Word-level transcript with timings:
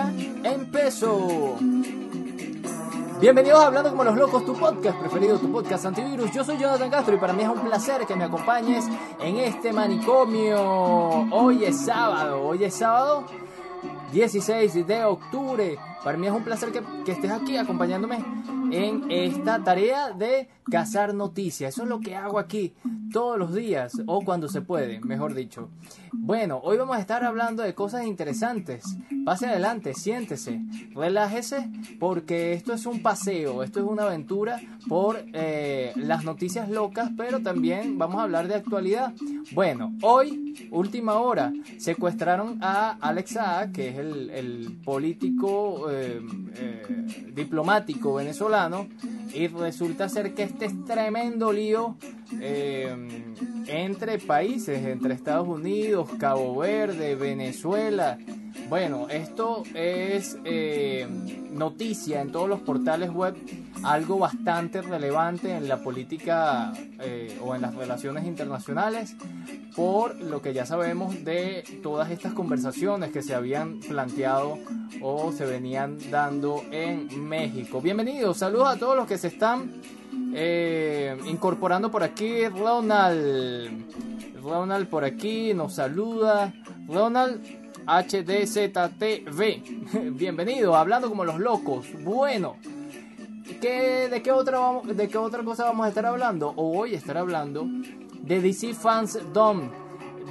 ya 0.00 0.50
empezó. 0.50 1.56
Bienvenidos 3.20 3.62
a 3.62 3.66
Hablando 3.66 3.90
como 3.90 4.04
los 4.04 4.16
locos, 4.16 4.44
tu 4.46 4.54
podcast 4.54 4.98
preferido, 4.98 5.38
tu 5.38 5.52
podcast 5.52 5.84
antivirus. 5.84 6.32
Yo 6.32 6.42
soy 6.42 6.56
Jonathan 6.56 6.90
Castro 6.90 7.14
y 7.14 7.18
para 7.18 7.34
mí 7.34 7.42
es 7.42 7.48
un 7.48 7.60
placer 7.60 8.06
que 8.06 8.16
me 8.16 8.24
acompañes 8.24 8.86
en 9.20 9.36
este 9.36 9.72
manicomio. 9.72 11.28
Hoy 11.30 11.64
es 11.64 11.84
sábado, 11.84 12.42
hoy 12.42 12.64
es 12.64 12.74
sábado 12.74 13.24
16 14.12 14.86
de 14.86 15.04
octubre. 15.04 15.78
Para 16.02 16.16
mí 16.16 16.26
es 16.26 16.32
un 16.32 16.44
placer 16.44 16.72
que, 16.72 17.12
estés 17.12 17.30
aquí 17.30 17.58
acompañándome 17.58 18.24
en 18.72 19.10
esta 19.10 19.62
tarea 19.62 20.12
de 20.12 20.48
cazar 20.70 21.12
noticias. 21.12 21.74
Eso 21.74 21.82
es 21.82 21.88
lo 21.88 22.00
que 22.00 22.16
hago 22.16 22.38
aquí 22.38 22.72
todos 23.12 23.38
los 23.38 23.54
días 23.54 23.92
o 24.06 24.22
cuando 24.24 24.48
se 24.48 24.62
puede, 24.62 25.00
mejor 25.00 25.34
dicho. 25.34 25.68
Bueno, 26.12 26.60
hoy 26.62 26.78
vamos 26.78 26.96
a 26.96 27.00
estar 27.00 27.24
hablando 27.24 27.62
de 27.62 27.74
cosas 27.74 28.06
interesantes. 28.06 28.84
Pase 29.24 29.46
adelante, 29.46 29.94
siéntese, 29.94 30.62
relájese, 30.94 31.68
porque 31.98 32.52
esto 32.52 32.72
es 32.72 32.86
un 32.86 33.02
paseo, 33.02 33.62
esto 33.62 33.80
es 33.80 33.86
una 33.86 34.04
aventura 34.04 34.60
por 34.88 35.22
eh, 35.34 35.92
las 35.96 36.24
noticias 36.24 36.70
locas, 36.70 37.10
pero 37.16 37.40
también 37.40 37.98
vamos 37.98 38.20
a 38.20 38.22
hablar 38.22 38.48
de 38.48 38.54
actualidad. 38.54 39.12
Bueno, 39.52 39.92
hoy, 40.02 40.68
última 40.70 41.14
hora, 41.14 41.52
secuestraron 41.78 42.58
a 42.62 42.96
Alex 43.00 43.32
Saab, 43.32 43.72
que 43.72 43.88
es 43.88 43.98
el 43.98 44.80
político 44.84 45.89
eh, 45.90 46.20
eh, 46.56 46.82
diplomático 47.32 48.14
venezolano, 48.14 48.88
y 49.32 49.46
resulta 49.48 50.08
ser 50.08 50.34
que 50.34 50.42
este 50.44 50.66
es 50.66 50.84
tremendo 50.84 51.52
lío 51.52 51.96
entre 53.66 54.18
países, 54.18 54.84
entre 54.84 55.14
Estados 55.14 55.46
Unidos, 55.46 56.08
Cabo 56.18 56.56
Verde, 56.56 57.14
Venezuela. 57.14 58.18
Bueno, 58.68 59.08
esto 59.08 59.64
es 59.74 60.38
eh, 60.44 61.06
noticia 61.50 62.20
en 62.20 62.30
todos 62.30 62.48
los 62.48 62.60
portales 62.60 63.10
web, 63.10 63.36
algo 63.82 64.18
bastante 64.18 64.82
relevante 64.82 65.52
en 65.56 65.68
la 65.68 65.82
política 65.82 66.72
eh, 67.00 67.38
o 67.42 67.54
en 67.54 67.62
las 67.62 67.74
relaciones 67.74 68.26
internacionales, 68.26 69.16
por 69.74 70.16
lo 70.20 70.40
que 70.40 70.52
ya 70.52 70.66
sabemos 70.66 71.24
de 71.24 71.64
todas 71.82 72.10
estas 72.10 72.32
conversaciones 72.32 73.10
que 73.10 73.22
se 73.22 73.34
habían 73.34 73.80
planteado 73.80 74.58
o 75.00 75.32
se 75.32 75.46
venían 75.46 75.98
dando 76.10 76.62
en 76.70 77.28
México. 77.28 77.80
Bienvenidos, 77.80 78.38
saludos 78.38 78.68
a 78.68 78.78
todos 78.78 78.96
los 78.96 79.06
que 79.06 79.18
se 79.18 79.28
están 79.28 79.72
eh, 80.34 81.16
incorporando 81.26 81.90
por 81.90 82.02
aquí. 82.02 82.46
Ronald, 82.48 83.86
Ronald 84.42 84.88
por 84.88 85.04
aquí 85.04 85.54
nos 85.54 85.74
saluda. 85.74 86.52
Ronald 86.88 87.59
HDZTV. 87.90 89.40
Bienvenido, 90.16 90.76
hablando 90.76 91.08
como 91.08 91.24
los 91.24 91.40
locos. 91.40 91.88
Bueno, 92.04 92.54
¿qué, 93.60 94.08
de, 94.08 94.22
qué 94.22 94.30
otra 94.30 94.60
¿de 94.84 95.08
qué 95.08 95.18
otra 95.18 95.42
cosa 95.42 95.64
vamos 95.64 95.86
a 95.86 95.88
estar 95.88 96.06
hablando? 96.06 96.52
O 96.54 96.72
voy 96.72 96.94
a 96.94 96.98
estar 96.98 97.18
hablando 97.18 97.66
de 97.66 98.40
DC 98.40 98.74
Fans 98.74 99.18
Dome 99.32 99.70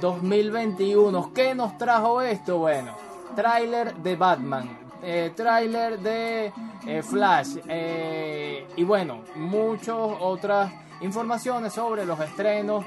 2021. 0.00 1.34
¿Qué 1.34 1.54
nos 1.54 1.76
trajo 1.76 2.22
esto? 2.22 2.56
Bueno, 2.60 2.94
tráiler 3.36 3.94
de 3.96 4.16
Batman, 4.16 4.78
eh, 5.02 5.30
tráiler 5.36 6.00
de 6.00 6.54
eh, 6.86 7.02
Flash 7.02 7.58
eh, 7.68 8.66
y 8.74 8.84
bueno, 8.84 9.20
muchas 9.36 9.96
otras 9.98 10.72
informaciones 11.00 11.72
sobre 11.72 12.04
los 12.04 12.20
estrenos. 12.20 12.84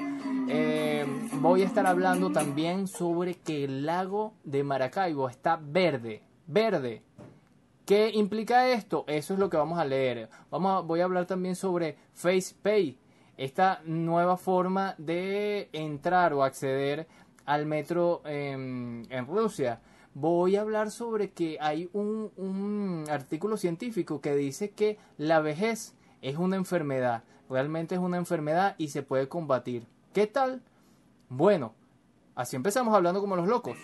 Eh, 0.48 1.04
voy 1.40 1.62
a 1.62 1.66
estar 1.66 1.86
hablando 1.86 2.30
también 2.30 2.86
sobre 2.86 3.34
que 3.34 3.64
el 3.64 3.86
lago 3.86 4.34
de 4.44 4.62
Maracaibo 4.62 5.28
está 5.28 5.58
verde, 5.60 6.22
verde. 6.46 7.02
¿Qué 7.84 8.10
implica 8.14 8.68
esto? 8.68 9.04
Eso 9.06 9.34
es 9.34 9.40
lo 9.40 9.50
que 9.50 9.56
vamos 9.56 9.78
a 9.78 9.84
leer. 9.84 10.28
Vamos 10.50 10.86
voy 10.86 11.00
a 11.00 11.04
hablar 11.04 11.26
también 11.26 11.56
sobre 11.56 11.96
FacePay, 12.14 12.98
esta 13.36 13.80
nueva 13.84 14.36
forma 14.36 14.94
de 14.96 15.68
entrar 15.72 16.32
o 16.34 16.44
acceder 16.44 17.06
al 17.44 17.66
metro 17.66 18.22
en, 18.24 19.06
en 19.10 19.26
Rusia. 19.26 19.80
Voy 20.14 20.56
a 20.56 20.60
hablar 20.60 20.92
sobre 20.92 21.32
que 21.32 21.58
hay 21.60 21.90
un 21.92 23.04
artículo 23.10 23.56
científico 23.56 24.20
que 24.20 24.36
dice 24.36 24.70
que 24.70 24.96
la 25.18 25.40
vejez 25.40 25.94
es 26.22 26.38
una 26.38 26.56
enfermedad, 26.56 27.24
realmente 27.54 27.94
es 27.94 28.00
una 28.00 28.16
enfermedad 28.16 28.74
y 28.78 28.88
se 28.88 29.04
puede 29.04 29.28
combatir. 29.28 29.86
¿Qué 30.12 30.26
tal? 30.26 30.60
Bueno, 31.28 31.72
así 32.34 32.56
empezamos 32.56 32.92
hablando 32.92 33.20
como 33.20 33.36
los 33.36 33.46
locos. 33.46 33.76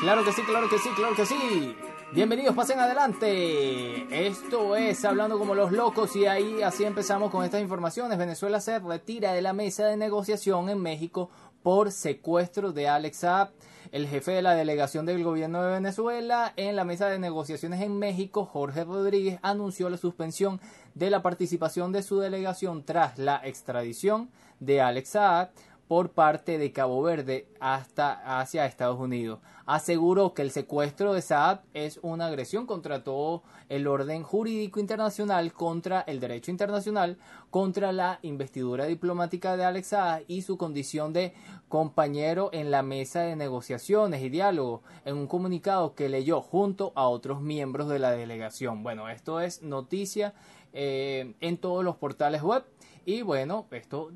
Claro 0.00 0.24
que 0.24 0.32
sí, 0.32 0.42
claro 0.44 0.70
que 0.70 0.78
sí, 0.78 0.88
claro 0.96 1.14
que 1.14 1.26
sí. 1.26 1.76
Bienvenidos, 2.12 2.54
pasen 2.54 2.78
adelante. 2.78 4.26
Esto 4.26 4.76
es 4.76 5.04
Hablando 5.04 5.38
como 5.38 5.54
los 5.54 5.72
locos 5.72 6.14
y 6.14 6.24
ahí 6.24 6.62
así 6.62 6.84
empezamos 6.84 7.30
con 7.30 7.44
estas 7.44 7.60
informaciones. 7.60 8.16
Venezuela 8.16 8.60
se 8.60 8.78
retira 8.78 9.32
de 9.32 9.42
la 9.42 9.52
mesa 9.52 9.86
de 9.86 9.96
negociación 9.96 10.70
en 10.70 10.80
México 10.80 11.28
por 11.66 11.90
secuestro 11.90 12.70
de 12.70 12.86
Alex 12.86 13.16
Saab, 13.16 13.48
el 13.90 14.06
jefe 14.06 14.30
de 14.30 14.40
la 14.40 14.54
delegación 14.54 15.04
del 15.04 15.24
gobierno 15.24 15.64
de 15.64 15.72
Venezuela. 15.72 16.52
En 16.54 16.76
la 16.76 16.84
mesa 16.84 17.08
de 17.08 17.18
negociaciones 17.18 17.82
en 17.82 17.98
México, 17.98 18.44
Jorge 18.44 18.84
Rodríguez 18.84 19.40
anunció 19.42 19.90
la 19.90 19.96
suspensión 19.96 20.60
de 20.94 21.10
la 21.10 21.22
participación 21.22 21.90
de 21.90 22.04
su 22.04 22.20
delegación 22.20 22.84
tras 22.84 23.18
la 23.18 23.40
extradición 23.42 24.30
de 24.60 24.80
Alex 24.80 25.08
Saab 25.08 25.50
por 25.88 26.10
parte 26.10 26.58
de 26.58 26.72
Cabo 26.72 27.02
Verde 27.02 27.48
hasta 27.60 28.40
hacia 28.40 28.66
Estados 28.66 28.98
Unidos. 28.98 29.40
Aseguró 29.66 30.34
que 30.34 30.42
el 30.42 30.50
secuestro 30.50 31.12
de 31.12 31.22
Saab 31.22 31.62
es 31.74 31.98
una 32.02 32.26
agresión 32.26 32.66
contra 32.66 33.02
todo 33.02 33.42
el 33.68 33.86
orden 33.86 34.22
jurídico 34.22 34.78
internacional, 34.78 35.52
contra 35.52 36.00
el 36.02 36.20
derecho 36.20 36.50
internacional, 36.50 37.18
contra 37.50 37.92
la 37.92 38.18
investidura 38.22 38.86
diplomática 38.86 39.56
de 39.56 39.64
Alex 39.64 39.88
Saab 39.88 40.22
y 40.28 40.42
su 40.42 40.56
condición 40.56 41.12
de 41.12 41.34
compañero 41.68 42.50
en 42.52 42.70
la 42.70 42.82
mesa 42.82 43.22
de 43.22 43.34
negociaciones 43.34 44.22
y 44.22 44.28
diálogo, 44.28 44.82
en 45.04 45.16
un 45.16 45.26
comunicado 45.26 45.94
que 45.94 46.08
leyó 46.08 46.40
junto 46.40 46.92
a 46.94 47.08
otros 47.08 47.40
miembros 47.40 47.88
de 47.88 47.98
la 47.98 48.12
delegación. 48.12 48.82
Bueno, 48.82 49.08
esto 49.08 49.40
es 49.40 49.62
noticia 49.62 50.34
eh, 50.72 51.34
en 51.40 51.58
todos 51.58 51.84
los 51.84 51.96
portales 51.96 52.42
web 52.42 52.64
y 53.04 53.22
bueno, 53.22 53.66
esto 53.70 54.10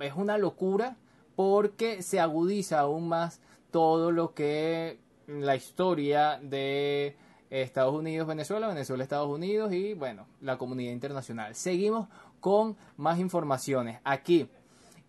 es 0.00 0.14
una 0.14 0.38
locura 0.38 0.96
porque 1.36 2.02
se 2.02 2.20
agudiza 2.20 2.80
aún 2.80 3.08
más 3.08 3.40
todo 3.70 4.10
lo 4.12 4.34
que 4.34 4.98
la 5.26 5.56
historia 5.56 6.40
de 6.42 7.16
Estados 7.50 7.94
Unidos, 7.94 8.26
Venezuela, 8.26 8.68
Venezuela, 8.68 9.02
Estados 9.02 9.28
Unidos 9.28 9.72
y 9.72 9.94
bueno, 9.94 10.26
la 10.40 10.58
comunidad 10.58 10.92
internacional. 10.92 11.54
Seguimos 11.54 12.08
con 12.40 12.76
más 12.96 13.18
informaciones. 13.18 14.00
Aquí 14.04 14.48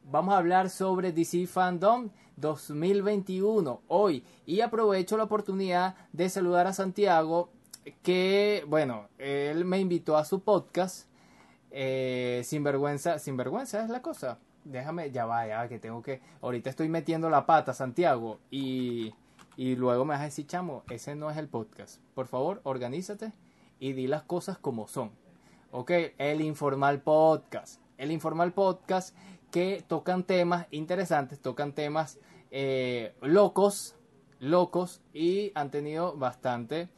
vamos 0.10 0.34
a 0.34 0.38
hablar 0.38 0.70
sobre 0.70 1.12
DC 1.12 1.48
Fandom 1.48 2.10
2021 2.38 3.82
hoy 3.88 4.24
y 4.46 4.62
aprovecho 4.62 5.18
la 5.18 5.24
oportunidad 5.24 5.96
de 6.12 6.30
saludar 6.30 6.68
a 6.68 6.74
Santiago 6.74 7.50
que 8.04 8.64
bueno, 8.68 9.08
él 9.18 9.66
me 9.66 9.80
invitó 9.80 10.18
a 10.18 10.26
su 10.26 10.42
podcast 10.42 11.08
eh, 11.72 12.42
Sinvergüenza, 12.44 13.18
Sinvergüenza 13.18 13.84
es 13.84 13.90
la 13.90 14.02
cosa 14.02 14.40
déjame, 14.64 15.12
ya 15.12 15.26
vaya, 15.26 15.68
que 15.68 15.80
tengo 15.80 16.02
que, 16.02 16.22
ahorita 16.42 16.70
estoy 16.70 16.90
metiendo 16.90 17.30
la 17.30 17.46
pata, 17.46 17.74
Santiago, 17.74 18.40
y, 18.50 19.14
y 19.58 19.76
luego 19.76 20.06
me 20.06 20.14
vas 20.14 20.22
a 20.22 20.26
decir, 20.26 20.48
chamo, 20.48 20.84
ese 20.90 21.16
no 21.16 21.30
es 21.30 21.38
el 21.38 21.48
podcast. 21.48 22.02
Por 22.14 22.28
favor, 22.28 22.62
organízate 22.64 23.34
y 23.80 23.94
di 23.94 24.08
las 24.08 24.24
cosas 24.24 24.58
como 24.58 24.88
son. 24.88 25.12
Ok, 25.72 25.92
el 26.18 26.42
informal 26.42 27.02
podcast. 27.02 27.82
El 27.98 28.12
informal 28.12 28.54
podcast 28.54 29.16
que 29.52 29.84
tocan 29.88 30.24
temas 30.24 30.68
interesantes, 30.72 31.40
tocan 31.40 31.74
temas 31.74 32.20
eh, 32.52 33.14
locos, 33.22 33.96
locos 34.40 35.02
y 35.14 35.52
han 35.56 35.72
tenido 35.72 36.18
bastante, 36.18 36.90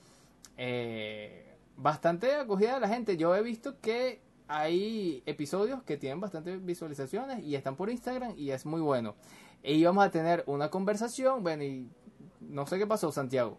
eh, 0.57 1.55
bastante 1.77 2.33
acogida 2.33 2.75
de 2.75 2.79
la 2.79 2.87
gente. 2.87 3.17
Yo 3.17 3.35
he 3.35 3.41
visto 3.41 3.79
que 3.79 4.21
hay 4.53 5.23
episodios 5.25 5.81
que 5.81 5.97
tienen 5.97 6.19
bastantes 6.19 6.63
visualizaciones 6.63 7.43
y 7.43 7.55
están 7.55 7.75
por 7.75 7.89
Instagram 7.89 8.35
y 8.37 8.51
es 8.51 8.67
muy 8.67 8.81
bueno. 8.81 9.15
Y 9.63 9.73
íbamos 9.73 10.05
a 10.05 10.11
tener 10.11 10.43
una 10.45 10.69
conversación, 10.69 11.41
bueno, 11.41 11.63
y 11.63 11.89
no 12.39 12.67
sé 12.67 12.77
qué 12.77 12.85
pasó, 12.85 13.11
Santiago. 13.11 13.57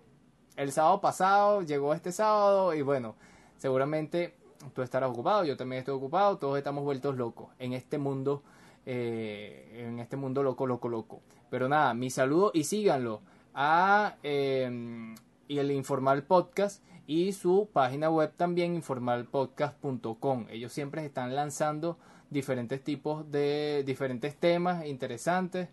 El 0.54 0.70
sábado 0.70 1.00
pasado 1.00 1.62
llegó 1.62 1.94
este 1.94 2.12
sábado 2.12 2.74
y 2.74 2.82
bueno, 2.82 3.16
seguramente 3.56 4.36
tú 4.72 4.82
estarás 4.82 5.10
ocupado, 5.10 5.42
yo 5.44 5.56
también 5.56 5.80
estoy 5.80 5.96
ocupado, 5.96 6.38
todos 6.38 6.58
estamos 6.58 6.84
vueltos 6.84 7.16
locos 7.16 7.48
en 7.58 7.72
este 7.72 7.98
mundo, 7.98 8.44
eh, 8.86 9.86
en 9.88 9.98
este 9.98 10.16
mundo 10.16 10.44
loco, 10.44 10.64
loco, 10.64 10.88
loco. 10.88 11.22
Pero 11.50 11.68
nada, 11.68 11.92
mi 11.94 12.08
saludo 12.08 12.52
y 12.54 12.62
síganlo 12.62 13.20
a 13.52 14.14
eh, 14.22 15.16
y 15.48 15.58
el 15.58 15.72
Informal 15.72 16.22
Podcast 16.22 16.84
y 17.06 17.32
su 17.32 17.68
página 17.72 18.10
web 18.10 18.32
también 18.36 18.74
informalpodcast.com. 18.74 20.46
Ellos 20.50 20.72
siempre 20.72 21.04
están 21.04 21.34
lanzando 21.34 21.98
diferentes 22.30 22.82
tipos 22.82 23.30
de 23.30 23.82
diferentes 23.86 24.36
temas 24.36 24.86
interesantes. 24.86 25.68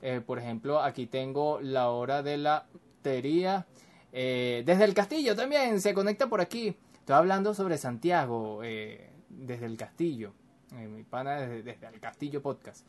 Eh, 0.00 0.20
por 0.24 0.38
ejemplo, 0.38 0.80
aquí 0.80 1.06
tengo 1.06 1.60
la 1.60 1.90
hora 1.90 2.22
de 2.22 2.36
la 2.36 2.66
teoría. 3.02 3.66
Eh, 4.12 4.62
desde 4.66 4.84
el 4.84 4.94
castillo 4.94 5.36
también 5.36 5.80
se 5.80 5.94
conecta 5.94 6.28
por 6.28 6.40
aquí. 6.40 6.76
Estoy 6.94 7.16
hablando 7.16 7.54
sobre 7.54 7.78
Santiago 7.78 8.60
eh, 8.64 9.10
desde 9.28 9.66
el 9.66 9.76
castillo. 9.76 10.32
mi 10.72 11.04
pana 11.04 11.40
desde, 11.40 11.78
el 11.86 12.00
castillo 12.00 12.42
podcast. 12.42 12.86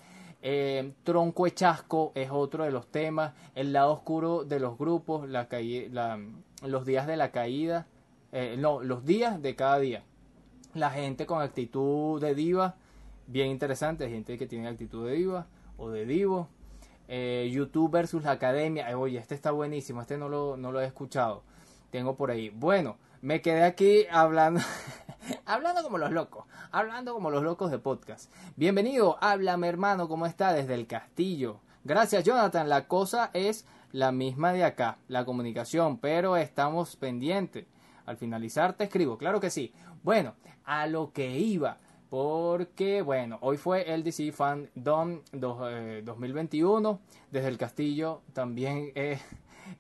Tronco 1.04 1.48
Echasco 1.48 2.12
es 2.16 2.30
otro 2.32 2.64
de 2.66 2.72
los 2.72 2.88
temas. 2.88 3.34
El 3.56 3.72
lado 3.72 3.94
oscuro 3.94 4.44
de 4.44 4.60
los 4.60 4.78
grupos. 4.78 5.30
La, 5.30 5.48
la 5.92 6.20
los 6.64 6.86
días 6.86 7.08
de 7.08 7.18
la 7.18 7.32
caída. 7.32 7.88
no, 8.58 8.82
los 8.82 9.06
días 9.06 9.42
de 9.42 9.56
cada 9.56 9.80
día. 9.80 10.04
La 10.74 10.90
gente 10.90 11.26
con 11.26 11.42
actitud 11.42 12.20
de 12.20 12.34
diva 12.34 12.76
bien 13.28 13.50
interesante, 13.50 14.10
gente 14.10 14.38
que 14.38 14.48
tiene 14.48 14.68
actitud 14.68 15.08
de 15.08 15.14
diva 15.14 15.48
o 15.78 15.90
de 15.90 16.06
divo. 16.06 16.50
Eh, 17.08 17.50
YouTube 17.52 17.92
versus 17.92 18.24
la 18.24 18.32
academia. 18.32 18.90
Eh, 18.90 18.96
oye, 18.96 19.18
este 19.20 19.36
está 19.36 19.52
buenísimo, 19.52 20.02
este 20.02 20.18
no 20.18 20.30
lo, 20.30 20.58
no 20.58 20.72
lo 20.72 20.82
he 20.82 20.86
escuchado. 20.86 21.44
Tengo 21.92 22.16
por 22.16 22.32
ahí. 22.32 22.50
Bueno, 22.50 22.98
me 23.22 23.42
quedé 23.42 23.64
aquí 23.64 24.06
hablando, 24.12 24.62
hablando 25.46 25.84
como 25.84 25.98
los 25.98 26.12
locos, 26.12 26.46
hablando 26.72 27.14
como 27.14 27.30
los 27.30 27.44
locos 27.44 27.72
de 27.72 27.80
podcast. 27.80 28.32
Bienvenido, 28.56 29.18
háblame 29.22 29.68
hermano, 29.68 30.08
¿cómo 30.08 30.26
está? 30.26 30.54
Desde 30.54 30.74
el 30.74 30.88
castillo. 30.88 31.60
Gracias 31.84 32.24
Jonathan, 32.24 32.70
la 32.70 32.88
cosa 32.88 33.30
es 33.34 33.66
la 33.94 34.12
misma 34.12 34.52
de 34.52 34.66
acá, 34.66 34.98
la 35.08 35.24
comunicación, 35.24 36.00
pero 36.00 36.36
estamos 36.36 36.98
pendientes. 36.98 37.66
Al 38.06 38.18
finalizar 38.18 38.74
te 38.74 38.84
escribo, 38.84 39.18
claro 39.18 39.40
que 39.40 39.50
sí. 39.50 39.72
Bueno, 40.04 40.34
a 40.66 40.88
lo 40.88 41.14
que 41.14 41.38
iba 41.38 41.78
porque 42.10 43.02
bueno, 43.02 43.40
hoy 43.42 43.58
fue 43.58 43.92
el 43.92 44.04
DC 44.04 44.34
Fan 44.34 44.70
Dom 44.76 45.22
2021. 45.32 47.00
Desde 47.32 47.48
el 47.48 47.58
castillo 47.58 48.22
también 48.34 48.92
es, 48.94 49.20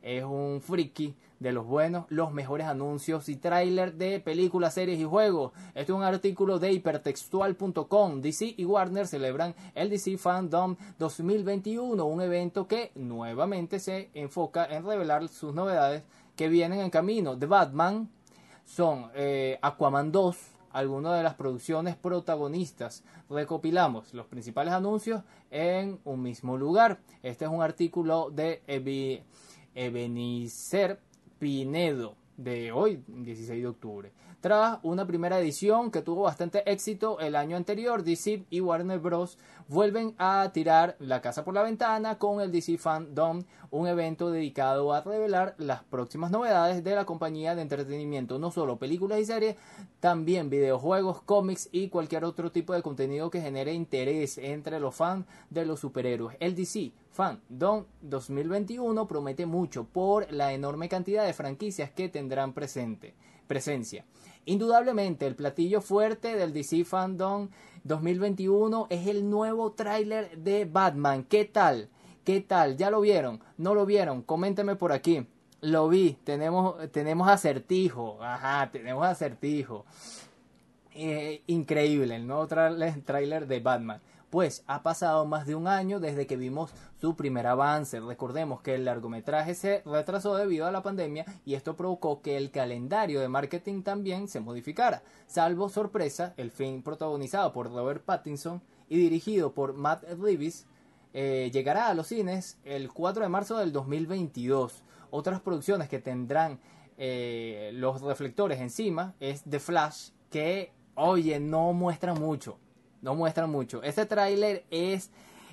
es, 0.01 0.23
un 0.23 0.61
friki 0.61 1.15
de 1.43 1.51
los 1.51 1.65
buenos, 1.65 2.05
los 2.09 2.31
mejores 2.31 2.67
anuncios 2.67 3.27
y 3.27 3.35
tráiler 3.35 3.95
de 3.95 4.21
películas, 4.21 4.73
series 4.73 4.99
y 4.99 5.03
juegos. 5.03 5.51
Este 5.75 5.91
es 5.91 5.97
un 5.97 6.03
artículo 6.03 6.57
de 6.57 6.71
hipertextual.com. 6.71 8.21
DC 8.21 8.55
y 8.57 8.63
Warner 8.63 9.07
celebran 9.07 9.53
el 9.75 9.89
DC 9.89 10.17
Fandom 10.17 10.77
2021, 10.99 12.05
un 12.05 12.21
evento 12.21 12.65
que 12.65 12.91
nuevamente 12.95 13.79
se 13.79 14.09
enfoca 14.13 14.65
en 14.65 14.85
revelar 14.85 15.27
sus 15.27 15.53
novedades 15.53 16.03
que 16.37 16.47
vienen 16.47 16.79
en 16.79 16.89
camino. 16.89 17.37
The 17.37 17.45
Batman 17.45 18.09
son 18.65 19.11
eh, 19.13 19.59
Aquaman 19.61 20.13
2, 20.13 20.37
algunas 20.71 21.17
de 21.17 21.23
las 21.23 21.35
producciones 21.35 21.95
protagonistas. 21.97 23.03
Recopilamos 23.29 24.13
los 24.13 24.27
principales 24.27 24.73
anuncios 24.73 25.23
en 25.51 25.99
un 26.05 26.21
mismo 26.21 26.57
lugar. 26.57 26.99
Este 27.21 27.45
es 27.45 27.51
un 27.51 27.61
artículo 27.61 28.29
de 28.31 28.61
Ebenezer 29.75 30.99
Pinedo 31.39 32.15
de 32.37 32.71
hoy, 32.71 33.03
16 33.07 33.61
de 33.61 33.67
octubre. 33.67 34.11
Tras 34.43 34.79
una 34.83 35.07
primera 35.07 35.39
edición 35.39 35.89
que 35.89 36.01
tuvo 36.01 36.23
bastante 36.23 36.69
éxito 36.69 37.17
el 37.21 37.37
año 37.37 37.55
anterior, 37.55 38.03
DC 38.03 38.43
y 38.49 38.59
Warner 38.59 38.99
Bros. 38.99 39.37
vuelven 39.69 40.15
a 40.17 40.51
tirar 40.53 40.97
la 40.99 41.21
casa 41.21 41.45
por 41.45 41.53
la 41.53 41.63
ventana 41.63 42.17
con 42.17 42.41
el 42.41 42.51
DC 42.51 42.77
Fandom, 42.77 43.43
un 43.71 43.87
evento 43.87 44.31
dedicado 44.31 44.91
a 44.91 44.99
revelar 44.99 45.55
las 45.59 45.83
próximas 45.83 46.29
novedades 46.29 46.83
de 46.83 46.93
la 46.93 47.05
compañía 47.05 47.55
de 47.55 47.61
entretenimiento, 47.61 48.37
no 48.37 48.51
solo 48.51 48.77
películas 48.77 49.21
y 49.21 49.25
series, 49.25 49.55
también 50.01 50.49
videojuegos, 50.49 51.21
cómics 51.21 51.69
y 51.71 51.87
cualquier 51.87 52.25
otro 52.25 52.51
tipo 52.51 52.73
de 52.73 52.81
contenido 52.81 53.29
que 53.29 53.39
genere 53.39 53.71
interés 53.71 54.37
entre 54.37 54.81
los 54.81 54.93
fans 54.93 55.25
de 55.51 55.65
los 55.65 55.79
superhéroes. 55.79 56.35
El 56.41 56.53
DC 56.53 56.91
Fandom 57.11 57.85
2021 58.01 59.07
promete 59.07 59.45
mucho 59.45 59.85
por 59.85 60.29
la 60.33 60.51
enorme 60.51 60.89
cantidad 60.89 61.25
de 61.25 61.31
franquicias 61.31 61.91
que 61.91 62.09
tendrán 62.09 62.51
presente, 62.51 63.15
presencia. 63.47 64.03
Indudablemente, 64.45 65.25
el 65.25 65.35
platillo 65.35 65.79
fuerte 65.79 66.35
del 66.35 66.51
DC 66.51 66.83
Fandom 66.83 67.49
2021 67.85 68.87
es 68.89 69.07
el 69.07 69.29
nuevo 69.29 69.71
tráiler 69.71 70.37
de 70.37 70.65
Batman. 70.65 71.23
¿Qué 71.23 71.45
tal? 71.45 71.89
¿Qué 72.25 72.41
tal? 72.41 72.75
¿Ya 72.75 72.89
lo 72.89 73.01
vieron? 73.01 73.41
¿No 73.57 73.73
lo 73.73 73.85
vieron? 73.85 74.21
Coménteme 74.21 74.75
por 74.75 74.91
aquí. 74.91 75.27
Lo 75.61 75.87
vi. 75.87 76.17
Tenemos, 76.25 76.75
tenemos 76.91 77.29
acertijo. 77.29 78.21
Ajá, 78.21 78.69
tenemos 78.71 79.05
acertijo. 79.05 79.85
Eh, 80.93 81.41
increíble 81.47 82.15
el 82.15 82.27
nuevo 82.27 82.47
tráiler 82.47 83.47
de 83.47 83.59
Batman 83.61 84.01
pues 84.33 84.63
ha 84.65 84.81
pasado 84.81 85.27
más 85.27 85.45
de 85.45 85.53
un 85.53 85.67
año 85.67 85.99
desde 85.99 86.25
que 86.25 86.37
vimos 86.37 86.71
su 86.99 87.15
primer 87.15 87.45
avance. 87.45 87.99
Recordemos 87.99 88.63
que 88.63 88.73
el 88.73 88.85
largometraje 88.85 89.53
se 89.53 89.83
retrasó 89.85 90.35
debido 90.35 90.65
a 90.65 90.71
la 90.71 90.81
pandemia 90.81 91.23
y 91.45 91.53
esto 91.53 91.75
provocó 91.75 92.23
que 92.23 92.35
el 92.35 92.49
calendario 92.49 93.21
de 93.21 93.27
marketing 93.27 93.83
también 93.83 94.27
se 94.27 94.39
modificara. 94.39 95.03
Salvo 95.27 95.69
sorpresa, 95.69 96.33
el 96.35 96.49
film 96.49 96.81
protagonizado 96.81 97.53
por 97.53 97.71
Robert 97.71 98.03
Pattinson 98.03 98.63
y 98.89 98.97
dirigido 98.97 99.53
por 99.53 99.75
Matt 99.75 100.03
Reeves 100.19 100.65
eh, 101.13 101.51
llegará 101.53 101.89
a 101.89 101.93
los 101.93 102.07
cines 102.07 102.57
el 102.65 102.91
4 102.91 103.21
de 103.21 103.29
marzo 103.29 103.59
del 103.59 103.71
2022. 103.71 104.81
Otras 105.11 105.41
producciones 105.41 105.89
que 105.89 105.99
tendrán 105.99 106.59
eh, 106.97 107.69
los 107.75 108.01
reflectores 108.01 108.59
encima 108.61 109.13
es 109.19 109.43
The 109.43 109.59
Flash, 109.59 110.09
que, 110.31 110.71
oye, 110.95 111.39
no 111.39 111.71
muestra 111.73 112.15
mucho 112.15 112.57
no 113.03 113.13
muestra 113.13 113.45
mucho. 113.45 113.83
Este 113.83 114.05
tráiler 114.07 114.65
es 114.71 115.11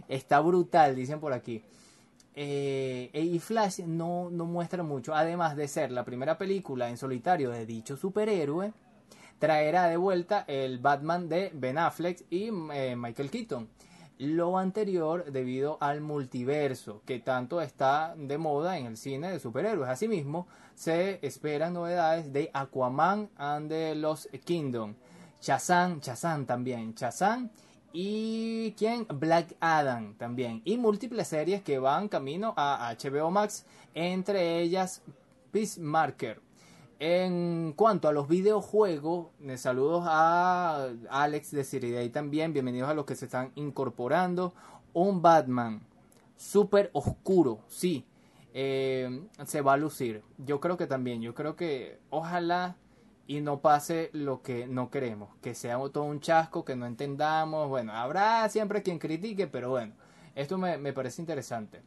está 0.09 0.41
brutal, 0.41 0.97
dicen 0.97 1.21
por 1.21 1.33
aquí. 1.33 1.63
Eh, 2.35 3.11
y 3.13 3.39
Flash 3.41 3.81
no, 3.81 4.31
no 4.31 4.47
muestra 4.47 4.83
mucho. 4.83 5.15
Además 5.15 5.57
de 5.57 5.69
ser 5.69 5.91
la 5.91 6.05
primera 6.05 6.39
película 6.39 6.89
en 6.89 6.97
solitario 6.97 7.51
de 7.51 7.67
dicho 7.67 7.97
superhéroe, 7.97 8.73
traerá 9.39 9.89
de 9.89 9.97
vuelta 9.97 10.45
el 10.47 10.79
Batman 10.79 11.29
de 11.29 11.51
Ben 11.53 11.77
Affleck 11.77 12.25
y 12.31 12.51
eh, 12.73 12.95
Michael 12.97 13.31
Keaton. 13.31 13.69
Lo 14.19 14.59
anterior 14.59 15.33
debido 15.33 15.79
al 15.81 16.03
multiverso 16.03 17.03
que 17.07 17.21
tanto 17.21 17.61
está 17.63 18.15
de 18.17 18.37
moda 18.37 18.79
en 18.79 18.87
el 18.87 18.97
cine 18.97 19.33
de 19.33 19.41
superhéroes. 19.41 19.89
Asimismo, 19.89 20.47
se 20.75 21.19
esperan 21.23 21.73
novedades 21.73 22.33
de 22.33 22.51
Aquaman 22.53 23.31
and 23.37 23.71
the 23.71 23.95
Lost 23.95 24.27
Kingdom 24.45 24.95
Shazam, 25.41 26.01
Shazam 26.01 26.45
también, 26.47 26.95
Shazam 26.95 27.51
y 27.93 28.73
quién 28.73 29.07
Black 29.09 29.57
Adam 29.61 30.15
también 30.15 30.63
y 30.65 30.77
múltiples 30.77 31.29
series 31.29 31.63
que 31.63 31.79
van 31.79 32.09
camino 32.09 32.55
a 32.57 32.95
HBO 32.99 33.31
Max, 33.31 33.65
entre 33.95 34.61
ellas 34.61 35.03
Peacemaker. 35.51 36.41
En 36.99 37.73
cuanto 37.75 38.09
a 38.09 38.13
los 38.13 38.29
videojuegos, 38.29 39.29
saludos 39.57 40.05
a 40.07 40.91
Alex 41.09 41.51
de 41.51 41.65
Siriday 41.65 42.11
también, 42.11 42.53
bienvenidos 42.53 42.91
a 42.91 42.95
los 42.95 43.07
que 43.07 43.17
se 43.17 43.25
están 43.25 43.53
incorporando. 43.55 44.53
Un 44.93 45.23
Batman 45.23 45.81
súper 46.37 46.91
oscuro, 46.93 47.61
sí, 47.69 48.05
eh, 48.53 49.23
se 49.47 49.63
va 49.63 49.73
a 49.73 49.77
lucir. 49.79 50.23
Yo 50.37 50.61
creo 50.61 50.77
que 50.77 50.87
también, 50.87 51.23
yo 51.23 51.35
creo 51.35 51.57
que 51.57 51.99
ojalá 52.11 52.77
y 53.31 53.41
no 53.41 53.61
pase 53.61 54.11
lo 54.13 54.43
que 54.43 54.67
no 54.67 54.91
queremos, 54.91 55.29
que 55.41 55.55
sea 55.55 55.79
todo 55.93 56.03
un 56.03 56.19
chasco, 56.19 56.65
que 56.65 56.75
no 56.75 56.85
entendamos, 56.85 57.69
bueno, 57.69 57.93
habrá 57.93 58.49
siempre 58.49 58.83
quien 58.83 58.99
critique, 58.99 59.47
pero 59.47 59.71
bueno, 59.71 59.95
esto 60.35 60.59
me, 60.59 60.93
parece 60.93 61.23
interesante. 61.23 61.81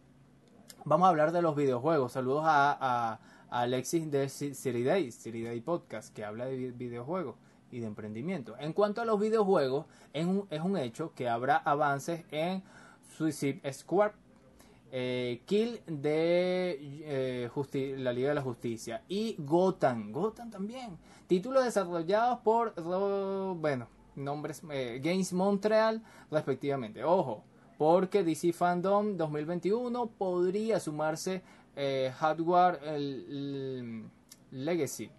Vamos 0.85 1.05
a 1.05 1.09
hablar 1.09 1.33
de 1.33 1.41
los 1.41 1.53
videojuegos, 1.53 2.13
saludos 2.13 2.43
a, 2.45 3.19
Alexis 3.49 4.09
de 4.09 4.29
Siriday, 4.29 5.11
Siriday 5.11 5.59
Podcast, 5.59 6.13
que 6.13 6.23
habla 6.23 6.45
de 6.45 6.71
videojuegos 6.71 7.35
y 7.71 7.81
de 7.81 7.87
emprendimiento. 7.87 8.55
En 8.57 8.71
cuanto 8.71 9.01
a 9.01 9.05
los 9.05 9.19
videojuegos, 9.19 9.85
es 10.13 10.25
un, 10.25 10.47
es 10.49 10.61
un 10.61 10.77
hecho 10.77 11.11
que 11.13 11.27
habrá 11.27 11.57
avances 11.57 12.23
en 12.31 12.63
Suicide 13.17 13.59
eh, 14.95 15.41
Kill 15.47 15.81
de 15.87 16.77
eh, 17.03 17.95
la 17.97 18.13
Liga 18.13 18.29
de 18.29 18.35
la 18.35 18.43
Justicia 18.43 19.01
y 19.07 19.35
Gotham, 19.39 20.11
Gotham 20.11 20.51
también, 20.51 20.99
títulos 21.25 21.63
desarrollados 21.63 22.41
por, 22.41 22.75
bueno, 23.55 23.87
nombres, 24.15 24.61
eh, 24.69 25.01
Games 25.03 25.33
Montreal 25.33 26.03
respectivamente, 26.29 27.03
ojo, 27.03 27.43
porque 27.79 28.23
DC 28.23 28.53
Fandom 28.53 29.17
2021 29.17 30.11
podría 30.11 30.79
sumarse 30.79 31.41
Hardware 32.19 32.79
Legacy. 34.51 35.09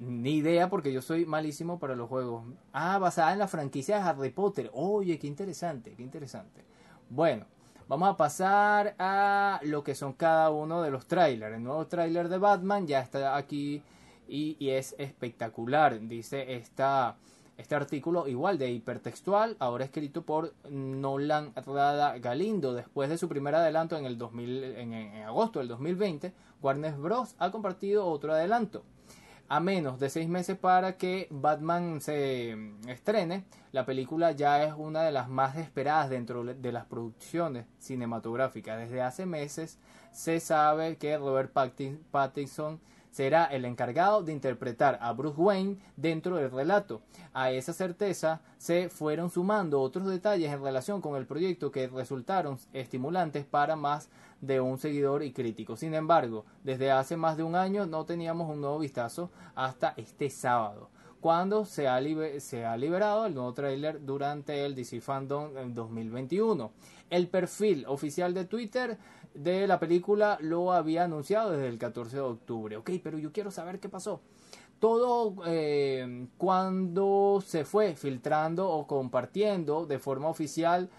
Ni 0.00 0.34
idea 0.34 0.68
porque 0.68 0.92
yo 0.92 1.00
soy 1.00 1.24
malísimo 1.24 1.78
para 1.78 1.96
los 1.96 2.10
juegos. 2.10 2.44
Ah, 2.74 2.98
basada 2.98 3.32
en 3.32 3.38
la 3.38 3.48
franquicia 3.48 3.96
de 3.96 4.02
Harry 4.02 4.30
Potter. 4.30 4.70
Oye, 4.74 5.18
qué 5.18 5.28
interesante, 5.28 5.94
qué 5.96 6.02
interesante. 6.02 6.62
Bueno, 7.08 7.46
Vamos 7.92 8.08
a 8.08 8.16
pasar 8.16 8.94
a 8.98 9.60
lo 9.64 9.84
que 9.84 9.94
son 9.94 10.14
cada 10.14 10.48
uno 10.48 10.80
de 10.80 10.90
los 10.90 11.04
trailers. 11.04 11.54
El 11.54 11.62
nuevo 11.62 11.86
trailer 11.88 12.30
de 12.30 12.38
Batman 12.38 12.86
ya 12.86 13.00
está 13.00 13.36
aquí 13.36 13.82
y, 14.26 14.56
es 14.70 14.94
espectacular. 14.96 16.00
Dice 16.00 16.54
esta 16.54 17.16
este 17.58 17.74
artículo, 17.74 18.28
igual 18.28 18.56
de 18.56 18.72
hipertextual, 18.72 19.56
ahora 19.58 19.84
escrito 19.84 20.22
por 20.22 20.54
Nolan 20.70 21.52
Rada 21.54 22.18
Galindo. 22.18 22.72
Después 22.72 23.10
de 23.10 23.18
su 23.18 23.28
primer 23.28 23.54
adelanto 23.56 23.98
en, 23.98 24.06
el 24.06 24.16
2000, 24.16 24.64
en, 24.64 25.22
agosto 25.24 25.58
del 25.58 25.68
2020, 25.68 26.32
Warner 26.62 26.94
Bros. 26.94 27.34
ha 27.38 27.50
compartido 27.50 28.06
otro 28.06 28.32
adelanto. 28.32 28.84
A 29.52 29.60
menos 29.60 30.00
de 30.00 30.08
seis 30.08 30.30
meses 30.30 30.56
para 30.56 30.96
que 30.96 31.28
Batman 31.28 32.00
se 32.00 32.56
estrene, 32.88 33.44
la 33.70 33.84
película 33.84 34.32
ya 34.32 34.64
es 34.64 34.72
una 34.74 35.02
de 35.02 35.12
las 35.12 35.28
más 35.28 35.58
esperadas 35.58 36.08
dentro 36.08 36.42
de 36.42 36.72
las 36.72 36.86
producciones 36.86 37.66
cinematográficas. 37.78 38.78
Desde 38.78 39.02
hace 39.02 39.26
meses 39.26 39.78
se 40.10 40.40
sabe 40.40 40.96
que 40.96 41.18
Robert 41.18 41.52
Pattinson 41.52 42.80
será 43.12 43.44
el 43.44 43.64
encargado 43.64 44.22
de 44.22 44.32
interpretar 44.32 44.98
a 45.00 45.12
Bruce 45.12 45.40
Wayne 45.40 45.76
dentro 45.96 46.36
del 46.36 46.50
relato. 46.50 47.02
A 47.32 47.52
esa 47.52 47.72
certeza 47.72 48.40
se 48.58 48.88
fueron 48.88 49.30
sumando 49.30 49.80
otros 49.80 50.08
detalles 50.08 50.50
en 50.50 50.62
relación 50.62 51.00
con 51.00 51.16
el 51.16 51.26
proyecto 51.26 51.70
que 51.70 51.86
resultaron 51.86 52.58
estimulantes 52.72 53.44
para 53.44 53.76
más 53.76 54.08
de 54.40 54.60
un 54.60 54.78
seguidor 54.78 55.22
y 55.22 55.32
crítico. 55.32 55.76
Sin 55.76 55.94
embargo, 55.94 56.44
desde 56.64 56.90
hace 56.90 57.16
más 57.16 57.36
de 57.36 57.44
un 57.44 57.54
año 57.54 57.86
no 57.86 58.04
teníamos 58.04 58.50
un 58.50 58.60
nuevo 58.60 58.80
vistazo 58.80 59.30
hasta 59.54 59.94
este 59.96 60.28
sábado 60.30 60.88
cuando 61.22 61.64
se 61.64 61.86
ha, 61.86 62.00
se 62.40 62.66
ha, 62.66 62.76
liberado 62.76 63.26
el 63.26 63.34
nuevo 63.34 63.54
tráiler 63.54 64.04
durante 64.04 64.66
el 64.66 64.74
DC 64.74 65.00
Fandom 65.00 65.56
en 65.56 65.72
2021. 65.72 66.72
El 67.08 67.28
perfil 67.28 67.84
oficial 67.86 68.34
de 68.34 68.44
Twitter 68.44 68.98
de 69.32 69.68
la 69.68 69.78
película 69.78 70.36
lo 70.40 70.72
había 70.72 71.04
anunciado 71.04 71.52
desde 71.52 71.68
el 71.68 71.78
14 71.78 72.16
de 72.16 72.22
octubre. 72.22 72.76
Ok, 72.76 72.90
pero 73.04 73.18
yo 73.18 73.30
quiero 73.32 73.52
saber 73.52 73.78
qué 73.78 73.88
pasó. 73.88 74.20
Todo 74.80 75.36
eh, 75.46 76.26
cuando 76.38 77.40
se 77.46 77.64
fue 77.64 77.94
filtrando 77.94 78.68
o 78.68 78.88
compartiendo 78.88 79.86
de 79.86 80.00
forma 80.00 80.28
oficial 80.28 80.90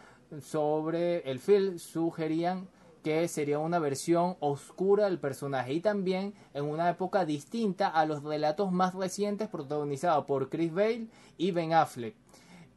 sobre 0.41 1.29
el 1.29 1.39
film 1.39 1.77
sugerían 1.77 2.69
que 3.03 3.27
sería 3.27 3.59
una 3.59 3.79
versión 3.79 4.37
oscura 4.39 5.05
del 5.05 5.19
personaje 5.19 5.73
y 5.73 5.81
también 5.81 6.33
en 6.53 6.65
una 6.65 6.89
época 6.89 7.25
distinta 7.25 7.87
a 7.89 8.05
los 8.05 8.23
relatos 8.23 8.71
más 8.71 8.95
recientes 8.95 9.49
protagonizados 9.49 10.25
por 10.25 10.49
Chris 10.49 10.73
Bale 10.73 11.07
y 11.37 11.51
Ben 11.51 11.73
Affleck. 11.73 12.15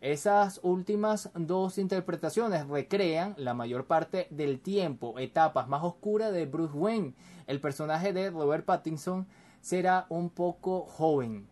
Esas 0.01 0.61
últimas 0.63 1.31
dos 1.35 1.79
interpretaciones 1.79 2.67
recrean 2.69 3.35
la 3.39 3.55
mayor 3.55 3.87
parte 3.87 4.27
del 4.31 4.61
tiempo, 4.61 5.19
etapas 5.19 5.69
más 5.69 5.83
oscuras 5.83 6.33
de 6.33 6.45
Bruce 6.45 6.77
Wayne. 6.77 7.15
El 7.47 7.61
personaje 7.61 8.13
de 8.13 8.31
Robert 8.31 8.67
Pattinson 8.67 9.27
será 9.61 10.07
un 10.11 10.29
poco 10.29 10.83
joven. 10.87 11.49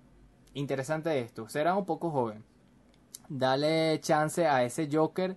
Interesante 0.52 1.18
esto, 1.20 1.48
será 1.48 1.74
un 1.74 1.86
poco 1.86 2.10
joven. 2.10 2.44
Dale 3.28 3.98
chance 4.00 4.46
a 4.46 4.62
ese 4.62 4.88
Joker. 4.92 5.36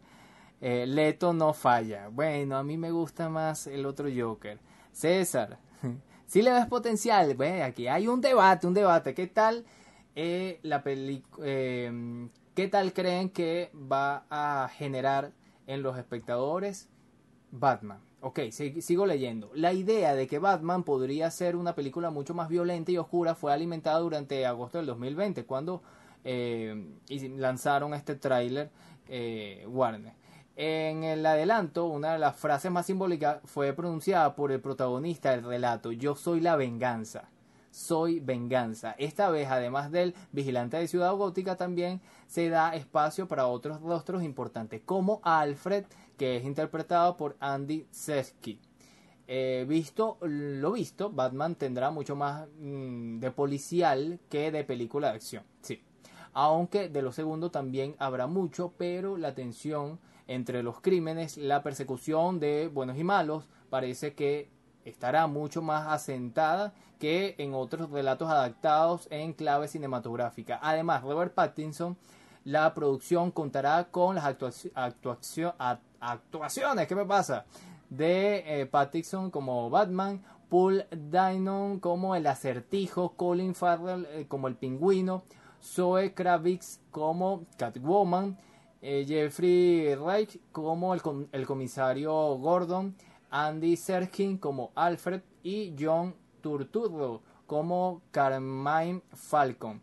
Eh, 0.59 0.85
Leto 0.87 1.33
no 1.33 1.53
falla. 1.53 2.09
Bueno, 2.09 2.57
a 2.57 2.63
mí 2.63 2.77
me 2.77 2.91
gusta 2.91 3.29
más 3.29 3.67
el 3.67 3.85
otro 3.85 4.09
Joker. 4.15 4.59
César, 4.91 5.59
si 6.25 6.41
le 6.41 6.51
ves 6.51 6.65
potencial. 6.65 7.35
Bueno, 7.35 7.63
aquí 7.63 7.87
hay 7.87 8.07
un 8.07 8.21
debate, 8.21 8.65
un 8.65 8.73
debate. 8.73 9.13
¿Qué 9.13 9.27
tal 9.27 9.65
eh, 10.15 10.59
la 10.63 10.81
película? 10.81 11.45
Eh, 11.47 12.29
¿Qué 12.55 12.67
tal 12.67 12.91
creen 12.91 13.29
que 13.29 13.71
va 13.75 14.25
a 14.31 14.67
generar 14.69 15.31
en 15.67 15.83
los 15.83 15.95
espectadores 15.97 16.89
Batman? 17.51 17.99
Ok, 18.21 18.39
sigo 18.49 19.05
leyendo. 19.05 19.51
La 19.53 19.73
idea 19.73 20.15
de 20.15 20.25
que 20.25 20.39
Batman 20.39 20.83
podría 20.83 21.29
ser 21.29 21.55
una 21.55 21.75
película 21.75 22.09
mucho 22.09 22.33
más 22.33 22.49
violenta 22.49 22.91
y 22.91 22.97
oscura 22.97 23.35
fue 23.35 23.53
alimentada 23.53 23.99
durante 23.99 24.43
agosto 24.47 24.79
del 24.79 24.87
2020, 24.87 25.45
cuando 25.45 25.83
eh, 26.23 26.97
lanzaron 27.37 27.93
este 27.93 28.15
tráiler 28.15 28.71
Warner. 29.67 30.13
En 30.59 31.03
el 31.03 31.23
adelanto, 31.23 31.85
una 31.85 32.13
de 32.13 32.17
las 32.17 32.35
frases 32.35 32.71
más 32.71 32.87
simbólicas 32.87 33.41
fue 33.45 33.73
pronunciada 33.73 34.35
por 34.35 34.51
el 34.51 34.59
protagonista 34.59 35.29
del 35.29 35.43
relato, 35.43 35.91
Yo 35.91 36.15
soy 36.15 36.41
la 36.41 36.55
venganza. 36.55 37.29
Soy 37.69 38.19
Venganza. 38.19 38.95
Esta 38.97 39.29
vez, 39.29 39.49
además 39.49 39.91
del 39.91 40.15
vigilante 40.31 40.77
de 40.77 40.87
Ciudad 40.87 41.13
Gótica, 41.13 41.57
también 41.57 42.01
se 42.25 42.49
da 42.49 42.73
espacio 42.75 43.27
para 43.27 43.45
otros 43.45 43.79
rostros 43.81 44.23
importantes, 44.23 44.81
como 44.83 45.21
Alfred, 45.21 45.85
que 46.17 46.37
es 46.37 46.43
interpretado 46.43 47.17
por 47.17 47.37
Andy 47.39 47.85
Serkis. 47.91 48.57
Eh, 49.27 49.63
visto 49.69 50.17
lo 50.21 50.71
visto, 50.71 51.11
Batman 51.11 51.53
tendrá 51.53 51.91
mucho 51.91 52.15
más 52.15 52.47
mm, 52.57 53.19
de 53.19 53.29
policial 53.29 54.19
que 54.27 54.49
de 54.49 54.63
película 54.63 55.09
de 55.09 55.17
acción. 55.17 55.43
Sí. 55.61 55.83
Aunque 56.33 56.89
de 56.89 57.03
lo 57.03 57.11
segundo 57.11 57.51
también 57.51 57.95
habrá 57.99 58.25
mucho, 58.25 58.73
pero 58.75 59.17
la 59.17 59.35
tensión 59.35 59.99
entre 60.27 60.63
los 60.63 60.81
crímenes, 60.81 61.37
la 61.37 61.63
persecución 61.63 62.39
de 62.39 62.67
buenos 62.67 62.97
y 62.97 63.03
malos, 63.03 63.47
parece 63.69 64.13
que 64.13 64.49
estará 64.85 65.27
mucho 65.27 65.61
más 65.61 65.87
asentada 65.87 66.73
que 66.99 67.35
en 67.37 67.53
otros 67.53 67.91
relatos 67.91 68.29
adaptados 68.29 69.07
en 69.11 69.33
clave 69.33 69.67
cinematográfica. 69.67 70.59
Además, 70.61 71.03
Robert 71.03 71.33
Pattinson, 71.33 71.97
la 72.43 72.73
producción 72.73 73.31
contará 73.31 73.89
con 73.91 74.15
las 74.15 74.25
actuaciones, 75.95 76.87
¿qué 76.87 76.95
me 76.95 77.05
pasa? 77.05 77.45
De 77.89 78.61
eh, 78.61 78.65
Pattinson 78.65 79.31
como 79.31 79.69
Batman, 79.69 80.23
Paul 80.49 80.85
Dano 80.91 81.77
como 81.81 82.15
el 82.15 82.25
acertijo, 82.25 83.13
Colin 83.15 83.53
Farrell 83.53 84.07
eh, 84.11 84.25
como 84.27 84.47
el 84.47 84.55
pingüino, 84.55 85.23
Zoe 85.61 86.13
Kravitz 86.13 86.79
como 86.91 87.45
Catwoman, 87.57 88.37
eh, 88.81 89.05
Jeffrey 89.07 89.95
Reich 89.95 90.39
como 90.51 90.93
el, 90.93 91.01
el 91.31 91.45
comisario 91.45 92.11
Gordon, 92.37 92.95
Andy 93.29 93.75
Serkin 93.75 94.37
como 94.37 94.71
Alfred 94.75 95.21
y 95.43 95.75
John 95.79 96.15
Turturro 96.41 97.21
como 97.45 98.01
Carmine 98.11 99.01
Falcon. 99.13 99.81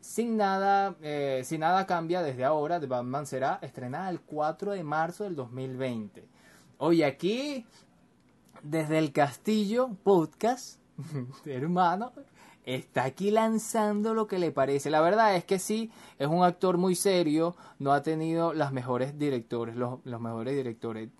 Sin 0.00 0.36
nada, 0.36 0.96
eh, 1.00 1.42
sin 1.44 1.60
nada 1.60 1.86
cambia 1.86 2.22
desde 2.22 2.44
ahora, 2.44 2.78
The 2.78 2.86
Batman 2.86 3.26
será 3.26 3.58
estrenada 3.62 4.10
el 4.10 4.20
4 4.20 4.72
de 4.72 4.84
marzo 4.84 5.24
del 5.24 5.34
2020. 5.34 6.28
Hoy 6.76 7.02
aquí, 7.02 7.64
desde 8.62 8.98
el 8.98 9.12
Castillo 9.12 9.88
Podcast, 10.02 10.78
hermano, 11.46 12.12
está 12.64 13.04
aquí 13.04 13.30
lanzando 13.30 14.14
lo 14.14 14.26
que 14.26 14.38
le 14.38 14.50
parece. 14.50 14.90
La 14.90 15.00
verdad 15.00 15.36
es 15.36 15.44
que 15.44 15.58
sí, 15.58 15.90
es 16.18 16.28
un 16.28 16.44
actor 16.44 16.78
muy 16.78 16.94
serio, 16.94 17.56
no 17.78 17.92
ha 17.92 18.02
tenido 18.02 18.52
las 18.52 18.72
mejores 18.72 19.18
directores, 19.18 19.76
los, 19.76 20.04
mejores 20.04 20.56
directores 20.56 21.10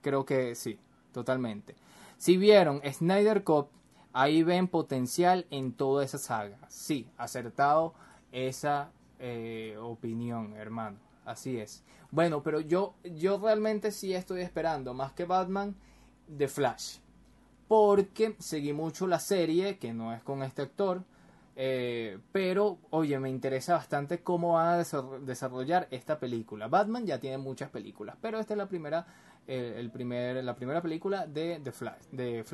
Creo 0.00 0.24
que 0.24 0.54
sí, 0.54 0.78
totalmente. 1.12 1.76
Si 2.16 2.36
vieron 2.36 2.80
Snyder 2.84 3.44
Cut, 3.44 3.68
ahí 4.12 4.42
ven 4.42 4.68
potencial 4.68 5.46
en 5.50 5.72
toda 5.72 6.04
esa 6.04 6.18
saga. 6.18 6.58
Sí, 6.68 7.08
acertado 7.16 7.94
esa 8.32 8.90
eh, 9.18 9.76
opinión, 9.80 10.54
hermano. 10.54 10.98
Así 11.24 11.58
es. 11.58 11.84
Bueno, 12.10 12.42
pero 12.42 12.60
yo, 12.60 12.94
yo 13.04 13.38
realmente 13.38 13.92
sí 13.92 14.12
estoy 14.12 14.40
esperando, 14.40 14.92
más 14.92 15.12
que 15.12 15.24
Batman, 15.24 15.76
The 16.36 16.48
Flash. 16.48 16.98
Porque 17.72 18.36
seguí 18.38 18.74
mucho 18.74 19.06
la 19.06 19.18
serie, 19.18 19.78
que 19.78 19.94
no 19.94 20.12
es 20.12 20.22
con 20.22 20.42
este 20.42 20.60
actor. 20.60 21.04
Eh, 21.56 22.18
pero, 22.30 22.76
oye, 22.90 23.18
me 23.18 23.30
interesa 23.30 23.72
bastante 23.72 24.22
cómo 24.22 24.52
van 24.52 24.78
a 24.78 24.84
desarrollar 25.20 25.88
esta 25.90 26.18
película. 26.20 26.68
Batman 26.68 27.06
ya 27.06 27.18
tiene 27.18 27.38
muchas 27.38 27.70
películas, 27.70 28.14
pero 28.20 28.38
esta 28.38 28.52
es 28.52 28.58
la 28.58 28.68
primera 28.68 29.06
el, 29.46 29.90
primer, 29.90 30.44
la 30.44 30.54
primera 30.54 30.82
película 30.82 31.26
de, 31.26 31.62
Flash, 31.72 32.02
de. 32.10 32.44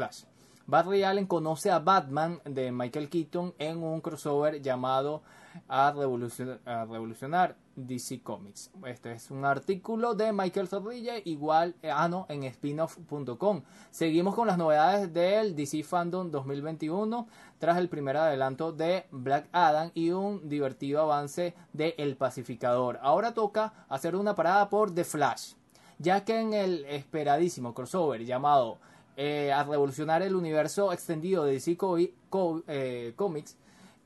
Barry 0.68 1.02
Allen 1.02 1.26
conoce 1.26 1.72
a 1.72 1.80
Batman 1.80 2.40
de 2.44 2.70
Michael 2.70 3.10
Keaton 3.10 3.54
en 3.58 3.82
un 3.82 4.00
crossover 4.00 4.62
llamado 4.62 5.24
A, 5.66 5.90
Revolucionar, 5.90 7.56
DC 7.86 8.22
Comics. 8.22 8.70
Este 8.86 9.12
es 9.12 9.30
un 9.30 9.44
artículo 9.44 10.14
de 10.14 10.32
Michael 10.32 10.68
Zorrilla, 10.68 11.14
igual, 11.24 11.74
eh, 11.82 11.90
ah 11.90 12.08
no, 12.08 12.26
en 12.28 12.52
spinoff.com. 12.52 13.62
Seguimos 13.90 14.34
con 14.34 14.46
las 14.46 14.58
novedades 14.58 15.12
del 15.12 15.54
DC 15.54 15.82
Fandom 15.82 16.30
2021 16.30 17.28
tras 17.58 17.78
el 17.78 17.88
primer 17.88 18.16
adelanto 18.16 18.72
de 18.72 19.06
Black 19.10 19.48
Adam 19.52 19.90
y 19.94 20.10
un 20.10 20.48
divertido 20.48 21.02
avance 21.02 21.54
de 21.72 21.94
El 21.98 22.16
Pacificador. 22.16 22.98
Ahora 23.02 23.34
toca 23.34 23.86
hacer 23.88 24.16
una 24.16 24.34
parada 24.34 24.68
por 24.68 24.94
The 24.94 25.04
Flash 25.04 25.54
ya 25.98 26.24
que 26.24 26.38
en 26.38 26.54
el 26.54 26.84
esperadísimo 26.86 27.74
crossover 27.74 28.24
llamado 28.24 28.78
eh, 29.16 29.52
A 29.52 29.64
Revolucionar 29.64 30.22
el 30.22 30.36
Universo 30.36 30.92
Extendido 30.92 31.44
de 31.44 31.54
DC 31.54 31.76
eh, 32.68 33.12
Comics, 33.16 33.56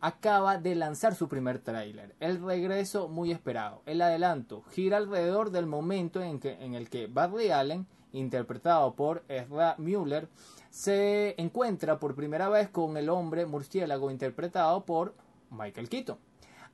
acaba 0.02 0.58
de 0.58 0.74
lanzar 0.74 1.14
su 1.14 1.28
primer 1.28 1.60
tráiler, 1.60 2.16
el 2.18 2.44
regreso 2.44 3.08
muy 3.08 3.30
esperado. 3.30 3.82
El 3.86 4.02
adelanto 4.02 4.62
gira 4.72 4.96
alrededor 4.96 5.52
del 5.52 5.66
momento 5.66 6.20
en, 6.20 6.40
que, 6.40 6.54
en 6.54 6.74
el 6.74 6.90
que 6.90 7.06
Barry 7.06 7.50
Allen, 7.50 7.86
interpretado 8.12 8.94
por 8.94 9.22
Ezra 9.28 9.76
Mueller, 9.78 10.28
se 10.70 11.40
encuentra 11.40 12.00
por 12.00 12.16
primera 12.16 12.48
vez 12.48 12.68
con 12.68 12.96
el 12.96 13.08
hombre 13.08 13.46
murciélago 13.46 14.10
interpretado 14.10 14.84
por 14.84 15.14
Michael 15.50 15.88
Keaton. 15.88 16.18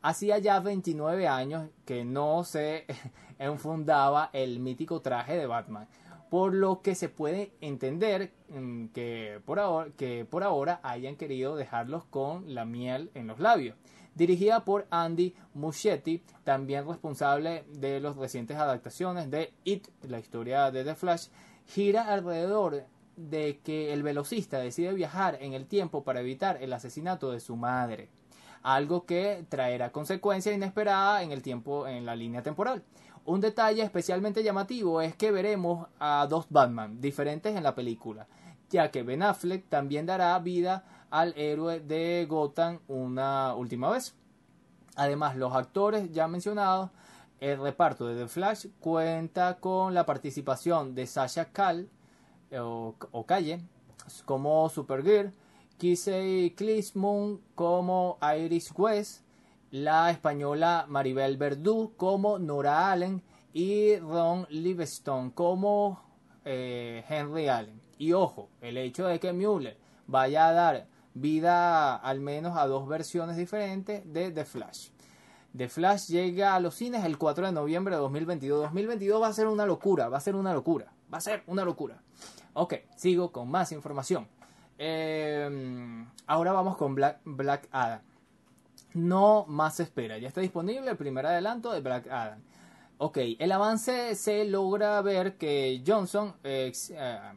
Hacía 0.00 0.38
ya 0.38 0.60
29 0.60 1.28
años 1.28 1.68
que 1.84 2.06
no 2.06 2.44
se 2.44 2.86
enfundaba 3.38 4.30
el 4.32 4.58
mítico 4.58 5.02
traje 5.02 5.36
de 5.36 5.46
Batman 5.46 5.86
por 6.30 6.54
lo 6.54 6.82
que 6.82 6.94
se 6.94 7.08
puede 7.08 7.52
entender 7.60 8.32
mm, 8.48 8.86
que 8.88 9.40
por, 9.44 9.58
ahora, 9.58 9.90
que 9.96 10.24
por 10.24 10.42
ahora 10.42 10.80
hayan 10.82 11.16
querido 11.16 11.56
dejarlos 11.56 12.04
con 12.04 12.54
la 12.54 12.64
miel 12.64 13.10
en 13.14 13.26
los 13.26 13.40
labios. 13.40 13.76
Dirigida 14.14 14.64
por 14.64 14.86
Andy 14.90 15.34
Muschietti, 15.54 16.22
también 16.42 16.88
responsable 16.88 17.64
de 17.72 18.00
las 18.00 18.16
recientes 18.16 18.56
adaptaciones 18.56 19.30
de 19.30 19.52
It, 19.64 19.88
la 20.02 20.18
historia 20.18 20.70
de 20.70 20.82
The 20.82 20.96
Flash, 20.96 21.28
gira 21.66 22.12
alrededor 22.12 22.84
de 23.16 23.60
que 23.62 23.92
el 23.92 24.02
velocista 24.02 24.58
decide 24.58 24.92
viajar 24.92 25.38
en 25.40 25.52
el 25.52 25.66
tiempo 25.66 26.02
para 26.02 26.20
evitar 26.20 26.60
el 26.62 26.72
asesinato 26.72 27.30
de 27.30 27.40
su 27.40 27.56
madre, 27.56 28.08
algo 28.62 29.06
que 29.06 29.44
traerá 29.48 29.92
consecuencias 29.92 30.54
inesperadas 30.54 31.22
en 31.22 31.32
el 31.32 31.42
tiempo 31.42 31.86
en 31.86 32.06
la 32.06 32.16
línea 32.16 32.42
temporal. 32.42 32.82
Un 33.28 33.42
detalle 33.42 33.82
especialmente 33.82 34.42
llamativo 34.42 35.02
es 35.02 35.14
que 35.14 35.30
veremos 35.30 35.86
a 36.00 36.26
dos 36.30 36.46
Batman 36.48 36.98
diferentes 36.98 37.54
en 37.54 37.62
la 37.62 37.74
película, 37.74 38.26
ya 38.70 38.90
que 38.90 39.02
Ben 39.02 39.22
Affleck 39.22 39.68
también 39.68 40.06
dará 40.06 40.38
vida 40.38 41.06
al 41.10 41.34
héroe 41.36 41.80
de 41.80 42.24
Gotham 42.26 42.78
una 42.88 43.54
última 43.54 43.90
vez. 43.90 44.14
Además, 44.96 45.36
los 45.36 45.54
actores 45.54 46.10
ya 46.10 46.26
mencionados, 46.26 46.88
el 47.38 47.60
reparto 47.60 48.06
de 48.06 48.22
The 48.22 48.28
Flash 48.28 48.68
cuenta 48.80 49.58
con 49.60 49.92
la 49.92 50.06
participación 50.06 50.94
de 50.94 51.06
Sasha 51.06 51.52
Cal 51.52 51.90
o, 52.58 52.94
Calle 53.26 53.60
como 54.24 54.70
Supergirl, 54.70 55.34
Kisei 55.76 56.54
Clismon 56.54 57.42
como 57.54 58.16
Iris 58.38 58.72
West, 58.74 59.27
la 59.70 60.10
española 60.10 60.86
Maribel 60.88 61.36
Verdú 61.36 61.92
como 61.96 62.38
Nora 62.38 62.90
Allen 62.90 63.22
y 63.52 63.96
Ron 63.96 64.46
Livingstone 64.50 65.32
como 65.32 66.02
eh, 66.44 67.04
Henry 67.08 67.48
Allen. 67.48 67.80
Y 67.98 68.12
ojo, 68.12 68.48
el 68.60 68.76
hecho 68.76 69.06
de 69.06 69.20
que 69.20 69.32
Mueller 69.32 69.76
vaya 70.06 70.48
a 70.48 70.52
dar 70.52 70.86
vida 71.14 71.96
al 71.96 72.20
menos 72.20 72.56
a 72.56 72.66
dos 72.66 72.88
versiones 72.88 73.36
diferentes 73.36 74.02
de 74.12 74.30
The 74.30 74.44
Flash. 74.44 74.90
The 75.56 75.68
Flash 75.68 76.06
llega 76.08 76.54
a 76.54 76.60
los 76.60 76.74
cines 76.74 77.04
el 77.04 77.18
4 77.18 77.46
de 77.46 77.52
noviembre 77.52 77.94
de 77.94 78.00
2022. 78.00 78.62
2022 78.62 79.20
va 79.20 79.28
a 79.28 79.32
ser 79.32 79.48
una 79.48 79.66
locura, 79.66 80.08
va 80.08 80.18
a 80.18 80.20
ser 80.20 80.36
una 80.36 80.52
locura, 80.52 80.92
va 81.12 81.18
a 81.18 81.22
ser 81.22 81.42
una 81.46 81.64
locura. 81.64 82.00
Ok, 82.52 82.74
sigo 82.96 83.32
con 83.32 83.50
más 83.50 83.72
información. 83.72 84.28
Eh, 84.78 86.06
ahora 86.26 86.52
vamos 86.52 86.76
con 86.76 86.94
Black, 86.94 87.20
Black 87.24 87.68
Adam 87.72 88.00
no 89.06 89.44
más 89.46 89.80
espera. 89.80 90.18
Ya 90.18 90.28
está 90.28 90.40
disponible 90.40 90.90
el 90.90 90.96
primer 90.96 91.26
adelanto 91.26 91.72
de 91.72 91.80
Black 91.80 92.08
Adam. 92.08 92.40
Ok, 93.00 93.18
el 93.38 93.52
avance 93.52 94.16
se 94.16 94.44
logra 94.44 95.00
ver 95.02 95.36
que 95.36 95.82
Johnson, 95.86 96.34
eh, 96.42 96.72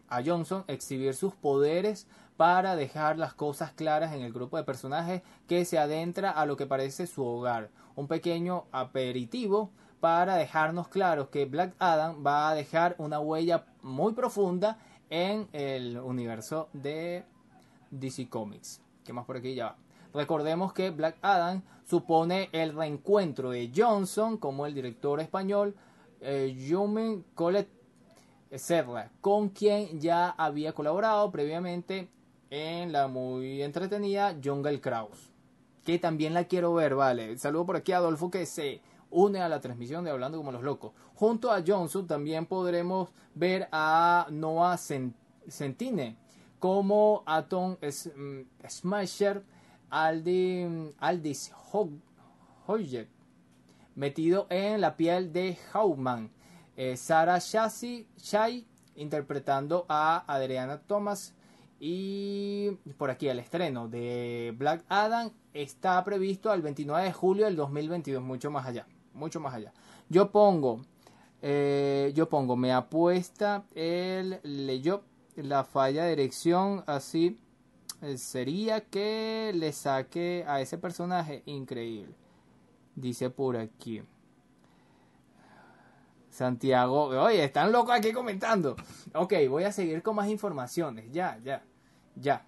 a 0.09 0.23
Johnson 0.25 0.63
exhibir 0.67 1.13
sus 1.13 1.35
poderes 1.35 2.07
para 2.35 2.75
dejar 2.75 3.19
las 3.19 3.35
cosas 3.35 3.71
claras 3.71 4.13
en 4.13 4.21
el 4.21 4.33
grupo 4.33 4.57
de 4.57 4.63
personajes 4.63 5.21
que 5.47 5.63
se 5.65 5.77
adentra 5.77 6.31
a 6.31 6.47
lo 6.47 6.57
que 6.57 6.65
parece 6.65 7.05
su 7.05 7.23
hogar. 7.23 7.69
Un 7.95 8.07
pequeño 8.07 8.65
aperitivo 8.71 9.69
para 9.99 10.35
dejarnos 10.35 10.87
claros 10.87 11.29
que 11.29 11.45
Black 11.45 11.75
Adam 11.77 12.25
va 12.25 12.49
a 12.49 12.55
dejar 12.55 12.95
una 12.97 13.19
huella 13.19 13.65
muy 13.83 14.13
profunda 14.13 14.79
en 15.11 15.47
el 15.53 15.99
universo 15.99 16.69
de 16.73 17.23
DC 17.91 18.27
Comics. 18.29 18.81
¿Qué 19.05 19.13
más 19.13 19.25
por 19.25 19.37
aquí 19.37 19.53
ya 19.53 19.65
va? 19.67 19.75
Recordemos 20.13 20.73
que 20.73 20.89
Black 20.89 21.17
Adam 21.21 21.61
supone 21.85 22.49
el 22.51 22.75
reencuentro 22.75 23.51
de 23.51 23.71
Johnson 23.75 24.37
como 24.37 24.65
el 24.65 24.73
director 24.73 25.19
español 25.19 25.75
eh, 26.21 26.67
Jumen 26.69 27.25
Colette 27.33 27.71
Serra, 28.55 29.11
con 29.21 29.49
quien 29.49 29.99
ya 29.99 30.29
había 30.31 30.73
colaborado 30.73 31.31
previamente 31.31 32.09
en 32.49 32.91
la 32.91 33.07
muy 33.07 33.61
entretenida 33.61 34.35
Jungle 34.43 34.81
Kraus, 34.81 35.29
que 35.85 35.97
también 35.99 36.33
la 36.33 36.43
quiero 36.45 36.73
ver, 36.73 36.95
vale. 36.95 37.37
Saludo 37.37 37.65
por 37.65 37.75
aquí 37.77 37.93
a 37.93 37.97
Adolfo 37.97 38.29
que 38.29 38.45
se 38.45 38.81
une 39.09 39.41
a 39.41 39.49
la 39.49 39.61
transmisión 39.61 40.03
de 40.03 40.11
Hablando 40.11 40.37
como 40.37 40.51
los 40.51 40.63
locos. 40.63 40.93
Junto 41.15 41.51
a 41.51 41.63
Johnson 41.65 42.07
también 42.07 42.45
podremos 42.45 43.09
ver 43.35 43.69
a 43.71 44.27
Noah 44.29 44.77
Centine 44.77 46.17
como 46.59 47.23
Atom 47.25 47.77
mm, 47.81 48.67
Smasher 48.67 49.43
Aldi, 49.91 50.93
Aldis 50.99 51.51
Hoyer, 52.65 53.07
metido 53.93 54.47
en 54.49 54.81
la 54.81 54.95
piel 54.95 55.31
de 55.33 55.57
Hauman. 55.73 56.31
Eh, 56.77 56.95
Sarah 56.95 57.39
Shai 57.39 58.65
interpretando 58.95 59.85
a 59.89 60.23
Adriana 60.33 60.79
Thomas. 60.79 61.33
Y 61.79 62.71
por 62.97 63.09
aquí 63.09 63.27
el 63.27 63.39
estreno 63.39 63.87
de 63.87 64.53
Black 64.57 64.85
Adam 64.87 65.31
está 65.53 66.03
previsto 66.03 66.51
al 66.51 66.61
29 66.61 67.05
de 67.05 67.11
julio 67.11 67.45
del 67.45 67.55
2022, 67.55 68.23
mucho 68.23 68.51
más 68.51 68.67
allá, 68.67 68.87
mucho 69.13 69.39
más 69.39 69.53
allá. 69.55 69.73
Yo 70.07 70.31
pongo, 70.31 70.81
eh, 71.41 72.11
yo 72.15 72.29
pongo, 72.29 72.55
me 72.55 72.71
apuesta 72.71 73.65
el 73.73 74.39
leyó 74.43 75.03
la 75.35 75.63
falla 75.63 76.03
de 76.03 76.11
dirección 76.11 76.83
así 76.85 77.39
sería 78.15 78.81
que 78.81 79.51
le 79.53 79.71
saque 79.71 80.43
a 80.47 80.61
ese 80.61 80.77
personaje 80.77 81.43
increíble. 81.45 82.15
Dice 82.95 83.29
por 83.29 83.57
aquí. 83.57 84.01
Santiago, 86.29 87.07
oye, 87.07 87.43
están 87.43 87.71
locos 87.71 87.93
aquí 87.93 88.13
comentando. 88.13 88.75
Ok, 89.13 89.33
voy 89.49 89.65
a 89.65 89.71
seguir 89.71 90.01
con 90.01 90.15
más 90.15 90.29
informaciones. 90.29 91.11
Ya, 91.11 91.37
ya, 91.43 91.63
ya. 92.15 92.45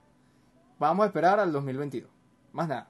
Vamos 0.79 1.03
a 1.03 1.07
esperar 1.07 1.39
al 1.39 1.51
2022. 1.51 2.09
Más 2.53 2.67
nada. 2.67 2.89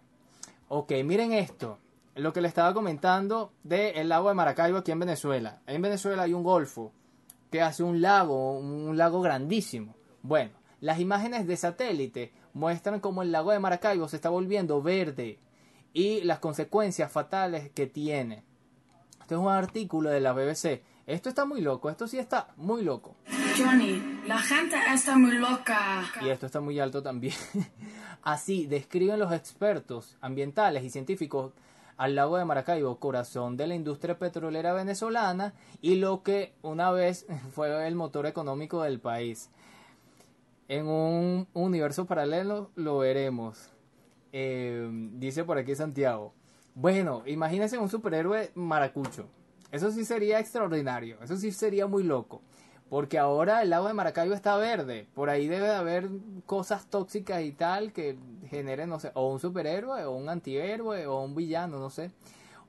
Ok, 0.68 0.92
miren 1.04 1.34
esto. 1.34 1.80
Lo 2.16 2.32
que 2.32 2.42
le 2.42 2.48
estaba 2.48 2.74
comentando 2.74 3.54
del 3.64 4.08
lago 4.08 4.30
de 4.30 4.36
Maracaibo 4.36 4.78
aquí 4.78 4.92
en 4.92 5.00
Venezuela. 5.00 5.62
En 5.66 5.82
Venezuela 5.82 6.24
hay 6.24 6.34
un 6.34 6.44
golfo 6.44 6.92
que 7.50 7.62
hace 7.62 7.84
un 7.84 8.02
lago, 8.02 8.58
un 8.58 8.96
lago 8.96 9.20
grandísimo. 9.22 9.96
Bueno, 10.22 10.52
las 10.80 11.00
imágenes 11.00 11.48
de 11.48 11.58
satélite 11.58 12.34
muestran 12.54 13.00
cómo 13.00 13.22
el 13.22 13.32
lago 13.32 13.52
de 13.52 13.60
Maracaibo 13.60 14.08
se 14.08 14.16
está 14.16 14.30
volviendo 14.30 14.82
verde 14.82 15.40
y 15.94 16.22
las 16.22 16.40
consecuencias 16.40 17.12
fatales 17.12 17.70
que 17.72 17.88
tiene. 17.88 18.44
Este 19.22 19.36
es 19.36 19.40
un 19.40 19.50
artículo 19.50 20.10
de 20.10 20.20
la 20.20 20.34
BBC. 20.34 20.82
Esto 21.06 21.30
está 21.30 21.46
muy 21.46 21.62
loco, 21.62 21.90
esto 21.90 22.08
sí 22.08 22.18
está 22.18 22.48
muy 22.56 22.84
loco. 22.84 23.16
Johnny, 23.58 24.22
la 24.26 24.40
gente 24.40 24.76
está 24.94 25.18
muy 25.18 25.38
loca. 25.38 26.04
Y 26.22 26.30
esto 26.30 26.46
está 26.46 26.62
muy 26.62 26.80
alto 26.80 27.04
también. 27.04 27.36
Así 28.24 28.68
describen 28.68 29.20
los 29.20 29.34
expertos 29.34 30.18
ambientales 30.22 30.84
y 30.84 30.90
científicos 30.90 31.54
al 31.98 32.16
lago 32.16 32.38
de 32.38 32.46
Maracaibo, 32.46 33.00
corazón 33.00 33.58
de 33.58 33.68
la 33.68 33.76
industria 33.76 34.18
petrolera 34.18 34.74
venezolana 34.74 35.54
y 35.82 35.96
lo 35.96 36.24
que 36.24 36.54
una 36.62 36.92
vez 36.92 37.26
fue 37.54 37.88
el 37.88 37.96
motor 37.96 38.26
económico 38.26 38.82
del 38.82 39.00
país 39.00 39.50
en 40.68 40.88
un 40.88 41.48
universo 41.54 42.06
paralelo 42.06 42.72
lo 42.76 43.00
veremos. 43.00 43.72
Eh, 44.32 44.90
dice 45.14 45.44
por 45.44 45.58
aquí 45.58 45.76
Santiago. 45.76 46.34
Bueno, 46.76 47.22
imagínense 47.26 47.78
un 47.78 47.90
superhéroe 47.90 48.52
maracucho. 48.56 49.28
Eso 49.72 49.92
sí 49.92 50.06
sería 50.06 50.40
extraordinario. 50.40 51.18
Eso 51.22 51.38
sí 51.38 51.52
sería 51.52 51.88
muy 51.88 52.04
loco. 52.04 52.42
Porque 52.90 53.18
ahora 53.18 53.62
el 53.62 53.70
lago 53.70 53.88
de 53.88 53.94
Maracaibo 53.94 54.34
está 54.34 54.56
verde. 54.58 55.08
Por 55.14 55.30
ahí 55.30 55.48
debe 55.48 55.68
de 55.68 55.76
haber 55.76 56.10
cosas 56.46 56.88
tóxicas 56.88 57.42
y 57.44 57.52
tal 57.52 57.92
que 57.92 58.18
generen, 58.50 58.90
no 58.90 59.00
sé, 59.00 59.12
o 59.16 59.32
un 59.32 59.40
superhéroe, 59.40 60.06
o 60.06 60.12
un 60.12 60.30
antihéroe, 60.30 61.08
o 61.08 61.22
un 61.22 61.34
villano, 61.34 61.80
no 61.80 61.90
sé. 61.90 62.12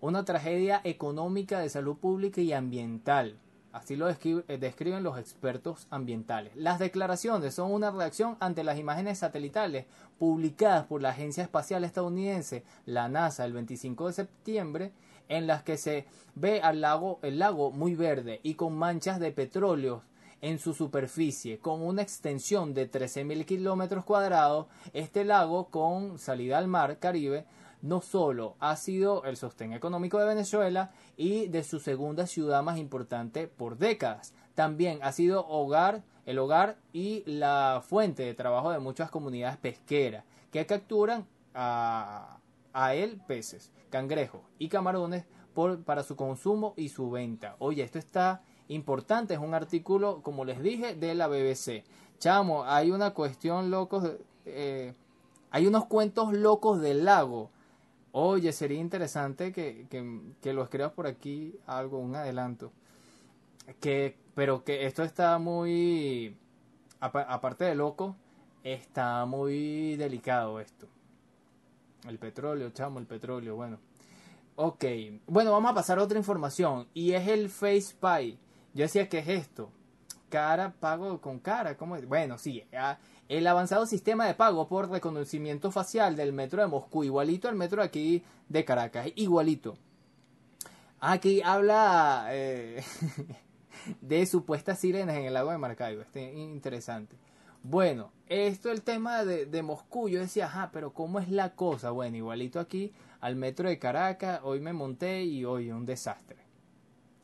Una 0.01 0.25
tragedia 0.25 0.81
económica 0.85 1.61
de 1.61 1.69
salud 1.69 1.97
pública 1.97 2.41
y 2.41 2.53
ambiental. 2.53 3.39
Así 3.75 3.97
lo 3.97 4.09
eh, 4.09 4.17
describen 4.61 5.03
los 5.03 5.19
expertos 5.19 5.89
ambientales. 5.91 6.55
Las 6.55 6.79
declaraciones 6.79 7.55
son 7.55 7.73
una 7.73 7.91
reacción 7.91 8.37
ante 8.39 8.63
las 8.63 8.79
imágenes 8.79 9.19
satelitales 9.19 9.87
publicadas 10.17 10.87
por 10.87 11.03
la 11.03 11.09
Agencia 11.11 11.43
Espacial 11.43 11.83
Estadounidense, 11.83 12.63
la 12.87 13.09
NASA, 13.09 13.45
el 13.45 13.53
25 13.53 14.07
de 14.07 14.13
septiembre, 14.13 14.93
en 15.29 15.49
las 15.49 15.65
que 15.65 15.77
se 15.77 16.07
ve 16.37 16.61
al 16.61 16.83
lago, 16.83 17.19
el 17.23 17.41
lago 17.41 17.73
muy 17.73 17.97
verde 17.97 18.39
y 18.45 18.55
con 18.55 18.79
manchas 18.79 19.19
de 19.19 19.33
petróleo 19.33 20.03
en 20.41 20.61
su 20.61 20.73
superficie, 20.73 21.59
con 21.59 21.83
una 21.83 22.03
extensión 22.03 22.75
de 22.75 22.89
13.000 22.89 23.45
kilómetros 23.45 24.05
cuadrados. 24.05 24.67
Este 24.93 25.25
lago, 25.25 25.67
con 25.71 26.21
salida 26.21 26.59
al 26.59 26.69
mar 26.69 27.01
Caribe, 27.01 27.45
no 27.85 28.01
solo 28.01 28.57
ha 28.61 28.77
sido 28.77 29.25
el 29.25 29.37
sostén 29.37 29.75
económico 29.75 30.19
de 30.19 30.25
Venezuela 30.25 30.91
y 31.19 31.49
de 31.49 31.63
su 31.63 31.81
segunda 31.81 32.27
ciudad 32.27 32.63
más 32.63 32.79
importante 32.79 33.47
por 33.47 33.77
décadas, 33.77 34.33
también 34.55 35.01
ha 35.03 35.13
sido 35.13 35.47
hogar, 35.47 36.03
el 36.25 36.39
hogar 36.39 36.79
y 36.95 37.23
la 37.27 37.83
fuente 37.87 38.23
de 38.23 38.33
trabajo 38.33 38.71
de 38.71 38.79
muchas 38.79 39.11
comunidades 39.11 39.59
pesqueras 39.59 40.25
que 40.51 40.65
capturan 40.65 41.27
a, 41.53 42.39
a 42.73 42.95
él 42.95 43.21
peces, 43.27 43.71
cangrejos 43.91 44.41
y 44.59 44.69
camarones 44.69 45.27
por, 45.53 45.83
para 45.85 46.05
su 46.05 46.17
consumo 46.17 46.73
y 46.79 46.89
su 46.89 47.11
venta. 47.11 47.55
Oye, 47.59 47.83
esto 47.83 47.99
está 47.99 48.43
importante, 48.69 49.35
es 49.35 49.41
un 49.41 49.53
artículo, 49.53 50.23
como 50.23 50.47
les 50.47 50.63
dije, 50.63 50.95
de 50.95 51.15
la 51.15 51.29
BBC. 51.29 51.85
Chamo, 52.19 52.65
hay 52.65 52.91
una 52.91 53.11
cuestión 53.11 53.71
locos, 53.71 54.11
eh, 54.47 54.95
hay 55.51 55.67
unos 55.67 55.85
cuentos 55.85 56.33
locos 56.33 56.81
del 56.81 57.05
lago. 57.05 57.51
Oye, 58.17 58.53
sería 58.53 58.79
interesante 58.79 59.51
que, 59.51 59.89
que, 59.91 60.21
que 60.41 60.53
lo 60.53 60.63
escribas 60.63 60.93
por 60.93 61.09
aquí, 61.09 61.59
algo, 61.67 61.99
un 61.99 62.15
adelanto. 62.15 62.71
Que, 63.81 64.17
pero 64.37 64.63
que 64.63 64.87
esto 64.87 65.03
está 65.03 65.37
muy, 65.41 66.37
aparte 67.01 67.65
de 67.65 67.75
loco, 67.75 68.15
está 68.63 69.25
muy 69.27 69.97
delicado 69.97 70.61
esto. 70.61 70.87
El 72.07 72.21
petróleo, 72.21 72.71
chamo, 72.71 73.01
el 73.01 73.07
petróleo, 73.07 73.57
bueno. 73.57 73.81
Ok, 74.55 74.85
bueno, 75.27 75.51
vamos 75.51 75.73
a 75.73 75.75
pasar 75.75 75.99
a 75.99 76.05
otra 76.05 76.17
información 76.17 76.87
y 76.95 77.15
es 77.15 77.27
el 77.27 77.49
FacePay. 77.51 78.39
Yo 78.75 78.83
decía, 78.85 79.09
¿qué 79.09 79.19
es 79.19 79.29
esto? 79.29 79.73
Cara, 80.29 80.73
pago 80.79 81.21
con 81.21 81.41
cara, 81.41 81.77
¿cómo 81.77 81.97
es? 81.97 82.07
Bueno, 82.07 82.39
sí, 82.39 82.63
el 83.29 83.47
avanzado 83.47 83.87
sistema 83.87 84.27
de 84.27 84.35
pago 84.35 84.69
por 84.69 84.91
reconocimiento 84.91 85.71
facial 85.71 86.17
del 86.17 86.33
metro 86.33 86.61
de 86.61 86.69
Moscú, 86.69 87.05
igualito 87.05 87.49
al 87.49 87.55
metro 87.55 87.83
aquí 87.83 88.23
de 88.49 88.65
Caracas, 88.65 89.09
igualito. 89.17 89.77
Aquí 91.01 91.43
habla 91.43 92.27
eh, 92.31 92.83
de 94.01 94.27
supuestas 94.27 94.79
sirenas 94.79 95.17
en 95.17 95.25
el 95.25 95.35
lago 95.35 95.51
de 95.51 95.59
Maracaibo, 95.59 96.03
este 96.03 96.33
interesante. 96.35 97.17
Bueno, 97.63 98.13
esto 98.29 98.71
el 98.71 98.83
tema 98.83 99.25
de, 99.25 99.47
de, 99.47 99.63
Moscú, 99.63 100.09
yo 100.09 100.21
decía, 100.21 100.47
ajá, 100.47 100.71
pero 100.71 100.93
¿cómo 100.93 101.19
es 101.19 101.31
la 101.31 101.55
cosa? 101.55 101.91
Bueno, 101.91 102.17
igualito 102.17 102.61
aquí 102.61 102.93
al 103.21 103.37
metro 103.37 103.69
de 103.71 103.79
Caracas, 103.79 104.41
hoy 104.43 104.61
me 104.61 104.75
monté 104.75 105.25
y 105.25 105.47
hoy 105.47 105.71
un 105.71 105.87
desastre. 105.87 106.44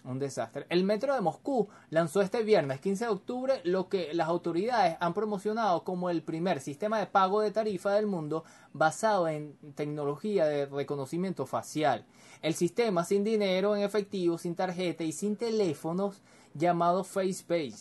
Un 0.05 0.19
desastre. 0.19 0.67
El 0.71 0.85
metro 0.85 1.15
de 1.15 1.21
Moscú 1.21 1.69
lanzó 1.91 2.23
este 2.23 2.43
viernes 2.43 2.81
15 2.81 3.05
de 3.05 3.11
octubre 3.11 3.61
lo 3.65 3.89
que 3.89 4.15
las 4.15 4.29
autoridades 4.29 4.97
han 5.01 5.13
promocionado 5.13 5.85
como 5.85 6.09
el 6.09 6.23
primer 6.23 6.61
sistema 6.61 6.99
de 6.99 7.07
pago 7.07 7.41
de 7.41 7.51
tarifa 7.51 7.93
del 7.93 8.07
mundo 8.07 8.45
basado 8.73 9.29
en 9.29 9.57
tecnología 9.75 10.47
de 10.47 10.67
reconocimiento 10.67 11.45
facial. 11.45 12.07
El 12.41 12.55
sistema 12.55 13.05
sin 13.05 13.25
dinero 13.25 13.77
en 13.77 13.83
efectivo, 13.83 14.39
sin 14.39 14.55
tarjeta 14.55 15.05
y 15.05 15.13
sin 15.13 15.37
teléfonos 15.37 16.23
llamado 16.55 17.05
FacePay 17.05 17.75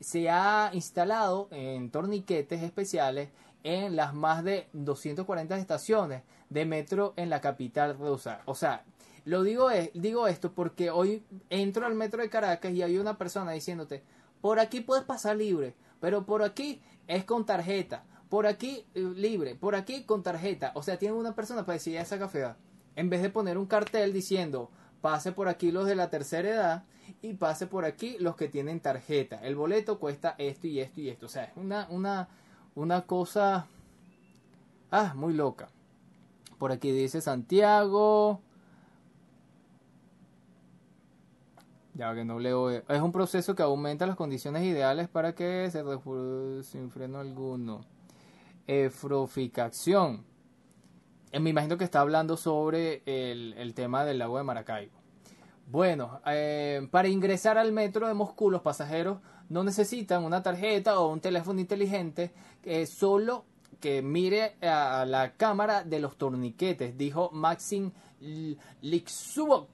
se 0.00 0.30
ha 0.30 0.70
instalado 0.72 1.48
en 1.50 1.90
torniquetes 1.90 2.62
especiales 2.62 3.30
en 3.64 3.96
las 3.96 4.14
más 4.14 4.44
de 4.44 4.68
240 4.72 5.58
estaciones 5.58 6.22
de 6.48 6.64
metro 6.64 7.12
en 7.16 7.30
la 7.30 7.40
capital 7.40 7.98
rusa. 7.98 8.40
O 8.46 8.54
sea, 8.54 8.84
lo 9.28 9.42
digo, 9.42 9.70
es, 9.70 9.90
digo 9.92 10.26
esto 10.26 10.52
porque 10.52 10.90
hoy 10.90 11.22
entro 11.50 11.84
al 11.84 11.94
metro 11.94 12.22
de 12.22 12.30
Caracas 12.30 12.72
y 12.72 12.80
hay 12.82 12.96
una 12.96 13.18
persona 13.18 13.52
diciéndote, 13.52 14.02
por 14.40 14.58
aquí 14.58 14.80
puedes 14.80 15.04
pasar 15.04 15.36
libre, 15.36 15.74
pero 16.00 16.24
por 16.24 16.42
aquí 16.42 16.80
es 17.06 17.24
con 17.24 17.44
tarjeta, 17.44 18.04
por 18.30 18.46
aquí 18.46 18.86
eh, 18.94 19.00
libre, 19.00 19.54
por 19.54 19.74
aquí 19.74 20.04
con 20.04 20.22
tarjeta. 20.22 20.72
O 20.74 20.82
sea, 20.82 20.98
tiene 20.98 21.14
una 21.14 21.34
persona 21.34 21.66
para 21.66 21.74
decir 21.74 21.98
esa 21.98 22.18
café. 22.18 22.54
En 22.96 23.10
vez 23.10 23.20
de 23.20 23.28
poner 23.28 23.58
un 23.58 23.66
cartel 23.66 24.14
diciendo, 24.14 24.70
pase 25.02 25.32
por 25.32 25.48
aquí 25.48 25.72
los 25.72 25.84
de 25.84 25.94
la 25.94 26.08
tercera 26.08 26.48
edad 26.48 26.84
y 27.20 27.34
pase 27.34 27.66
por 27.66 27.84
aquí 27.84 28.16
los 28.20 28.34
que 28.34 28.48
tienen 28.48 28.80
tarjeta. 28.80 29.42
El 29.42 29.56
boleto 29.56 29.98
cuesta 29.98 30.36
esto 30.38 30.68
y 30.68 30.80
esto 30.80 31.02
y 31.02 31.10
esto. 31.10 31.26
O 31.26 31.28
sea, 31.28 31.44
es 31.44 31.56
una, 31.56 31.86
una, 31.90 32.30
una 32.74 33.02
cosa 33.02 33.66
ah, 34.90 35.12
muy 35.14 35.34
loca. 35.34 35.68
Por 36.58 36.72
aquí 36.72 36.92
dice 36.92 37.20
Santiago. 37.20 38.40
Ya 41.98 42.14
que 42.14 42.24
no 42.24 42.38
leo. 42.38 42.70
Es 42.70 43.02
un 43.02 43.10
proceso 43.10 43.56
que 43.56 43.64
aumenta 43.64 44.06
las 44.06 44.14
condiciones 44.14 44.62
ideales 44.62 45.08
para 45.08 45.34
que 45.34 45.68
se 45.68 45.82
sin 46.62 46.92
freno 46.92 47.18
alguno. 47.18 47.80
Efroficación. 48.68 50.24
Eh, 51.32 51.40
me 51.40 51.50
imagino 51.50 51.76
que 51.76 51.82
está 51.82 52.00
hablando 52.00 52.36
sobre 52.36 53.02
el, 53.04 53.52
el 53.58 53.74
tema 53.74 54.04
del 54.04 54.18
lago 54.18 54.38
de 54.38 54.44
Maracaibo. 54.44 54.92
Bueno, 55.66 56.20
eh, 56.26 56.86
para 56.92 57.08
ingresar 57.08 57.58
al 57.58 57.72
metro 57.72 58.06
de 58.06 58.14
Moscú 58.14 58.48
los 58.48 58.62
pasajeros 58.62 59.18
no 59.48 59.64
necesitan 59.64 60.22
una 60.22 60.40
tarjeta 60.40 61.00
o 61.00 61.08
un 61.08 61.20
teléfono 61.20 61.58
inteligente, 61.58 62.32
eh, 62.62 62.86
solo 62.86 63.44
que 63.80 64.02
mire 64.02 64.54
a 64.62 65.04
la 65.04 65.32
cámara 65.32 65.82
de 65.82 65.98
los 65.98 66.16
torniquetes, 66.16 66.96
dijo 66.96 67.30
Maxim 67.32 67.90
Liksutov, 68.82 69.66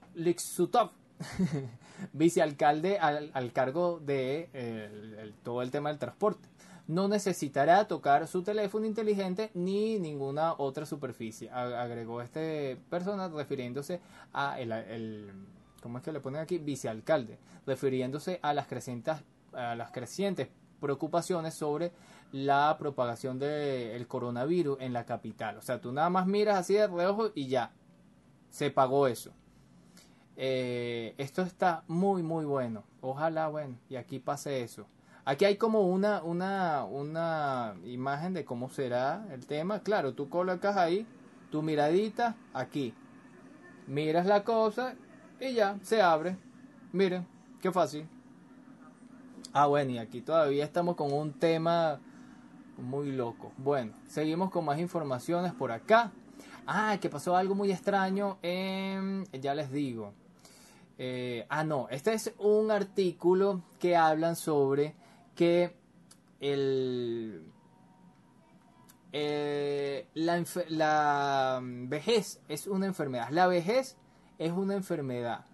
vicealcalde 2.13 2.99
al, 2.99 3.31
al, 3.35 3.53
cargo 3.53 4.01
de 4.01 5.33
todo 5.43 5.63
el 5.63 5.71
tema 5.71 5.91
del 5.91 5.99
transporte 5.99 6.49
no 6.87 7.09
necesitará 7.09 7.87
tocar 7.87 8.27
su 8.27 8.43
teléfono 8.43 8.87
inteligente 8.87 9.51
ni 9.55 9.99
ninguna 9.99 10.55
otra 10.59 10.85
superficie, 10.85 11.51
agregó 11.51 12.21
este 12.21 12.77
persona 12.91 13.29
refiriéndose 13.29 14.01
a 14.33 14.61
el, 14.61 15.31
¿cómo 15.83 15.99
es 15.99 16.05
que 16.05 16.13
le 16.13 16.21
ponen 16.21 16.43
aquí? 16.43 16.59
Vicealcalde, 16.59 17.39
refiriéndose 17.67 18.39
a 18.43 18.53
las 18.53 18.67
crecientes, 18.67 19.17
a 19.53 19.75
las 19.75 19.91
crecientes 19.93 20.49
preocupaciones 20.81 21.55
sobre 21.55 21.93
la 22.33 22.77
propagación 22.79 23.39
del 23.39 24.07
coronavirus 24.07 24.79
en 24.81 24.93
la 24.93 25.07
capital. 25.07 25.57
O 25.57 25.63
sea, 25.63 25.81
tú 25.81 25.93
nada 25.93 26.11
más 26.11 26.27
miras 26.27 26.59
así 26.59 26.75
de 26.75 26.87
reojo 26.87 27.31
y 27.35 27.47
ya, 27.47 27.73
se 28.51 28.71
pagó 28.71 29.07
eso. 29.07 29.33
Eh, 30.37 31.15
esto 31.19 31.43
está 31.43 31.85
muy, 31.87 32.23
muy 32.23 32.45
bueno. 32.45 32.85
Ojalá, 33.01 33.49
bueno, 33.49 33.77
y 33.89 33.97
aquí 33.97 34.19
pase 34.19 34.63
eso. 34.63 34.87
Aquí 35.25 35.45
hay 35.45 35.57
como 35.57 35.83
una, 35.89 36.23
una, 36.23 36.85
una 36.85 37.75
imagen 37.85 38.35
de 38.35 38.45
cómo 38.45 38.69
será 38.69 39.27
el 39.33 39.47
tema. 39.47 39.81
Claro, 39.81 40.13
tú 40.13 40.29
colocas 40.29 40.77
ahí 40.77 41.07
tu 41.51 41.63
miradita 41.63 42.37
aquí. 42.53 42.95
Miras 43.87 44.27
la 44.27 44.45
cosa 44.45 44.95
y 45.41 45.55
ya, 45.55 45.79
se 45.83 46.03
abre. 46.03 46.37
Miren, 46.93 47.27
qué 47.63 47.73
fácil. 47.73 48.07
Ah, 49.53 49.67
bueno, 49.67 49.93
y 49.93 49.99
aquí 49.99 50.21
todavía 50.21 50.65
estamos 50.65 50.97
con 50.97 51.13
un 51.13 51.33
tema 51.33 52.01
muy 52.77 53.13
loco. 53.13 53.53
Bueno, 53.57 53.93
seguimos 54.09 54.51
con 54.51 54.65
más 54.65 54.79
informaciones 54.79 55.53
por 55.53 55.71
acá. 55.71 56.13
Ah, 56.67 56.99
que 57.01 57.09
pasó 57.09 57.37
algo 57.37 57.55
muy 57.55 57.71
extraño 57.71 58.39
en... 58.43 59.25
Ya 59.41 59.55
les 59.55 59.71
digo. 59.71 60.13
Eh, 60.97 61.47
ah, 61.49 61.65
no, 61.65 61.89
este 61.91 62.13
es 62.13 62.33
un 62.39 62.71
artículo 62.71 63.63
que 63.79 63.97
hablan 63.97 64.37
sobre 64.37 64.95
que 65.35 65.75
el, 66.41 67.43
eh, 69.13 70.09
la, 70.15 70.45
la 70.69 71.61
vejez 71.63 72.41
es 72.49 72.67
una 72.67 72.87
enfermedad. 72.87 73.29
La 73.31 73.47
vejez 73.47 73.97
es 74.39 74.53
una 74.53 74.75
enfermedad 74.75 75.47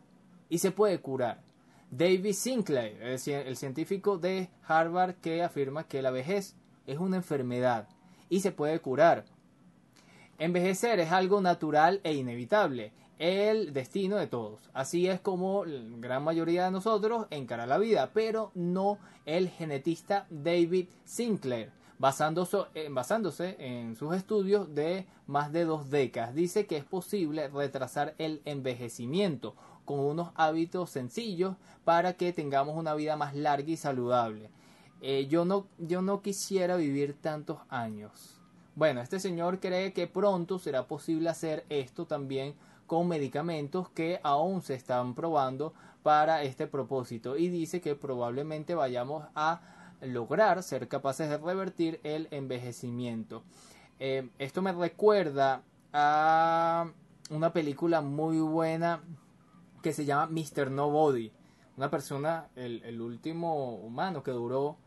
y 0.49 0.59
se 0.59 0.71
puede 0.71 1.01
curar. 1.01 1.43
David 1.91 2.35
Sinclair, 2.35 3.03
el 3.03 3.57
científico 3.57 4.17
de 4.17 4.49
Harvard 4.67 5.17
que 5.17 5.43
afirma 5.43 5.89
que 5.89 6.03
la 6.03 6.11
vejez 6.11 6.57
es 6.87 6.99
una 6.99 7.17
enfermedad 7.17 7.89
y 8.29 8.41
se 8.41 8.53
puede 8.53 8.79
curar. 8.81 9.25
Envejecer 10.39 11.01
es 11.01 11.13
algo 11.13 11.41
natural 11.41 12.01
e 12.05 12.15
inevitable 12.15 12.93
el 13.21 13.75
destino 13.75 14.17
de 14.17 14.27
todos. 14.27 14.71
Así 14.73 15.07
es 15.07 15.21
como 15.21 15.67
la 15.67 15.79
gran 15.99 16.25
mayoría 16.25 16.65
de 16.65 16.71
nosotros 16.71 17.27
encara 17.29 17.67
la 17.67 17.77
vida, 17.77 18.11
pero 18.15 18.51
no 18.55 18.99
el 19.27 19.51
genetista 19.51 20.27
David 20.31 20.89
Sinclair, 21.05 21.71
basándose, 21.99 22.61
eh, 22.75 22.89
basándose 22.91 23.57
en 23.59 23.95
sus 23.95 24.15
estudios 24.15 24.75
de 24.75 25.07
más 25.27 25.53
de 25.53 25.67
dos 25.67 25.91
décadas. 25.91 26.35
Dice 26.35 26.67
que 26.67 26.79
es 26.79 26.85
posible 26.85 27.49
retrasar 27.49 28.15
el 28.17 28.41
envejecimiento 28.47 29.55
con 29.85 30.01
unos 30.01 30.31
hábitos 30.35 30.89
sencillos 30.89 31.57
para 31.85 32.15
que 32.15 32.33
tengamos 32.33 32.75
una 32.75 32.95
vida 32.95 33.17
más 33.17 33.35
larga 33.35 33.71
y 33.71 33.77
saludable. 33.77 34.51
Eh, 35.03 35.27
yo, 35.29 35.45
no, 35.45 35.67
yo 35.77 36.01
no 36.01 36.23
quisiera 36.23 36.77
vivir 36.77 37.19
tantos 37.21 37.59
años. 37.69 38.41
Bueno, 38.77 39.03
este 39.03 39.21
señor 39.21 39.61
cree 39.61 39.93
que 39.93 40.07
pronto 40.07 40.59
será 40.59 40.87
posible 40.87 41.29
hacer 41.29 41.67
esto 41.69 42.07
también 42.07 42.55
con 42.91 43.07
medicamentos 43.07 43.89
que 43.91 44.19
aún 44.25 44.63
se 44.63 44.75
están 44.75 45.15
probando 45.15 45.75
para 46.03 46.43
este 46.43 46.67
propósito 46.67 47.37
y 47.37 47.49
dice 47.49 47.81
que 47.81 47.95
probablemente 47.95 48.75
vayamos 48.75 49.29
a 49.37 49.61
lograr 50.01 50.61
ser 50.65 50.89
capaces 50.89 51.31
de 51.31 51.39
revertir 51.39 52.01
el 52.03 52.27
envejecimiento. 52.33 53.45
Eh, 54.01 54.29
esto 54.41 54.61
me 54.61 54.73
recuerda 54.73 55.63
a 55.93 56.91
una 57.31 57.53
película 57.53 58.01
muy 58.01 58.41
buena 58.41 59.05
que 59.85 59.93
se 59.93 60.05
llama 60.05 60.27
Mr. 60.27 60.73
Nobody. 60.73 61.31
Una 61.77 61.93
persona, 61.93 62.49
el, 62.57 62.83
el 62.83 63.01
último 63.01 63.77
humano 63.77 64.25
que 64.25 64.33
duró, 64.33 64.79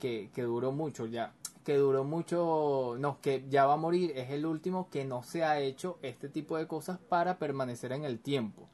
que, 0.00 0.32
que 0.34 0.42
duró 0.42 0.72
mucho 0.72 1.06
ya, 1.06 1.32
que 1.64 1.76
duró 1.76 2.04
mucho, 2.04 2.96
no, 2.98 3.20
que 3.20 3.44
ya 3.48 3.66
va 3.66 3.74
a 3.74 3.76
morir, 3.76 4.12
es 4.16 4.30
el 4.30 4.46
último 4.46 4.88
que 4.90 5.04
no 5.04 5.22
se 5.22 5.44
ha 5.44 5.60
hecho 5.60 5.98
este 6.02 6.28
tipo 6.28 6.56
de 6.56 6.66
cosas 6.66 6.98
para 6.98 7.38
permanecer 7.38 7.92
en 7.92 8.04
el 8.04 8.18
tiempo. 8.20 8.68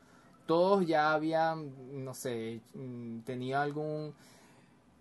Todos 0.46 0.86
ya 0.86 1.12
habían, 1.12 2.04
no 2.04 2.14
sé, 2.14 2.62
mm, 2.74 3.20
tenía 3.20 3.62
algún, 3.62 4.14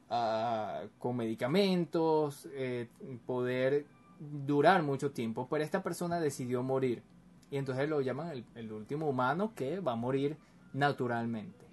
ah, 0.10 0.84
con 1.00 1.16
medicamentos, 1.16 2.48
eh, 2.54 2.90
poder 3.26 3.86
durar 4.20 4.84
mucho 4.84 5.12
tiempo, 5.12 5.48
pero 5.50 5.64
esta 5.64 5.84
persona 5.84 6.20
decidió 6.20 6.64
morir. 6.64 7.04
Y 7.50 7.58
entonces 7.58 7.88
lo 7.88 8.02
llaman 8.02 8.46
el 8.56 8.72
último 8.74 9.08
humano 9.08 9.54
que 9.56 9.80
va 9.80 9.94
a 9.94 9.96
morir 9.96 10.38
naturalmente. 10.74 11.67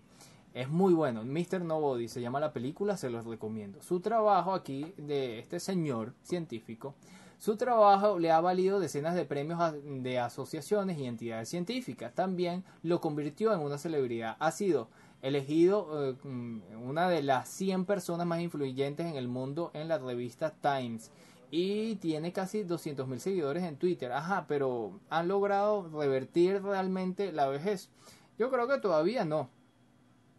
Es 0.55 0.69
muy 0.69 0.95
bueno. 0.95 1.25
Mr. 1.25 1.63
Nobody 1.65 2.09
se 2.09 2.21
llama 2.21 2.39
la 2.39 2.53
película, 2.53 2.97
se 2.97 3.11
los 3.11 3.27
recomiendo. 3.27 3.83
Su 3.83 3.99
trabajo 3.99 4.55
aquí 4.55 4.95
de 4.97 5.41
este 5.41 5.59
señor 5.59 6.15
científico, 6.23 6.95
su 7.39 7.57
trabajo 7.57 8.21
le 8.21 8.31
ha 8.31 8.41
valido 8.41 8.79
decenas 8.79 9.17
de 9.17 9.25
premios 9.25 9.59
de 9.85 10.21
asociaciones 10.21 10.97
y 10.97 11.07
entidades 11.07 11.49
científicas. 11.49 12.15
También 12.15 12.63
lo 12.85 13.01
convirtió 13.01 13.53
en 13.53 13.61
una 13.61 13.79
celebridad. 13.79 14.37
Ha 14.39 14.53
sido 14.53 14.89
elegido 15.23 16.11
eh, 16.11 16.17
mm, 16.23 16.89
una 16.89 17.09
de 17.09 17.25
las 17.25 17.49
100 17.49 17.85
personas 17.85 18.25
más 18.25 18.41
influyentes 18.41 19.07
en 19.07 19.17
el 19.17 19.27
mundo 19.27 19.73
en 19.75 19.89
la 19.89 19.99
revista 19.99 20.55
Times. 20.61 21.11
Y 21.51 21.97
tiene 21.97 22.33
casi 22.33 22.63
200.000 22.63 23.19
seguidores 23.19 23.65
en 23.65 23.77
Twitter. 23.77 24.13
Ajá, 24.13 24.47
pero 24.47 25.01
¿han 25.11 25.27
logrado 25.27 25.89
revertir 25.89 26.63
realmente 26.63 27.33
la 27.33 27.49
vejez? 27.49 27.91
Yo 28.39 28.51
creo 28.51 28.69
que 28.69 28.79
todavía 28.79 29.25
no. 29.25 29.51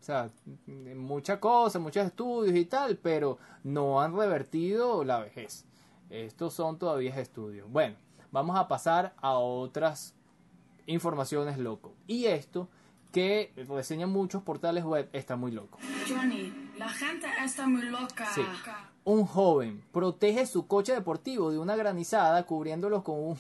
O 0.06 0.08
sea, 0.08 0.30
muchas 0.68 1.40
cosas, 1.40 1.82
muchos 1.82 2.06
estudios 2.06 2.56
y 2.56 2.66
tal, 2.66 2.96
pero 2.96 3.40
no 3.64 4.00
han 4.00 4.16
revertido 4.16 5.04
la 5.04 5.20
vejez. 5.20 5.66
Estos 6.12 6.54
son 6.54 6.78
todavía 6.78 7.20
estudios. 7.20 7.68
Bueno, 7.72 7.96
vamos 8.30 8.56
a 8.56 8.68
pasar 8.68 9.16
a 9.18 9.32
otras 9.40 10.14
informaciones 10.86 11.58
loco. 11.58 11.96
Y 12.06 12.26
esto 12.26 12.70
que 13.12 13.52
reseñan 13.68 14.12
muchos 14.12 14.44
portales 14.44 14.84
web 14.84 15.10
está 15.12 15.38
muy 15.38 15.52
loco. 15.52 15.80
Johnny, 16.08 16.54
la 16.78 16.90
gente 16.90 17.26
está 17.44 17.66
muy 17.66 17.90
loca. 17.90 18.28
Sí. 18.32 18.42
Un 19.06 19.26
joven 19.26 19.84
protege 19.92 20.46
su 20.46 20.68
coche 20.68 20.94
deportivo 20.94 21.50
de 21.50 21.58
una 21.58 21.76
granizada 21.76 22.44
cubriéndolo 22.46 23.04
con 23.04 23.24
un... 23.24 23.38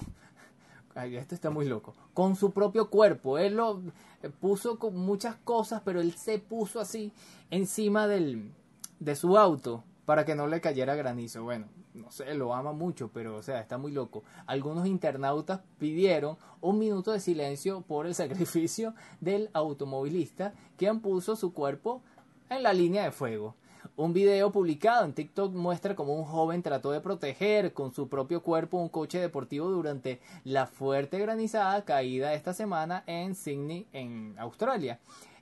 Esto 0.96 1.36
está 1.36 1.50
muy 1.50 1.66
loco. 1.66 1.94
Con 2.14 2.36
su 2.36 2.52
propio 2.52 2.90
cuerpo. 2.90 3.38
Él 3.38 3.56
lo 3.56 3.82
eh, 4.24 4.30
puso 4.30 4.80
con 4.80 4.96
muchas 4.96 5.36
cosas, 5.36 5.82
pero 5.84 6.00
él 6.00 6.14
se 6.14 6.40
puso 6.40 6.80
así 6.80 7.12
encima 7.52 8.08
del, 8.08 8.52
de 9.00 9.16
su 9.16 9.38
auto 9.38 9.84
para 10.06 10.24
que 10.24 10.36
no 10.36 10.48
le 10.48 10.62
cayera 10.62 10.96
granizo. 10.96 11.44
Bueno, 11.44 11.68
no 11.94 12.12
sé, 12.12 12.34
lo 12.34 12.54
ama 12.54 12.72
mucho, 12.72 13.10
pero 13.14 13.36
o 13.36 13.42
sea, 13.42 13.60
está 13.60 13.78
muy 13.78 13.92
loco. 13.92 14.24
Algunos 14.46 14.88
internautas 14.88 15.62
pidieron 15.80 16.38
un 16.62 16.80
minuto 16.80 17.12
de 17.12 17.20
silencio 17.20 17.82
por 17.82 18.06
el 18.06 18.16
sacrificio 18.16 18.94
del 19.20 19.50
automovilista 19.54 20.54
quien 20.78 21.02
puso 21.02 21.36
su 21.36 21.54
cuerpo 21.54 22.02
en 22.50 22.64
la 22.64 22.74
línea 22.74 23.04
de 23.04 23.12
fuego. 23.12 23.56
Un 23.98 24.14
video 24.14 24.52
publicado 24.52 25.06
en 25.06 25.14
TikTok 25.14 25.54
muestra 25.54 25.96
cómo 25.96 26.16
un 26.16 26.26
joven 26.26 26.64
trató 26.64 26.92
de 26.92 27.02
proteger 27.02 27.74
con 27.74 27.94
su 27.94 28.10
propio 28.10 28.42
cuerpo 28.42 28.78
un 28.78 28.90
coche 28.90 29.20
deportivo 29.20 29.70
durante 29.70 30.20
la 30.44 30.66
fuerte 30.66 31.20
granizada 31.20 31.86
caída 31.86 32.34
esta 32.34 32.54
semana 32.54 33.04
en 33.06 33.36
Sydney, 33.36 33.88
en 33.94 34.36
Australia. 34.38 35.00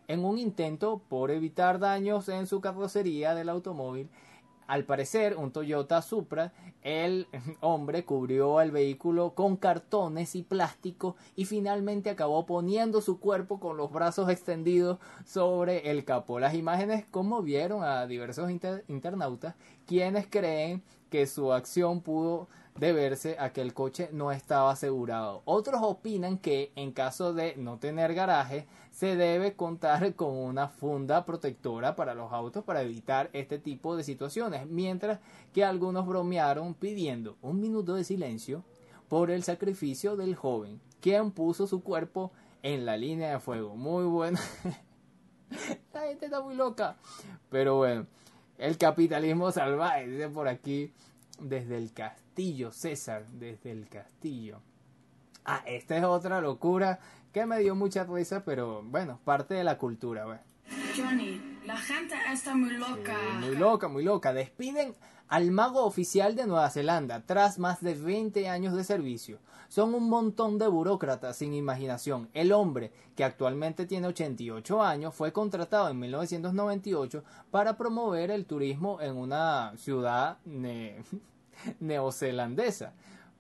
En 0.08 0.26
un 0.26 0.38
intento 0.38 1.02
por 1.10 1.32
evitar 1.32 1.80
daños 1.80 2.28
en 2.30 2.46
su 2.46 2.60
carrocería 2.60 3.34
del 3.34 3.50
automóvil, 3.50 4.10
al 4.68 4.86
parecer, 4.86 5.36
un 5.38 5.52
Toyota 5.52 6.02
Supra, 6.02 6.54
el 6.82 7.28
hombre 7.62 8.06
cubrió 8.06 8.62
el 8.62 8.72
vehículo 8.72 9.34
con 9.36 9.58
cartones 9.58 10.36
y 10.36 10.44
plástico 10.44 11.16
y 11.36 11.46
finalmente 11.46 12.10
acabó 12.10 12.46
poniendo 12.46 13.02
su 13.02 13.20
cuerpo 13.20 13.60
con 13.60 13.78
los 13.78 13.92
brazos 13.92 14.30
extendidos 14.30 15.00
sobre 15.26 15.90
el 15.92 16.06
capó. 16.06 16.40
Las 16.40 16.54
imágenes 16.56 17.06
conmovieron 17.10 17.84
a 17.84 18.06
diversos 18.08 18.50
inter- 18.52 18.84
internautas 18.88 19.56
quienes 19.86 20.28
creen 20.28 20.84
que 21.10 21.28
su 21.28 21.54
acción 21.54 22.02
pudo 22.02 22.48
deberse 22.80 23.38
a 23.40 23.54
que 23.54 23.62
el 23.62 23.74
coche 23.74 24.10
no 24.12 24.32
estaba 24.32 24.72
asegurado. 24.72 25.42
Otros 25.46 25.82
opinan 25.84 26.38
que 26.38 26.72
en 26.76 26.92
caso 26.92 27.34
de 27.34 27.56
no 27.56 27.78
tener 27.78 28.14
garaje 28.14 28.68
se 28.92 29.16
debe 29.16 29.54
contar 29.54 30.14
con 30.16 30.36
una 30.36 30.68
funda 30.68 31.26
protectora 31.26 31.96
para 31.96 32.14
los 32.14 32.32
autos 32.32 32.64
para 32.64 32.82
evitar 32.82 33.30
este 33.34 33.60
tipo 33.60 33.96
de 33.96 34.04
situaciones, 34.04 34.68
mientras 34.68 35.20
que 35.54 35.64
algunos 35.64 36.06
bromearon 36.06 36.74
pidiendo 36.74 37.38
un 37.42 37.60
minuto 37.60 37.96
de 37.96 38.04
silencio 38.04 38.64
por 39.08 39.30
el 39.30 39.44
sacrificio 39.44 40.16
del 40.16 40.36
joven, 40.36 40.82
quien 41.00 41.32
puso 41.32 41.68
su 41.68 41.84
cuerpo 41.84 42.32
en 42.64 42.86
la 42.86 42.98
línea 42.98 43.32
de 43.32 43.40
fuego. 43.40 43.76
Muy 43.76 44.06
bueno. 44.06 44.40
la 45.94 46.02
gente 46.02 46.26
está 46.26 46.42
muy 46.42 46.56
loca. 46.56 46.98
Pero 47.50 47.76
bueno, 47.76 48.08
el 48.58 48.78
capitalismo 48.78 49.52
salvaje, 49.52 50.08
dice 50.08 50.30
por 50.30 50.48
aquí, 50.48 50.94
desde 51.44 51.78
el 51.78 51.94
castillo, 51.94 52.72
César, 52.72 53.26
desde 53.32 53.72
el 53.72 53.88
castillo. 53.90 54.60
Ah, 55.46 55.62
esta 55.66 55.98
es 55.98 56.04
otra 56.04 56.40
locura 56.42 57.00
que 57.34 57.46
me 57.46 57.60
dio 57.60 57.76
mucha 57.76 58.04
risa, 58.06 58.44
pero 58.46 58.82
bueno, 58.84 59.20
parte 59.26 59.54
de 59.56 59.64
la 59.64 59.78
cultura, 59.78 60.26
bueno. 60.26 60.42
Johnny, 60.96 61.60
la 61.66 61.76
gente 61.78 62.16
está 62.32 62.56
muy 62.56 62.72
loca. 62.78 63.16
Sí, 63.16 63.46
muy 63.48 63.56
loca, 63.58 63.88
muy 63.88 64.04
loca. 64.04 64.32
Despiden 64.34 64.96
al 65.28 65.52
mago 65.52 65.84
oficial 65.86 66.36
de 66.36 66.46
Nueva 66.46 66.70
Zelanda 66.70 67.24
tras 67.26 67.58
más 67.60 67.82
de 67.82 67.96
20 67.96 68.48
años 68.48 68.76
de 68.76 68.84
servicio. 68.84 69.40
Son 69.68 69.96
un 69.96 70.08
montón 70.08 70.60
de 70.60 70.68
burócratas 70.68 71.38
sin 71.38 71.54
imaginación. 71.56 72.30
El 72.34 72.52
hombre, 72.52 72.92
que 73.16 73.24
actualmente 73.24 73.88
tiene 73.88 74.08
88 74.08 74.84
años, 74.84 75.16
fue 75.16 75.34
contratado 75.34 75.90
en 75.90 75.98
1998 76.00 77.24
para 77.50 77.76
promover 77.76 78.30
el 78.30 78.46
turismo 78.46 79.02
en 79.02 79.18
una 79.18 79.74
ciudad 79.78 80.38
ne- 80.46 81.02
neozelandesa. 81.80 82.94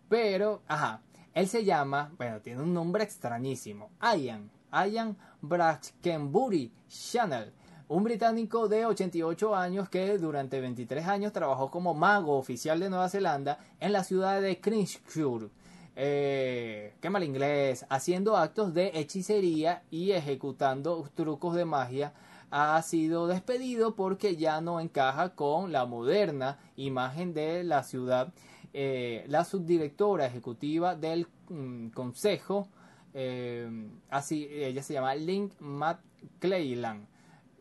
Pero, 0.09 0.61
ajá, 0.67 1.01
él 1.33 1.47
se 1.47 1.63
llama, 1.65 2.11
bueno, 2.17 2.41
tiene 2.41 2.61
un 2.61 2.73
nombre 2.73 3.03
extrañísimo, 3.03 3.89
Ian, 4.01 4.51
Ian 4.71 5.17
Brackenbury 5.41 6.71
Channel, 6.87 7.51
un 7.87 8.03
británico 8.03 8.67
de 8.67 8.85
88 8.85 9.55
años 9.55 9.89
que 9.89 10.17
durante 10.17 10.61
23 10.61 11.07
años 11.07 11.33
trabajó 11.33 11.69
como 11.69 11.93
mago 11.93 12.37
oficial 12.37 12.79
de 12.79 12.89
Nueva 12.89 13.09
Zelanda 13.09 13.59
en 13.79 13.93
la 13.93 14.03
ciudad 14.03 14.41
de 14.41 14.59
Christchurch. 14.59 15.51
Eh, 15.95 16.95
qué 17.01 17.09
mal 17.09 17.23
inglés, 17.23 17.85
haciendo 17.89 18.35
actos 18.35 18.73
de 18.73 18.91
hechicería 18.95 19.83
y 19.91 20.11
ejecutando 20.11 21.07
trucos 21.13 21.55
de 21.55 21.65
magia, 21.65 22.13
ha 22.55 22.79
sido 22.83 23.25
despedido 23.25 23.95
porque 23.95 24.35
ya 24.35 24.61
no 24.61 24.79
encaja 24.79 25.33
con 25.33 25.71
la 25.71 25.85
moderna 25.87 26.59
imagen 26.75 27.33
de 27.33 27.63
la 27.63 27.81
ciudad. 27.81 28.31
Eh, 28.73 29.25
la 29.27 29.43
subdirectora 29.43 30.27
ejecutiva 30.27 30.95
del 30.95 31.27
mm, 31.49 31.87
consejo, 31.89 32.67
eh, 33.15 33.67
así 34.11 34.47
ella 34.51 34.83
se 34.83 34.93
llama 34.93 35.15
Link 35.15 35.53
McClellan, 35.59 37.07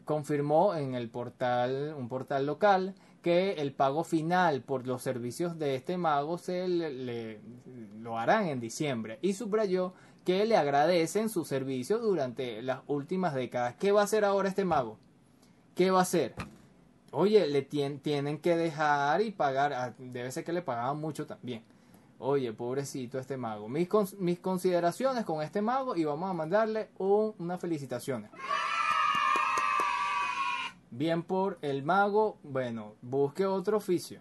confirmó 0.05 0.75
en 0.75 0.95
el 0.95 1.09
portal, 1.09 1.95
un 1.97 2.09
portal 2.09 2.45
local, 2.45 2.95
que 3.23 3.53
el 3.53 3.73
pago 3.73 4.05
final 4.05 4.61
por 4.63 4.87
los 4.87 5.01
servicios 5.03 5.59
de 5.59 5.75
este 5.77 5.97
mago 5.97 6.37
se 6.39 6.69
le, 6.69 6.91
le- 6.93 7.41
lo 8.01 8.19
harán 8.19 8.49
en 8.49 8.61
diciembre 8.61 9.19
y 9.23 9.33
subrayó 9.33 9.95
que 10.25 10.45
le 10.47 10.57
agradecen 10.57 11.29
su 11.29 11.45
servicio 11.45 11.99
durante 11.99 12.63
las 12.63 12.81
últimas 12.87 13.35
décadas. 13.35 13.75
¿Qué 13.79 13.93
va 13.93 14.03
a 14.03 14.05
hacer 14.05 14.25
ahora 14.25 14.49
este 14.49 14.65
mago? 14.65 14.99
¿Qué 15.75 15.91
va 15.91 16.01
a 16.01 16.03
hacer? 16.03 16.35
Oye, 17.11 17.47
le 17.47 17.69
tien- 17.69 18.01
tienen 18.01 18.39
que 18.39 18.57
dejar 18.57 19.21
y 19.23 19.33
pagar. 19.33 19.73
ah, 19.73 19.95
Debe 19.99 20.31
ser 20.33 20.45
que 20.45 20.53
le 20.53 20.63
pagaban 20.63 20.99
mucho 21.01 21.27
también. 21.27 21.63
Oye, 22.19 22.53
pobrecito 22.53 23.19
este 23.19 23.37
mago. 23.37 23.69
Mis, 23.69 23.89
mis 24.19 24.39
consideraciones 24.39 25.25
con 25.25 25.43
este 25.43 25.61
mago 25.61 25.97
y 25.97 26.05
vamos 26.05 26.31
a 26.31 26.35
mandarle 26.35 26.89
un- 26.99 27.35
unas 27.39 27.61
felicitaciones. 27.61 28.31
Bien 30.91 31.23
por 31.23 31.59
el 31.63 31.83
mago, 31.83 32.39
bueno, 32.43 32.95
busque 33.01 33.47
otro 33.47 33.79
oficio. 33.79 34.21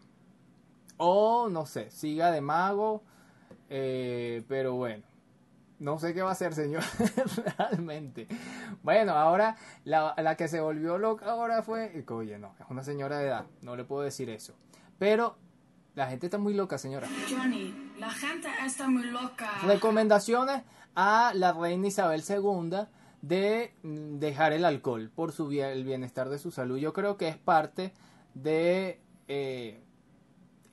O 0.98 1.50
no 1.50 1.66
sé, 1.66 1.92
siga 1.92 2.32
de 2.32 2.40
mago, 2.42 3.04
eh, 3.70 4.44
pero 4.48 4.76
bueno, 4.76 5.04
no 5.82 5.98
sé 6.00 6.14
qué 6.14 6.22
va 6.22 6.30
a 6.30 6.34
hacer, 6.34 6.54
señor, 6.54 6.84
realmente. 7.58 8.28
Bueno, 8.84 9.14
ahora 9.14 9.56
la, 9.84 10.14
la 10.18 10.36
que 10.38 10.48
se 10.48 10.62
volvió 10.62 10.98
loca 10.98 11.30
ahora 11.32 11.64
fue, 11.64 12.06
oye, 12.10 12.38
no, 12.38 12.54
es 12.60 12.66
una 12.70 12.84
señora 12.84 13.18
de 13.18 13.28
edad, 13.28 13.46
no 13.62 13.76
le 13.76 13.84
puedo 13.84 14.04
decir 14.04 14.30
eso. 14.30 14.54
Pero 15.00 15.38
la 15.96 16.08
gente 16.08 16.28
está 16.28 16.38
muy 16.38 16.54
loca, 16.54 16.78
señora. 16.78 17.08
Johnny, 17.30 17.94
la 17.98 18.12
gente 18.12 18.48
está 18.66 18.88
muy 18.88 19.04
loca. 19.04 19.50
Recomendaciones 19.66 20.64
a 20.96 21.34
la 21.36 21.52
reina 21.54 21.88
Isabel 21.88 22.24
II 22.28 22.86
de 23.22 23.74
dejar 23.84 24.54
el 24.54 24.66
alcohol 24.66 25.12
por 25.14 25.32
su 25.32 25.48
bien- 25.48 25.70
el 25.70 25.84
bienestar 25.84 26.30
de 26.30 26.38
su 26.40 26.52
salud. 26.52 26.78
Yo 26.78 26.94
creo 26.94 27.18
que 27.18 27.28
es 27.28 27.38
parte 27.38 27.94
de 28.34 29.02
eh, 29.28 29.84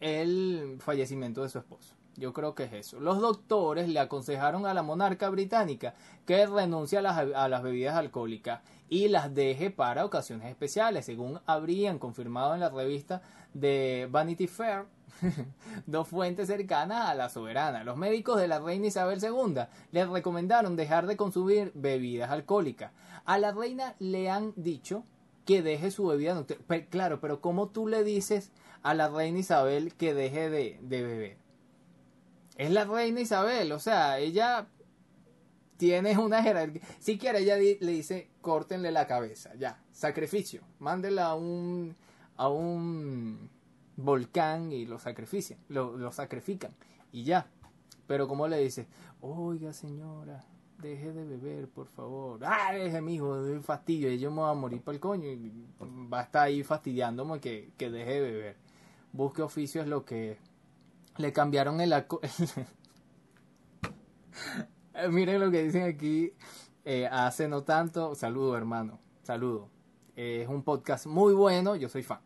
el 0.01 0.77
fallecimiento 0.81 1.42
de 1.42 1.49
su 1.49 1.59
esposo. 1.59 1.94
Yo 2.18 2.33
creo 2.33 2.54
que 2.54 2.64
es 2.64 2.72
eso. 2.72 2.98
Los 2.98 3.20
doctores 3.20 3.88
le 3.88 4.00
aconsejaron 4.00 4.66
a 4.66 4.74
la 4.74 4.83
monarca 4.83 5.31
británica 5.31 5.94
que 6.26 6.46
renuncie 6.46 6.98
a 6.98 7.02
las, 7.02 7.62
bebidas 7.62 7.96
alcohólicas 7.96 8.61
y 8.88 9.09
las 9.09 9.33
deje 9.35 9.70
para 9.70 10.04
ocasiones 10.04 10.48
especiales, 10.48 11.07
según 11.07 11.40
habrían 11.46 12.00
confirmado 12.00 12.54
en 12.54 12.61
la 12.61 12.70
revista 12.70 13.22
de 13.54 14.09
Vanity 14.11 14.48
Fair 14.48 14.87
dos 15.87 16.09
fuentes 16.09 16.48
cercanas 16.48 17.09
a 17.09 17.14
la 17.14 17.28
soberana. 17.28 17.85
Los 17.85 17.96
médicos 17.96 18.40
de 18.40 18.48
la 18.48 18.59
reina 18.59 18.88
Isabel 18.88 19.22
II 19.22 19.62
le 19.92 20.04
recomendaron 20.04 20.74
dejar 20.74 21.07
de 21.07 21.16
consumir 21.16 21.70
bebidas 21.74 22.31
alcohólicas. 22.31 22.90
A 23.26 23.38
la 23.38 23.52
reina 23.52 23.94
le 24.00 24.28
han 24.28 24.52
dicho 24.57 25.04
que 25.44 25.62
deje 25.62 25.92
su 25.92 26.07
bebida 26.07 26.44
claro, 26.90 27.20
pero 27.20 27.40
¿cómo 27.40 27.68
tú 27.68 27.87
le 27.87 28.02
dices 28.02 28.50
a 28.83 28.94
la 28.94 29.09
reina 29.09 29.38
Isabel 29.38 29.94
que 29.94 30.14
deje 30.14 30.50
de, 30.50 30.78
de 30.83 31.02
beber? 31.02 31.48
Es 32.59 32.73
la 32.73 32.85
reina 32.85 33.21
Isabel, 33.21 33.71
o 33.71 33.79
sea, 33.79 34.18
ella 34.18 34.66
tiene 35.77 36.18
una 36.18 36.42
jerarquía. 36.42 36.83
Si 36.99 37.16
quiere, 37.16 37.38
ella 37.38 37.57
le 37.57 37.92
dice, 37.92 38.31
córtenle 38.40 38.90
la 38.90 39.07
cabeza, 39.07 39.55
ya, 39.55 39.81
sacrificio, 39.92 40.62
mándela 40.81 41.27
a 41.27 41.35
un, 41.37 41.94
a 42.37 42.49
un 42.49 43.49
volcán 43.97 44.73
y 44.73 44.87
lo 44.87 44.99
sacrifician, 44.99 45.61
lo, 45.68 45.97
lo 45.97 46.11
sacrifican, 46.11 46.73
y 47.12 47.23
ya. 47.23 47.47
Pero 48.09 48.27
como 48.27 48.49
le 48.49 48.59
dice, 48.59 48.88
oiga 49.21 49.73
señora, 49.73 50.44
deje 50.79 51.12
de 51.12 51.25
beber, 51.25 51.68
por 51.68 51.87
favor. 51.87 52.40
Ah, 52.44 52.73
deje 52.73 53.01
mijo, 53.01 53.40
de 53.40 53.61
fastidio, 53.61 54.12
yo 54.14 54.33
me 54.33 54.38
voy 54.38 54.51
a 54.51 54.55
morir 54.55 54.83
para 54.83 54.94
el 54.97 55.01
coño 55.01 55.29
y 55.29 55.53
va 56.12 56.21
a 56.21 56.23
estar 56.25 56.47
ahí 56.47 56.64
fastidiándome 56.64 57.38
que, 57.38 57.71
que 57.77 57.88
deje 57.88 58.14
de 58.14 58.21
beber. 58.21 58.57
Busque 59.12 59.42
oficio 59.42 59.81
es 59.81 59.87
lo 59.87 60.05
que 60.05 60.33
es. 60.33 60.48
Le 61.18 61.33
cambiaron 61.33 61.81
el 61.81 61.92
Miren 65.11 65.40
lo 65.40 65.50
que 65.50 65.62
dicen 65.64 65.85
aquí. 65.85 66.33
eh, 66.85 67.09
hace 67.11 67.48
no 67.48 67.62
tanto. 67.64 68.14
Saludo, 68.14 68.57
hermano. 68.57 68.98
Saludo. 69.22 69.68
Eh, 70.16 70.42
es 70.42 70.48
un 70.48 70.62
podcast 70.62 71.07
muy 71.07 71.35
bueno. 71.35 71.76
Yo 71.76 71.88
soy 71.88 72.02
fan. 72.02 72.20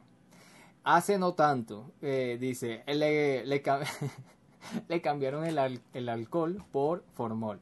Hace 0.85 1.19
no 1.19 1.35
tanto. 1.35 1.93
eh, 2.03 2.39
dice. 2.41 2.83
Le, 2.87 3.45
le, 3.47 3.63
le 4.89 5.01
cambiaron 5.03 5.45
el, 5.45 5.81
el 5.93 6.09
alcohol 6.09 6.65
por 6.71 7.05
formol. 7.15 7.61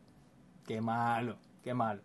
Qué 0.67 0.81
malo. 0.81 1.37
Qué 1.63 1.75
malo. 1.75 2.03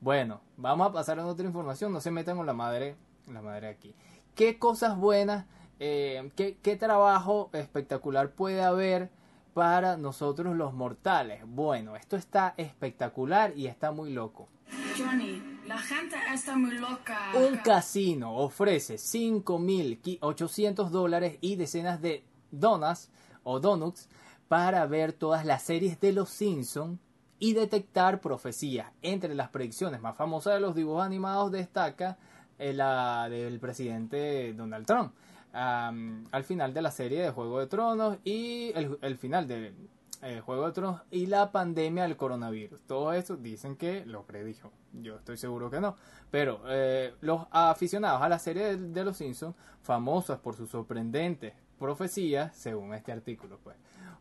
Bueno, 0.00 0.40
vamos 0.56 0.88
a 0.88 0.92
pasar 0.92 1.18
a 1.18 1.26
otra 1.26 1.46
información. 1.46 1.92
No 1.92 2.00
se 2.00 2.10
metan 2.10 2.36
con 2.36 2.46
la 2.46 2.54
madre. 2.54 2.96
La 3.26 3.42
madre 3.42 3.68
aquí. 3.68 3.94
¿Qué 4.34 4.58
cosas 4.58 4.96
buenas? 4.96 5.46
Eh, 5.80 6.30
¿qué, 6.36 6.56
¿Qué 6.62 6.76
trabajo 6.76 7.50
espectacular 7.52 8.30
puede 8.30 8.62
haber? 8.62 9.10
para 9.52 9.96
nosotros 9.96 10.56
los 10.56 10.72
mortales. 10.72 11.42
Bueno, 11.46 11.96
esto 11.96 12.16
está 12.16 12.54
espectacular 12.56 13.52
y 13.56 13.66
está 13.66 13.90
muy 13.92 14.12
loco. 14.12 14.48
Johnny, 14.96 15.42
la 15.66 15.78
gente 15.78 16.16
está 16.32 16.56
muy 16.56 16.78
loca. 16.78 17.32
Un 17.34 17.56
casino 17.58 18.36
ofrece 18.36 18.94
5.800 18.94 20.88
dólares 20.90 21.38
y 21.40 21.56
decenas 21.56 22.00
de 22.00 22.24
donas 22.50 23.10
o 23.42 23.60
donuts 23.60 24.08
para 24.48 24.86
ver 24.86 25.12
todas 25.12 25.44
las 25.44 25.62
series 25.62 26.00
de 26.00 26.12
Los 26.12 26.30
Simpson 26.30 26.98
y 27.38 27.54
detectar 27.54 28.20
profecías. 28.20 28.92
Entre 29.02 29.34
las 29.34 29.48
predicciones 29.48 30.00
más 30.00 30.16
famosas 30.16 30.54
de 30.54 30.60
los 30.60 30.74
dibujos 30.74 31.04
animados 31.04 31.50
destaca 31.50 32.18
eh, 32.58 32.72
la 32.72 33.28
del 33.28 33.58
presidente 33.58 34.52
Donald 34.52 34.86
Trump. 34.86 35.12
Al 35.52 36.44
final 36.44 36.72
de 36.74 36.82
la 36.82 36.90
serie 36.90 37.22
de 37.22 37.30
Juego 37.30 37.58
de 37.58 37.66
Tronos 37.66 38.18
y 38.24 38.72
el, 38.74 39.18
final 39.18 39.48
de 39.48 39.74
eh, 40.22 40.40
Juego 40.44 40.66
de 40.66 40.72
Tronos 40.72 41.02
y 41.10 41.26
la 41.26 41.50
pandemia 41.50 42.04
del 42.04 42.16
coronavirus. 42.16 42.80
Todo 42.86 43.12
eso 43.12 43.36
dicen 43.36 43.76
que 43.76 44.04
lo 44.06 44.24
predijo. 44.24 44.70
Yo 44.92 45.16
estoy 45.16 45.36
seguro 45.36 45.70
que 45.70 45.80
no. 45.80 45.96
Pero 46.30 46.62
eh, 46.68 47.14
los 47.20 47.46
aficionados 47.50 48.22
a 48.22 48.28
la 48.28 48.38
serie 48.38 48.76
de, 48.76 49.04
Los 49.04 49.16
Simpsons, 49.16 49.56
famosas 49.82 50.38
por 50.38 50.54
sus 50.54 50.70
sorprendentes 50.70 51.54
profecías, 51.78 52.54
según 52.56 52.94
este 52.94 53.10
artículo, 53.10 53.58
pues, 53.64 53.76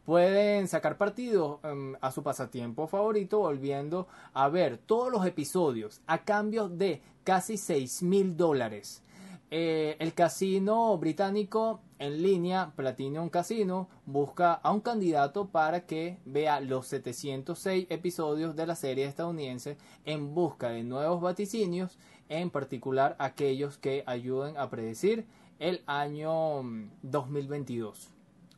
pueden 0.06 0.68
sacar 0.68 0.98
partido 0.98 1.60
em, 1.64 1.96
a 2.02 2.12
su 2.12 2.24
pasatiempo 2.24 2.88
favorito 2.88 3.40
volviendo 3.40 4.08
a 4.34 4.50
ver 4.50 4.78
todos 4.78 5.12
los 5.12 5.26
episodios 5.26 6.02
a 6.08 6.24
cambio 6.24 6.68
de 6.70 7.02
casi 7.24 7.58
6 7.58 8.02
mil 8.02 8.36
dólares. 8.36 9.04
Eh, 9.52 9.96
el 10.00 10.14
casino 10.14 10.96
británico 11.00 11.82
en 11.98 12.22
línea, 12.22 12.72
Platinum 12.76 13.30
Casino, 13.30 13.90
busca 14.06 14.54
a 14.54 14.72
un 14.72 14.80
candidato 14.80 15.48
para 15.48 15.88
que 15.88 16.20
vea 16.26 16.60
los 16.60 16.88
706 16.88 17.88
episodios 17.90 18.56
de 18.56 18.68
la 18.68 18.76
serie 18.76 19.06
estadounidense 19.06 19.78
en 20.06 20.36
busca 20.36 20.70
de 20.70 20.84
nuevos 20.84 21.20
vaticinios, 21.20 21.98
en 22.30 22.52
particular 22.52 23.16
aquellos 23.18 23.78
que 23.80 24.04
ayuden 24.06 24.56
a 24.56 24.70
predecir 24.70 25.26
el 25.58 25.82
año 25.88 26.62
mm, 26.62 26.90
2022. 27.02 28.10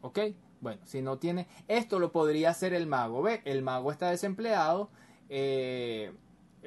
¿Ok? 0.01 0.19
Bueno, 0.60 0.82
si 0.86 1.01
no 1.01 1.17
tiene... 1.17 1.47
Esto 1.67 1.99
lo 1.99 2.12
podría 2.12 2.49
hacer 2.49 2.73
el 2.73 2.86
mago. 2.86 3.21
¿Ve? 3.21 3.41
El 3.45 3.62
mago 3.63 3.91
está 3.91 4.10
desempleado. 4.12 4.89
Eh, 5.30 6.12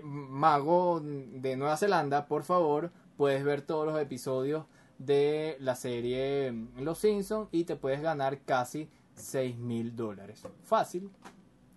mago 0.02 1.00
de 1.02 1.56
Nueva 1.56 1.76
Zelanda, 1.76 2.26
por 2.26 2.42
favor, 2.42 2.90
puedes 3.16 3.44
ver 3.44 3.62
todos 3.62 3.86
los 3.86 4.00
episodios 4.00 4.64
de 4.98 5.56
la 5.60 5.74
serie 5.74 6.52
Los 6.78 6.98
Simpsons 6.98 7.48
y 7.52 7.64
te 7.64 7.76
puedes 7.76 8.00
ganar 8.00 8.40
casi 8.40 8.88
6 9.14 9.58
mil 9.58 9.94
dólares. 9.96 10.42
Fácil. 10.62 11.10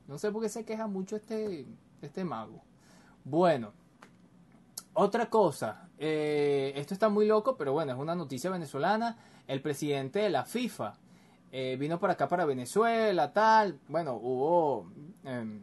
No 0.08 0.18
sé 0.18 0.32
por 0.32 0.42
qué 0.42 0.50
se 0.50 0.66
queja 0.66 0.88
mucho 0.88 1.16
este, 1.16 1.66
este 2.02 2.24
mago. 2.24 2.62
Bueno, 3.24 3.74
otra 4.94 5.30
cosa. 5.30 5.90
eh, 6.00 6.74
esto 6.76 6.94
está 6.94 7.10
muy 7.10 7.28
loco, 7.28 7.58
pero 7.58 7.74
bueno, 7.74 7.92
es 7.94 8.00
una 8.00 8.16
noticia 8.16 8.50
venezolana. 8.50 9.18
El 9.48 9.62
presidente 9.62 10.20
de 10.20 10.30
la 10.30 10.46
FIFA 10.46 10.94
eh, 11.52 11.78
vino 11.80 12.00
para 12.00 12.14
acá, 12.14 12.28
para 12.28 12.46
Venezuela, 12.46 13.32
tal. 13.32 13.80
Bueno, 13.88 14.16
hubo 14.16 14.92
em, 15.24 15.62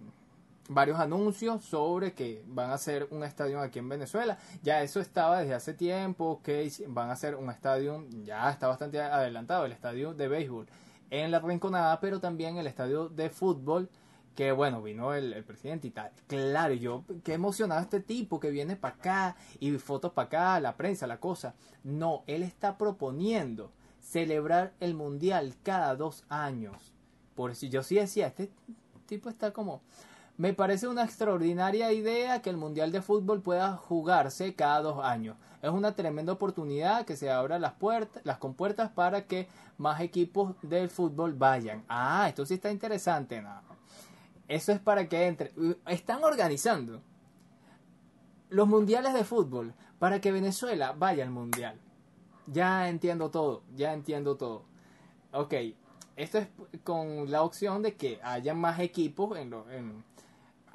varios 0.69 0.99
anuncios 0.99 1.65
sobre 1.65 2.15
que 2.15 2.43
van 2.47 2.71
a 2.71 2.75
hacer 2.75 3.07
un 3.11 3.23
estadio 3.23 3.61
aquí 3.61 3.79
en 3.79 3.89
Venezuela. 3.89 4.39
Ya 4.63 4.83
eso 4.83 5.01
estaba 5.01 5.41
desde 5.41 5.55
hace 5.55 5.75
tiempo, 5.75 6.41
que 6.43 6.71
van 6.89 7.11
a 7.11 7.13
hacer 7.13 7.35
un 7.35 7.51
estadio, 7.51 8.07
ya 8.25 8.51
está 8.51 8.69
bastante 8.69 9.01
adelantado, 9.01 9.67
el 9.67 9.73
estadio 9.73 10.15
de 10.15 10.29
béisbol 10.29 10.67
en 11.11 11.31
la 11.31 11.41
Rinconada, 11.41 12.01
pero 12.01 12.21
también 12.21 12.57
el 12.57 12.67
estadio 12.67 13.09
de 13.09 13.31
fútbol, 13.31 13.89
que 14.35 14.51
bueno, 14.53 14.83
vino 14.83 15.15
el, 15.15 15.45
presidente 15.45 15.87
y 15.89 15.91
tal. 15.91 16.11
Claro, 16.27 16.75
yo, 16.75 17.05
qué 17.23 17.35
emocionado 17.35 17.81
este 17.81 18.01
tipo 18.01 18.41
que 18.41 18.51
viene 18.51 18.75
para 18.75 18.97
acá 18.97 19.37
y 19.61 19.71
fotos 19.79 20.13
para 20.13 20.27
acá, 20.27 20.61
la 20.61 20.77
prensa, 20.77 21.07
la 21.07 21.21
cosa. 21.21 21.55
No, 21.85 22.25
él 22.27 22.43
está 22.43 22.79
proponiendo 22.79 23.71
celebrar 24.01 24.73
el 24.81 24.95
mundial 24.95 25.55
cada 25.63 25.95
dos 25.95 26.25
años. 26.29 26.93
Por 27.37 27.53
eso 27.53 27.67
yo 27.67 27.83
sí 27.83 27.97
decía, 27.97 28.27
este 28.27 28.51
tipo 29.07 29.29
está 29.29 29.53
como... 29.53 29.83
Me 30.37 30.53
parece 30.53 30.89
una 30.89 31.05
extraordinaria 31.05 31.93
idea 31.93 32.43
que 32.43 32.51
el 32.51 32.57
Mundial 32.57 32.91
de 32.91 33.03
Fútbol 33.03 33.41
pueda 33.41 33.77
jugarse 33.77 34.55
cada 34.55 34.83
dos 34.83 35.05
años. 35.05 35.37
Es 35.63 35.71
una 35.71 35.95
tremenda 35.95 36.33
oportunidad 36.33 37.07
que 37.07 37.17
se 37.17 37.31
abran 37.31 37.63
las 37.63 37.75
puertas, 37.75 38.25
las 38.27 38.39
compuertas 38.39 38.91
para 38.91 39.27
que 39.27 39.49
más 39.79 40.01
equipos 40.01 40.57
del 40.63 40.91
fútbol 40.91 41.35
vayan. 41.35 41.85
Ah, 41.89 42.27
esto 42.29 42.45
sí 42.45 42.55
está 42.55 42.71
interesante. 42.71 43.41
No. 43.41 43.63
Eso 44.49 44.73
es 44.73 44.81
para 44.81 45.09
que 45.09 45.27
entre. 45.27 45.53
Están 45.87 46.23
organizando 46.25 47.01
los 48.51 48.69
mundiales 48.69 49.15
de 49.15 49.25
fútbol 49.25 49.73
para 49.99 50.21
que 50.21 50.33
Venezuela 50.33 50.93
vaya 50.93 51.25
al 51.25 51.31
mundial. 51.31 51.81
Ya 52.47 52.89
entiendo 52.89 53.31
todo, 53.31 53.63
ya 53.75 53.95
entiendo 53.95 54.37
todo. 54.37 54.65
Ok, 55.33 55.55
esto 56.17 56.39
es 56.39 56.49
con 56.83 57.31
la 57.31 57.43
opción 57.43 57.83
de 57.83 57.95
que 57.95 58.21
haya 58.23 58.53
más 58.55 58.81
equipos 58.81 59.39
en, 59.39 59.51
lo, 59.51 59.71
en... 59.71 60.05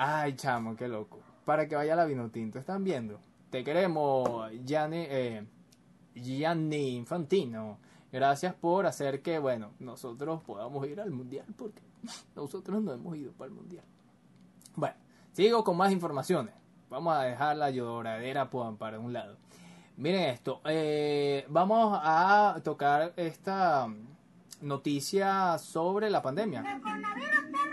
Ay, 0.02 0.34
chamo, 0.38 0.78
qué 0.78 0.88
loco. 0.88 1.20
Para 1.44 1.68
que 1.68 1.76
vaya 1.76 1.94
la 1.94 2.06
Vinotinto, 2.06 2.58
¿están 2.58 2.86
viendo? 2.86 3.20
Te 3.50 3.66
queremos, 3.66 4.50
Gianni, 4.64 5.06
eh, 5.10 5.46
Gianni 6.16 6.96
Infantino. 6.96 7.80
Gracias 8.10 8.54
por 8.54 8.86
hacer 8.86 9.22
que, 9.22 9.40
bueno, 9.40 9.72
nosotros 9.80 10.42
podamos 10.42 10.88
ir 10.88 11.02
al 11.02 11.12
mundial, 11.12 11.46
porque 11.58 11.82
nosotros 12.34 12.82
no 12.82 12.94
hemos 12.94 13.18
ido 13.18 13.34
para 13.34 13.50
el 13.50 13.56
mundial. 13.56 13.84
Bueno, 14.74 14.96
sigo 15.34 15.66
con 15.66 15.76
más 15.76 15.92
informaciones. 15.92 16.54
Vamos 16.90 17.14
a 17.18 17.24
dejar 17.24 17.58
la 17.58 17.70
lloradera 17.70 18.50
para 18.50 19.00
un 19.00 19.12
lado. 19.12 19.36
Miren 19.98 20.30
esto, 20.30 20.62
eh, 20.64 21.46
vamos 21.50 22.00
a 22.02 22.58
tocar 22.64 23.12
esta 23.18 23.90
noticias 24.62 25.62
sobre 25.62 26.10
la 26.10 26.22
pandemia. 26.22 26.62
El 26.62 27.69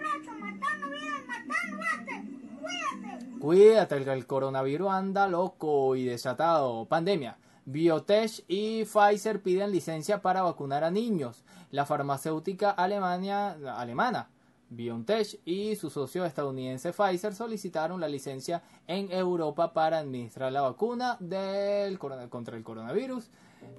Cuídate. 3.47 3.95
El, 3.95 4.27
coronavirus 4.27 4.91
anda 4.91 5.29
loco 5.29 5.95
y 5.95 6.05
desatado. 6.05 6.85
Pandemia. 6.87 7.39
Biotech 7.65 8.43
y 8.49 8.85
Pfizer 8.85 9.41
piden 9.41 9.71
licencia 9.71 10.21
para 10.21 10.43
vacunar 10.43 10.83
a 10.83 10.91
niños. 10.91 11.45
La 11.71 11.87
farmacéutica 11.87 12.73
alemana 12.73 14.31
BioNTech 14.71 15.39
y 15.45 15.77
su 15.77 15.91
socio 15.91 16.25
estadounidense 16.25 16.93
Pfizer 16.93 17.37
solicitaron 17.37 18.01
la 18.01 18.09
licencia 18.09 18.65
en 18.89 19.13
Europa 19.13 19.73
para 19.73 20.01
administrar 20.01 20.51
la 20.51 20.63
vacuna 20.63 21.17
del, 21.21 22.01
contra 22.01 22.57
el 22.57 22.65
coronavirus 22.65 23.31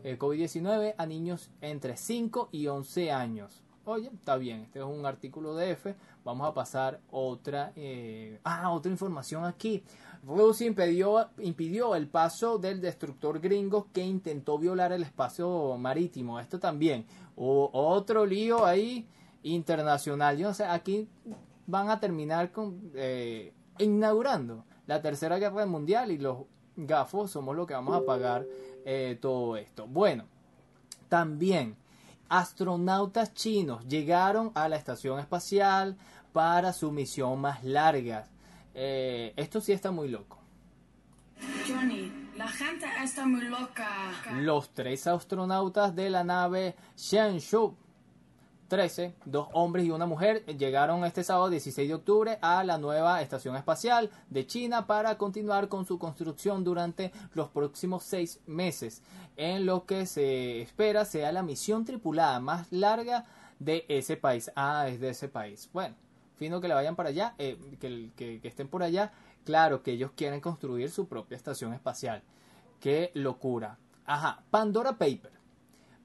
eh, 0.06 0.18
COVID-19 0.18 0.96
a 0.98 1.06
niños 1.06 1.50
entre 1.60 1.98
5 1.98 2.48
y 2.54 2.68
11 2.68 3.12
años. 3.12 3.64
Oye, 3.90 4.12
está 4.14 4.36
bien, 4.36 4.64
este 4.64 4.80
es 4.80 4.86
un 4.86 5.06
artículo 5.06 5.56
de 5.56 5.72
F. 5.72 5.96
Vamos 6.26 6.46
a 6.46 6.54
pasar 6.54 7.00
otra, 7.10 7.72
eh, 7.78 8.38
ah, 8.44 8.70
otra 8.72 8.92
información 8.92 9.46
aquí. 9.46 9.82
Rusia 10.26 10.68
impidió, 10.68 11.30
impidió 11.38 11.96
el 11.96 12.10
paso 12.10 12.58
del 12.58 12.82
destructor 12.82 13.40
gringo 13.40 13.88
que 13.94 14.02
intentó 14.02 14.58
violar 14.60 14.92
el 14.92 15.04
espacio 15.04 15.78
marítimo. 15.78 16.38
Esto 16.38 16.60
también. 16.60 17.06
O, 17.38 17.70
otro 17.72 18.26
lío 18.26 18.66
ahí 18.66 19.08
internacional. 19.44 20.38
Yo 20.38 20.50
no 20.50 20.54
sé, 20.54 20.66
aquí 20.66 21.08
van 21.66 21.90
a 21.90 21.98
terminar 21.98 22.52
con, 22.52 22.92
eh, 22.94 23.54
inaugurando 23.80 24.66
la 24.86 25.02
tercera 25.02 25.40
guerra 25.40 25.66
mundial 25.66 26.12
y 26.12 26.18
los 26.18 26.40
gafos 26.76 27.32
somos 27.32 27.56
los 27.56 27.66
que 27.66 27.74
vamos 27.74 27.96
a 27.96 28.06
pagar 28.06 28.46
eh, 28.84 29.18
todo 29.22 29.56
esto. 29.56 29.88
Bueno, 29.88 30.26
también 31.08 31.78
astronautas 32.30 33.34
chinos 33.34 33.88
llegaron 33.88 34.52
a 34.56 34.68
la 34.70 34.76
estación 34.76 35.20
espacial 35.20 35.98
para 36.34 36.74
su 36.74 36.92
misión 36.92 37.40
más 37.42 37.64
larga. 37.64 38.28
Eh, 38.74 39.34
esto 39.36 39.62
sí 39.62 39.72
está 39.72 39.92
muy 39.92 40.08
loco. 40.08 40.38
Johnny, 41.68 42.12
la 42.36 42.48
gente 42.48 42.86
está 43.04 43.26
muy 43.26 43.42
loca. 43.42 43.88
Los 44.34 44.74
tres 44.74 45.08
astronautas 45.08 45.96
de 45.96 46.10
la 46.10 46.24
nave 46.24 46.76
Shenzhou 46.96 47.76
13, 48.68 49.16
dos 49.26 49.48
hombres 49.54 49.86
y 49.86 49.92
una 49.92 50.06
mujer, 50.06 50.46
llegaron 50.58 51.06
este 51.06 51.24
sábado 51.24 51.50
16 51.50 51.88
de 51.88 51.96
octubre 51.96 52.38
a 52.42 52.64
la 52.64 52.78
nueva 52.78 53.22
estación 53.22 53.56
espacial 53.56 54.10
de 54.30 54.46
China 54.46 54.88
para 54.88 55.18
continuar 55.18 55.70
con 55.70 55.86
su 55.86 55.98
construcción 55.98 56.64
durante 56.64 57.12
los 57.34 57.50
próximos 57.50 58.04
seis 58.04 58.40
meses, 58.46 59.02
en 59.38 59.66
lo 59.66 59.86
que 59.86 60.06
se 60.06 60.62
espera 60.62 61.06
sea 61.06 61.32
la 61.32 61.44
misión 61.44 61.86
tripulada 61.86 62.40
más 62.40 62.68
larga 62.72 63.26
de 63.60 63.86
ese 63.88 64.18
país. 64.18 64.52
Ah, 64.56 64.88
es 64.90 65.00
de 65.00 65.10
ese 65.10 65.30
país. 65.30 65.70
Bueno, 65.72 65.96
fino 66.36 66.60
que 66.60 66.68
le 66.68 66.74
vayan 66.74 66.96
para 66.96 67.10
allá, 67.10 67.36
eh, 67.38 67.58
que, 67.80 68.10
que- 68.16 68.40
que 68.42 68.48
estén 68.48 68.68
por 68.68 68.84
allá. 68.84 69.12
Claro 69.46 69.82
que 69.82 69.92
ellos 69.94 70.12
quieren 70.16 70.42
construir 70.42 70.92
su 70.92 71.08
propia 71.08 71.38
estación 71.38 71.74
espacial. 71.74 72.22
Qué 72.82 73.12
locura. 73.14 73.78
Ajá, 74.06 74.44
Pandora 74.52 74.98
Paper. 74.98 75.32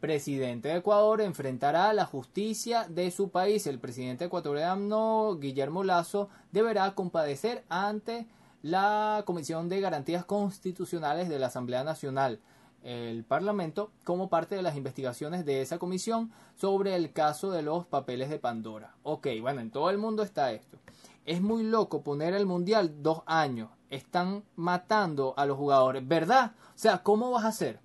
Presidente 0.02 0.66
de 0.66 0.78
Ecuador 0.78 1.20
enfrentará 1.20 1.88
a 1.88 1.92
la 1.94 2.06
justicia 2.06 2.88
de 2.88 3.12
su 3.12 3.28
país. 3.28 3.68
El 3.68 3.78
presidente 3.78 4.24
ecuatoriano 4.24 5.38
Guillermo 5.38 5.84
Lazo 5.84 6.28
deberá 6.50 6.92
compadecer 6.96 7.62
ante 7.68 8.26
la 8.62 9.22
Comisión 9.24 9.68
de 9.68 9.80
Garantías 9.80 10.24
Constitucionales 10.24 11.28
de 11.28 11.38
la 11.38 11.46
Asamblea 11.46 11.84
Nacional, 11.84 12.40
el 12.82 13.22
Parlamento, 13.22 13.92
como 14.02 14.28
parte 14.28 14.56
de 14.56 14.62
las 14.62 14.76
investigaciones 14.76 15.46
de 15.46 15.62
esa 15.62 15.78
comisión 15.78 16.32
sobre 16.56 16.96
el 16.96 17.12
caso 17.12 17.52
de 17.52 17.62
los 17.62 17.86
papeles 17.86 18.28
de 18.28 18.40
Pandora. 18.40 18.96
Ok, 19.04 19.28
bueno, 19.40 19.60
en 19.60 19.70
todo 19.70 19.88
el 19.88 19.98
mundo 19.98 20.24
está 20.24 20.50
esto. 20.50 20.78
Es 21.26 21.40
muy 21.40 21.62
loco 21.62 22.02
poner 22.02 22.34
el 22.34 22.44
mundial 22.44 23.04
dos 23.04 23.22
años. 23.24 23.70
Están 23.88 24.42
matando 24.56 25.32
a 25.36 25.46
los 25.46 25.56
jugadores, 25.56 26.08
¿verdad? 26.08 26.54
O 26.74 26.78
sea, 26.78 27.04
¿cómo 27.04 27.30
vas 27.30 27.44
a 27.44 27.48
hacer? 27.50 27.78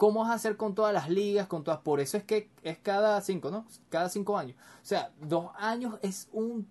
¿Cómo 0.00 0.20
vas 0.20 0.30
a 0.30 0.34
hacer 0.34 0.56
con 0.56 0.74
todas 0.74 0.94
las 0.94 1.10
ligas, 1.10 1.46
con 1.46 1.62
todas? 1.62 1.80
Por 1.80 2.00
eso 2.00 2.16
es 2.16 2.24
que 2.24 2.48
es 2.62 2.78
cada 2.78 3.20
cinco, 3.20 3.50
¿no? 3.50 3.66
Cada 3.90 4.08
cinco 4.08 4.38
años. 4.38 4.56
O 4.82 4.86
sea, 4.86 5.12
dos 5.20 5.50
años 5.58 5.98
es 6.00 6.30
un 6.32 6.66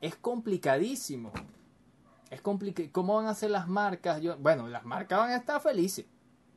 es 0.00 0.16
complicadísimo. 0.16 1.32
Es 2.30 2.40
complicado. 2.40 2.88
¿Cómo 2.92 3.16
van 3.16 3.26
a 3.26 3.30
hacer 3.32 3.50
las 3.50 3.68
marcas? 3.68 4.22
Yo, 4.22 4.38
bueno, 4.38 4.68
las 4.68 4.86
marcas 4.86 5.18
van 5.18 5.32
a 5.32 5.36
estar 5.36 5.60
felices. 5.60 6.06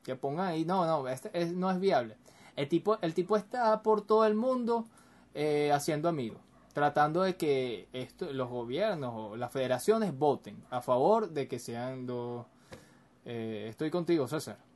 Que 0.02 0.16
pongan 0.16 0.48
ahí, 0.48 0.64
no, 0.64 0.86
no, 0.86 1.06
este 1.10 1.30
es- 1.34 1.54
no 1.54 1.70
es 1.70 1.82
viable. 1.82 2.16
El 2.56 2.70
tipo, 2.70 2.98
el 3.02 3.14
tipo 3.14 3.36
está 3.36 3.82
por 3.84 4.02
todo 4.02 4.26
el 4.26 4.36
mundo 4.36 4.86
eh, 5.34 5.72
haciendo 5.74 6.08
amigos, 6.08 6.40
tratando 6.74 7.24
de 7.24 7.36
que 7.36 7.90
esto, 7.92 8.32
los 8.32 8.48
gobiernos 8.50 9.14
o 9.14 9.36
las 9.36 9.52
federaciones 9.52 10.18
voten 10.18 10.64
a 10.70 10.80
favor 10.82 11.30
de 11.30 11.50
que 11.50 11.60
sean 11.60 12.06
dos. 12.08 12.46
eh, 13.26 13.68
estoy 13.70 13.92
contigo, 13.92 14.26
César. 14.30 14.69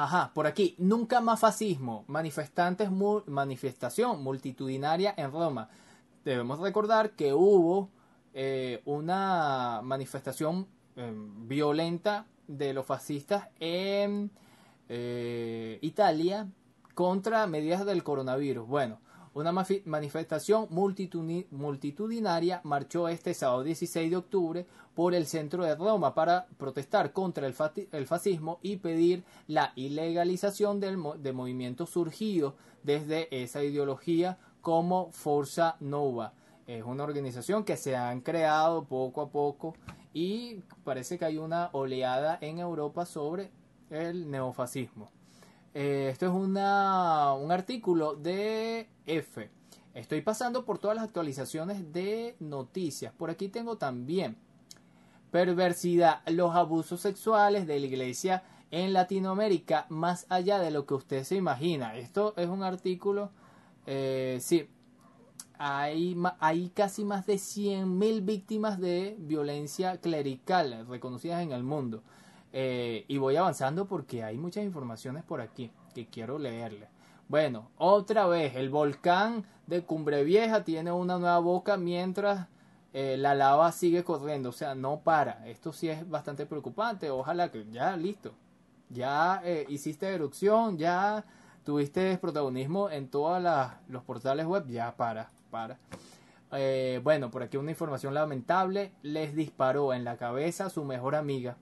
Ajá, 0.00 0.32
por 0.32 0.46
aquí. 0.46 0.74
Nunca 0.78 1.20
más 1.20 1.40
fascismo. 1.40 2.04
Manifestantes, 2.08 2.88
manifestación 3.26 4.22
multitudinaria 4.22 5.12
en 5.16 5.30
Roma. 5.30 5.68
Debemos 6.24 6.60
recordar 6.60 7.10
que 7.10 7.34
hubo 7.34 7.90
eh, 8.32 8.80
una 8.86 9.80
manifestación 9.82 10.66
eh, 10.96 11.12
violenta 11.14 12.26
de 12.46 12.72
los 12.72 12.86
fascistas 12.86 13.48
en 13.60 14.30
eh, 14.88 15.78
Italia 15.82 16.48
contra 16.94 17.46
medidas 17.46 17.84
del 17.84 18.02
coronavirus. 18.02 18.66
Bueno, 18.66 18.98
una 19.34 19.50
manifestación 19.86 20.66
multitudinaria 20.70 22.60
marchó 22.64 23.08
este 23.08 23.32
sábado 23.34 23.62
16 23.62 24.10
de 24.10 24.16
octubre 24.16 24.66
por 24.94 25.14
el 25.14 25.26
centro 25.26 25.64
de 25.64 25.74
Roma 25.74 26.14
para 26.14 26.46
protestar 26.58 27.12
contra 27.12 27.46
el, 27.46 27.54
el 27.92 28.06
fascismo 28.06 28.58
y 28.62 28.76
pedir 28.76 29.24
la 29.46 29.72
ilegalización 29.74 30.80
del 30.80 30.98
mo- 30.98 31.16
de 31.16 31.32
movimientos 31.32 31.90
surgidos 31.90 32.54
desde 32.82 33.28
esa 33.42 33.64
ideología 33.64 34.38
como 34.60 35.10
Forza 35.12 35.76
Nova. 35.80 36.34
Es 36.66 36.84
una 36.84 37.04
organización 37.04 37.64
que 37.64 37.76
se 37.76 37.96
han 37.96 38.20
creado 38.20 38.84
poco 38.84 39.22
a 39.22 39.30
poco 39.30 39.74
y 40.12 40.60
parece 40.84 41.18
que 41.18 41.24
hay 41.24 41.38
una 41.38 41.70
oleada 41.72 42.38
en 42.40 42.58
Europa 42.58 43.06
sobre 43.06 43.50
el 43.90 44.30
neofascismo. 44.30 45.10
Eh, 45.74 46.08
esto 46.10 46.26
es 46.26 46.32
una, 46.32 47.32
un 47.34 47.50
artículo 47.50 48.14
de 48.14 48.88
F. 49.06 49.50
Estoy 49.94 50.20
pasando 50.20 50.64
por 50.64 50.78
todas 50.78 50.96
las 50.96 51.04
actualizaciones 51.04 51.92
de 51.92 52.36
noticias. 52.40 53.12
Por 53.12 53.30
aquí 53.30 53.48
tengo 53.48 53.76
también 53.76 54.36
perversidad, 55.30 56.20
los 56.28 56.54
abusos 56.54 57.00
sexuales 57.00 57.66
de 57.66 57.80
la 57.80 57.86
iglesia 57.86 58.42
en 58.70 58.92
Latinoamérica, 58.92 59.86
más 59.88 60.26
allá 60.28 60.58
de 60.58 60.70
lo 60.70 60.86
que 60.86 60.94
usted 60.94 61.24
se 61.24 61.36
imagina. 61.36 61.96
Esto 61.96 62.34
es 62.36 62.48
un 62.48 62.62
artículo, 62.62 63.30
eh, 63.86 64.38
sí, 64.40 64.68
hay, 65.58 66.16
hay 66.38 66.68
casi 66.70 67.04
más 67.04 67.26
de 67.26 67.34
100.000 67.34 68.24
víctimas 68.24 68.78
de 68.80 69.16
violencia 69.18 69.98
clerical 69.98 70.86
reconocidas 70.88 71.42
en 71.42 71.52
el 71.52 71.62
mundo. 71.62 72.02
Eh, 72.52 73.06
y 73.08 73.16
voy 73.16 73.36
avanzando 73.36 73.86
porque 73.86 74.22
hay 74.22 74.36
muchas 74.36 74.64
informaciones 74.64 75.24
por 75.24 75.40
aquí 75.40 75.70
que 75.94 76.06
quiero 76.06 76.38
leerle. 76.38 76.88
Bueno, 77.28 77.70
otra 77.78 78.26
vez, 78.26 78.56
el 78.56 78.68
volcán 78.68 79.46
de 79.66 79.84
Cumbre 79.84 80.22
Vieja 80.22 80.64
tiene 80.64 80.92
una 80.92 81.18
nueva 81.18 81.38
boca 81.38 81.78
mientras 81.78 82.48
eh, 82.92 83.16
la 83.18 83.34
lava 83.34 83.72
sigue 83.72 84.04
corriendo. 84.04 84.50
O 84.50 84.52
sea, 84.52 84.74
no 84.74 85.00
para. 85.00 85.46
Esto 85.48 85.72
sí 85.72 85.88
es 85.88 86.08
bastante 86.08 86.44
preocupante. 86.44 87.10
Ojalá 87.10 87.50
que 87.50 87.64
ya, 87.70 87.96
listo. 87.96 88.32
Ya 88.90 89.40
eh, 89.44 89.64
hiciste 89.70 90.06
erupción, 90.08 90.76
ya 90.76 91.24
tuviste 91.64 92.18
protagonismo 92.18 92.90
en 92.90 93.08
todos 93.08 93.42
los 93.88 94.02
portales 94.02 94.44
web. 94.44 94.66
Ya 94.68 94.94
para, 94.94 95.30
para. 95.50 95.78
Bueno, 97.02 97.30
por 97.30 97.42
aquí 97.42 97.56
una 97.56 97.70
información 97.70 98.12
lamentable. 98.12 98.92
Les 99.00 99.34
disparó 99.34 99.94
en 99.94 100.04
la 100.04 100.18
cabeza 100.18 100.66
a 100.66 100.70
su 100.70 100.84
mejor 100.84 101.14
amiga 101.14 101.56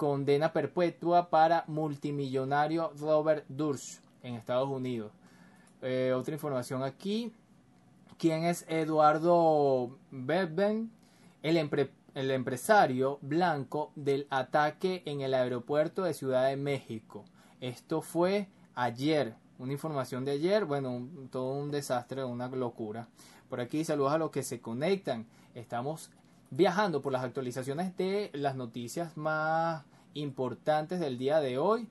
condena 0.00 0.50
perpetua 0.54 1.28
para 1.28 1.64
multimillonario 1.66 2.90
Robert 2.98 3.44
Durst 3.50 4.02
en 4.22 4.34
Estados 4.34 4.66
Unidos. 4.70 5.12
Eh, 5.82 6.14
otra 6.16 6.32
información 6.32 6.82
aquí. 6.82 7.34
¿Quién 8.16 8.44
es 8.44 8.64
Eduardo 8.66 9.98
Berben? 10.10 10.90
El, 11.42 11.58
empre- 11.58 11.90
el 12.14 12.30
empresario 12.30 13.18
blanco 13.20 13.92
del 13.94 14.26
ataque 14.30 15.02
en 15.04 15.20
el 15.20 15.34
aeropuerto 15.34 16.04
de 16.04 16.14
Ciudad 16.14 16.48
de 16.48 16.56
México. 16.56 17.26
Esto 17.60 18.00
fue 18.00 18.48
ayer. 18.74 19.34
Una 19.58 19.74
información 19.74 20.24
de 20.24 20.30
ayer. 20.30 20.64
Bueno, 20.64 21.08
todo 21.30 21.52
un 21.52 21.70
desastre, 21.70 22.24
una 22.24 22.48
locura. 22.48 23.06
Por 23.50 23.60
aquí 23.60 23.84
saludos 23.84 24.14
a 24.14 24.18
los 24.18 24.30
que 24.30 24.42
se 24.44 24.62
conectan. 24.62 25.26
Estamos 25.54 26.10
viajando 26.50 27.02
por 27.02 27.12
las 27.12 27.22
actualizaciones 27.22 27.94
de 27.98 28.30
las 28.32 28.56
noticias 28.56 29.14
más 29.18 29.84
importantes 30.14 31.00
del 31.00 31.18
día 31.18 31.40
de 31.40 31.58
hoy. 31.58 31.88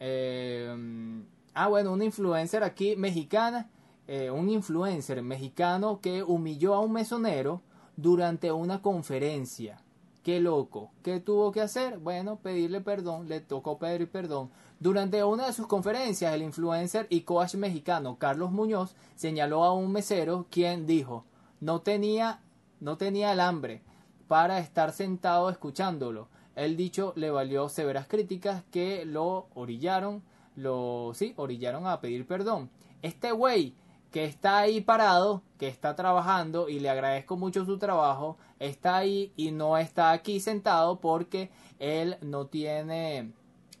Eh, 0.00 1.24
Ah, 1.60 1.66
bueno, 1.66 1.92
una 1.92 2.04
influencer 2.04 2.62
aquí 2.62 2.94
mexicana, 2.94 3.68
eh, 4.06 4.30
un 4.30 4.48
influencer 4.48 5.20
mexicano 5.24 6.00
que 6.00 6.22
humilló 6.22 6.72
a 6.72 6.78
un 6.78 6.92
mesonero 6.92 7.62
durante 7.96 8.52
una 8.52 8.80
conferencia. 8.80 9.82
Qué 10.22 10.38
loco. 10.38 10.92
¿Qué 11.02 11.18
tuvo 11.18 11.50
que 11.50 11.60
hacer? 11.60 11.98
Bueno, 11.98 12.36
pedirle 12.36 12.80
perdón. 12.80 13.28
Le 13.28 13.40
tocó 13.40 13.76
pedir 13.76 14.08
perdón. 14.08 14.50
Durante 14.78 15.24
una 15.24 15.46
de 15.46 15.52
sus 15.52 15.66
conferencias, 15.66 16.32
el 16.32 16.42
influencer 16.42 17.08
y 17.10 17.22
coach 17.22 17.56
mexicano 17.56 18.18
Carlos 18.18 18.52
Muñoz 18.52 18.94
señaló 19.16 19.64
a 19.64 19.72
un 19.72 19.90
mesero 19.90 20.46
quien 20.50 20.86
dijo 20.86 21.24
no 21.60 21.80
tenía, 21.80 22.40
no 22.78 22.98
tenía 22.98 23.32
el 23.32 23.40
hambre 23.40 23.82
para 24.28 24.60
estar 24.60 24.92
sentado 24.92 25.50
escuchándolo. 25.50 26.28
El 26.58 26.76
dicho 26.76 27.12
le 27.14 27.30
valió 27.30 27.68
severas 27.68 28.08
críticas 28.08 28.64
que 28.72 29.04
lo 29.04 29.46
orillaron, 29.54 30.24
lo 30.56 31.12
sí, 31.14 31.32
orillaron 31.36 31.86
a 31.86 32.00
pedir 32.00 32.26
perdón. 32.26 32.68
Este 33.00 33.30
güey 33.30 33.74
que 34.10 34.24
está 34.24 34.58
ahí 34.58 34.80
parado, 34.80 35.42
que 35.56 35.68
está 35.68 35.94
trabajando 35.94 36.68
y 36.68 36.80
le 36.80 36.90
agradezco 36.90 37.36
mucho 37.36 37.64
su 37.64 37.78
trabajo, 37.78 38.38
está 38.58 38.96
ahí 38.96 39.32
y 39.36 39.52
no 39.52 39.78
está 39.78 40.10
aquí 40.10 40.40
sentado 40.40 40.98
porque 40.98 41.50
él 41.78 42.16
no 42.22 42.46
tiene 42.46 43.30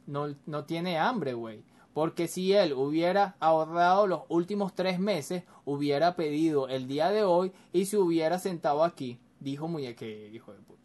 no, 0.06 0.36
no 0.46 0.64
tiene 0.64 0.98
hambre, 0.98 1.34
güey. 1.34 1.64
Porque 1.92 2.28
si 2.28 2.52
él 2.52 2.74
hubiera 2.74 3.34
ahorrado 3.40 4.06
los 4.06 4.20
últimos 4.28 4.72
tres 4.72 5.00
meses, 5.00 5.42
hubiera 5.64 6.14
pedido 6.14 6.68
el 6.68 6.86
día 6.86 7.10
de 7.10 7.24
hoy 7.24 7.50
y 7.72 7.86
se 7.86 7.98
hubiera 7.98 8.38
sentado 8.38 8.84
aquí. 8.84 9.18
Dijo 9.40 9.66
Muñeque, 9.66 10.30
hijo 10.32 10.52
de 10.52 10.60
puta. 10.60 10.77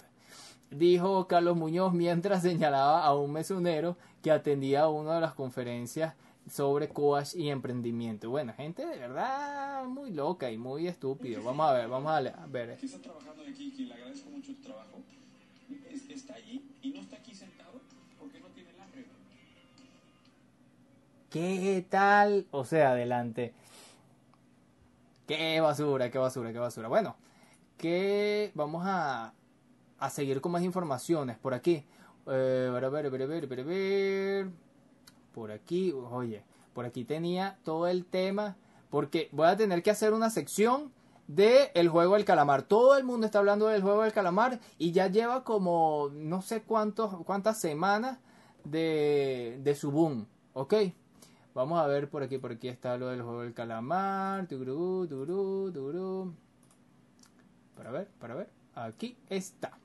Dijo 0.76 1.28
Carlos 1.28 1.56
Muñoz 1.56 1.94
mientras 1.94 2.42
señalaba 2.42 3.06
a 3.06 3.16
un 3.16 3.32
mesonero 3.32 3.98
que 4.22 4.32
atendía 4.32 4.88
una 4.88 5.16
de 5.16 5.22
las 5.22 5.34
conferencias 5.34 6.16
sobre 6.50 6.90
coach 6.90 7.36
y 7.36 7.50
emprendimiento. 7.50 8.30
Bueno, 8.30 8.54
gente 8.54 8.86
de 8.86 8.98
verdad 8.98 9.86
muy 9.86 10.12
loca 10.12 10.52
y 10.52 10.58
muy 10.58 10.88
estúpido. 10.88 11.44
Vamos 11.44 11.70
a 11.70 11.74
ver, 11.74 11.88
vamos 11.88 12.12
a 12.12 12.22
ver. 12.48 12.78
Que 12.78 12.86
está 12.86 13.00
trabajando 13.00 13.44
aquí, 13.44 13.72
que 13.72 13.84
le 13.84 13.94
agradezco 13.94 14.30
mucho 14.30 14.54
tu 14.56 14.62
trabajo. 14.62 15.02
Está 16.10 16.36
allí 16.36 16.64
y 16.82 16.92
no 16.92 17.02
está 17.02 17.18
aquí 17.18 17.34
sentado 17.34 17.80
porque 18.20 18.40
no 18.40 18.48
tiene 18.48 18.70
el 18.72 18.80
hambre. 18.80 19.06
¿Qué 21.30 21.86
tal? 21.90 22.46
O 22.52 22.66
sea, 22.66 22.92
adelante. 22.92 23.54
Qué 25.28 25.60
basura, 25.62 26.12
qué 26.12 26.18
basura, 26.18 26.52
qué 26.52 26.60
basura. 26.60 26.88
Bueno, 26.88 27.16
que 27.78 28.52
vamos 28.54 28.84
a, 28.86 29.34
a 30.04 30.10
seguir 30.10 30.42
con 30.42 30.52
más 30.52 30.64
informaciones 30.64 31.38
por 31.38 31.54
aquí. 31.54 31.86
Eh, 32.28 32.68
a 32.70 32.74
ver, 32.74 32.86
a 32.86 32.90
ver, 32.90 33.06
a 33.06 33.64
ver. 33.64 34.50
Por 35.34 35.52
aquí, 35.52 35.94
oye, 35.94 36.44
por 36.74 36.86
aquí 36.86 37.06
tenía 37.06 37.58
todo 37.64 37.88
el 37.88 38.06
tema. 38.06 38.58
Porque 38.90 39.30
voy 39.32 39.48
a 39.48 39.56
tener 39.56 39.82
que 39.82 39.92
hacer 39.92 40.14
una 40.14 40.30
sección 40.30 40.92
de 41.28 41.72
el 41.74 41.88
juego 41.88 42.16
del 42.16 42.26
calamar. 42.26 42.64
Todo 42.64 42.98
el 42.98 43.06
mundo 43.06 43.26
está 43.26 43.40
hablando 43.40 43.68
del 43.68 43.82
juego 43.82 44.04
del 44.04 44.12
calamar 44.12 44.60
y 44.78 44.92
ya 44.92 45.08
lleva 45.08 45.46
como 45.46 46.10
no 46.14 46.42
sé 46.42 46.64
cuántos, 46.64 47.16
cuántas 47.24 47.58
semanas 47.60 48.20
de, 48.66 49.60
de 49.64 49.76
su 49.76 49.90
boom. 49.92 50.28
¿Ok? 50.54 50.74
Vamos 51.56 51.80
a 51.80 51.88
ver 51.88 52.10
por 52.10 52.24
aquí, 52.24 52.38
por 52.40 52.52
aquí 52.52 52.68
está 52.68 52.98
lo 52.98 53.08
del 53.08 53.22
juego 53.22 53.42
del 53.42 53.54
calamar. 53.54 54.48
Tururú, 54.48 55.08
tururú, 55.08 55.72
tururú. 55.72 56.34
Para 57.76 57.92
ver, 57.92 58.10
para 58.20 58.36
ver. 58.36 58.50
Aquí 58.76 59.18
está. 59.30 59.78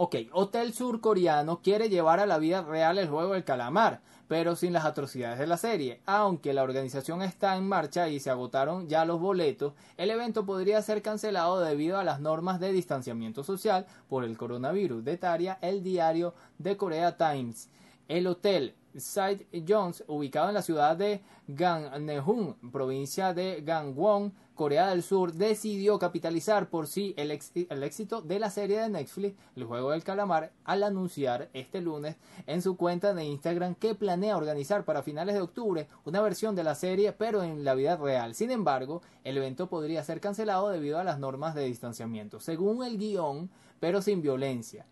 Ok, 0.00 0.14
Hotel 0.30 0.72
Surcoreano 0.74 1.60
quiere 1.60 1.88
llevar 1.88 2.20
a 2.20 2.26
la 2.26 2.38
vida 2.38 2.62
real 2.62 2.98
el 2.98 3.08
juego 3.08 3.32
del 3.32 3.42
calamar, 3.42 4.00
pero 4.28 4.54
sin 4.54 4.72
las 4.72 4.84
atrocidades 4.84 5.40
de 5.40 5.48
la 5.48 5.56
serie. 5.56 6.00
Aunque 6.06 6.52
la 6.52 6.62
organización 6.62 7.20
está 7.20 7.56
en 7.56 7.66
marcha 7.66 8.08
y 8.08 8.20
se 8.20 8.30
agotaron 8.30 8.88
ya 8.88 9.04
los 9.04 9.18
boletos, 9.18 9.72
el 9.96 10.12
evento 10.12 10.46
podría 10.46 10.80
ser 10.82 11.02
cancelado 11.02 11.58
debido 11.58 11.98
a 11.98 12.04
las 12.04 12.20
normas 12.20 12.60
de 12.60 12.70
distanciamiento 12.70 13.42
social 13.42 13.86
por 14.08 14.22
el 14.22 14.38
coronavirus, 14.38 15.04
detaria 15.04 15.58
el 15.62 15.82
diario 15.82 16.32
de 16.58 16.76
Korea 16.76 17.16
Times. 17.16 17.68
El 18.06 18.28
hotel 18.28 18.76
Side 18.96 19.46
Jones, 19.66 20.04
ubicado 20.06 20.48
en 20.48 20.54
la 20.54 20.62
ciudad 20.62 20.96
de 20.96 21.20
Gangneung, 21.46 22.54
provincia 22.70 23.32
de 23.32 23.62
Gangwon, 23.62 24.32
Corea 24.54 24.88
del 24.88 25.04
Sur, 25.04 25.32
decidió 25.34 26.00
capitalizar 26.00 26.68
por 26.68 26.88
sí 26.88 27.14
el, 27.16 27.30
el, 27.30 27.82
éxito 27.84 28.22
de 28.22 28.40
la 28.40 28.50
serie 28.50 28.80
de 28.80 28.88
Netflix, 28.88 29.36
El 29.54 29.64
Juego 29.64 29.92
del 29.92 30.02
Calamar, 30.02 30.50
al 30.64 30.82
anunciar 30.82 31.48
este 31.52 31.80
lunes 31.80 32.16
en 32.46 32.60
su 32.60 32.76
cuenta 32.76 33.14
de 33.14 33.24
Instagram 33.24 33.76
que 33.76 33.94
planea 33.94 34.36
organizar 34.36 34.84
para 34.84 35.04
finales 35.04 35.36
de 35.36 35.42
octubre 35.42 35.86
una 36.04 36.20
versión 36.20 36.56
de 36.56 36.64
la 36.64 36.74
serie, 36.74 37.12
pero 37.12 37.44
en 37.44 37.64
la 37.64 37.74
vida 37.74 37.96
real. 37.96 38.34
Sin 38.34 38.50
embargo, 38.50 39.00
el 39.22 39.36
evento 39.36 39.68
podría 39.68 40.02
ser 40.02 40.20
cancelado 40.20 40.70
debido 40.70 40.98
a 40.98 41.04
las 41.04 41.20
normas 41.20 41.54
de 41.54 41.64
distanciamiento, 41.64 42.40
según 42.40 42.82
el 42.82 42.98
guion, 42.98 43.50
pero 43.78 44.02
sin 44.02 44.22
violencia 44.22 44.86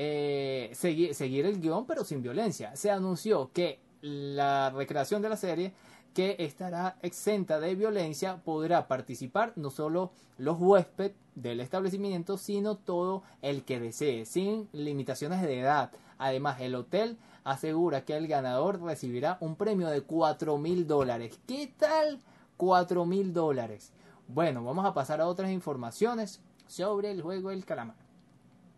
eh, 0.00 0.70
seguir, 0.74 1.44
el 1.44 1.60
guion 1.60 1.84
pero 1.84 2.04
sin 2.04 2.22
violencia. 2.22 2.76
Se 2.76 2.88
anunció 2.88 3.50
que 3.52 3.80
la 4.00 4.70
recreación 4.70 5.20
de 5.22 5.28
la 5.28 5.36
serie 5.36 5.72
que 6.14 6.36
estará 6.38 6.96
exenta 7.02 7.58
de 7.58 7.74
violencia 7.74 8.36
podrá 8.36 8.86
participar 8.86 9.52
no 9.56 9.70
solo 9.70 10.12
los 10.38 10.56
huéspedes 10.60 11.16
del 11.34 11.58
establecimiento, 11.58 12.38
sino 12.38 12.76
todo 12.76 13.24
el 13.42 13.64
que 13.64 13.80
desee, 13.80 14.24
sin 14.24 14.68
limitaciones 14.72 15.42
de 15.42 15.58
edad. 15.58 15.90
Además, 16.16 16.60
el 16.60 16.76
hotel 16.76 17.18
asegura 17.42 18.04
que 18.04 18.16
el 18.16 18.28
ganador 18.28 18.80
recibirá 18.80 19.36
un 19.40 19.56
premio 19.56 19.88
de 19.88 20.02
4 20.02 20.58
mil 20.58 20.86
dólares. 20.86 21.40
¿Qué 21.48 21.72
tal? 21.76 22.20
4 22.56 23.04
mil 23.04 23.32
dólares. 23.32 23.92
Bueno, 24.28 24.62
vamos 24.62 24.86
a 24.86 24.94
pasar 24.94 25.20
a 25.20 25.26
otras 25.26 25.50
informaciones 25.50 26.40
sobre 26.68 27.10
el 27.10 27.20
juego 27.20 27.50
del 27.50 27.64
calamar. 27.64 27.96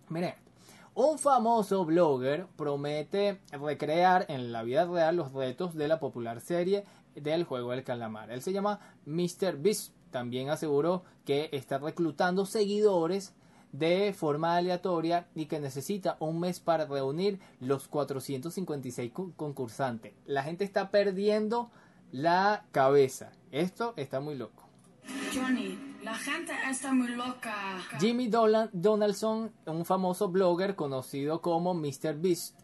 Miren, 0.08 0.34
un 0.94 1.18
famoso 1.18 1.84
blogger 1.84 2.46
promete 2.56 3.40
recrear 3.52 4.26
en 4.28 4.52
la 4.52 4.62
vida 4.62 4.84
real 4.86 5.16
los 5.16 5.32
retos 5.32 5.74
de 5.74 5.88
la 5.88 6.00
popular 6.00 6.40
serie 6.40 6.84
del 7.14 7.44
juego 7.44 7.70
del 7.70 7.84
calamar. 7.84 8.30
Él 8.30 8.42
se 8.42 8.52
llama 8.52 8.80
Mr. 9.06 9.56
Beast. 9.58 9.92
También 10.10 10.50
aseguró 10.50 11.04
que 11.24 11.48
está 11.52 11.78
reclutando 11.78 12.44
seguidores 12.44 13.34
de 13.72 14.12
forma 14.12 14.56
aleatoria 14.56 15.28
y 15.34 15.46
que 15.46 15.60
necesita 15.60 16.16
un 16.18 16.40
mes 16.40 16.58
para 16.58 16.86
reunir 16.86 17.38
los 17.60 17.86
456 17.86 19.12
concursantes. 19.36 20.12
La 20.26 20.42
gente 20.42 20.64
está 20.64 20.90
perdiendo 20.90 21.70
la 22.10 22.64
cabeza. 22.72 23.30
Esto 23.52 23.94
está 23.96 24.18
muy 24.18 24.34
loco. 24.34 24.64
Johnny, 25.32 25.89
la 26.02 26.14
gente 26.14 26.52
está 26.68 26.92
muy 26.92 27.08
loca. 27.08 27.54
Jimmy 27.98 28.28
Donaldson, 28.28 29.52
un 29.66 29.84
famoso 29.84 30.28
blogger 30.28 30.74
conocido 30.74 31.40
como 31.40 31.74
Mr. 31.74 32.16
Beast, 32.16 32.58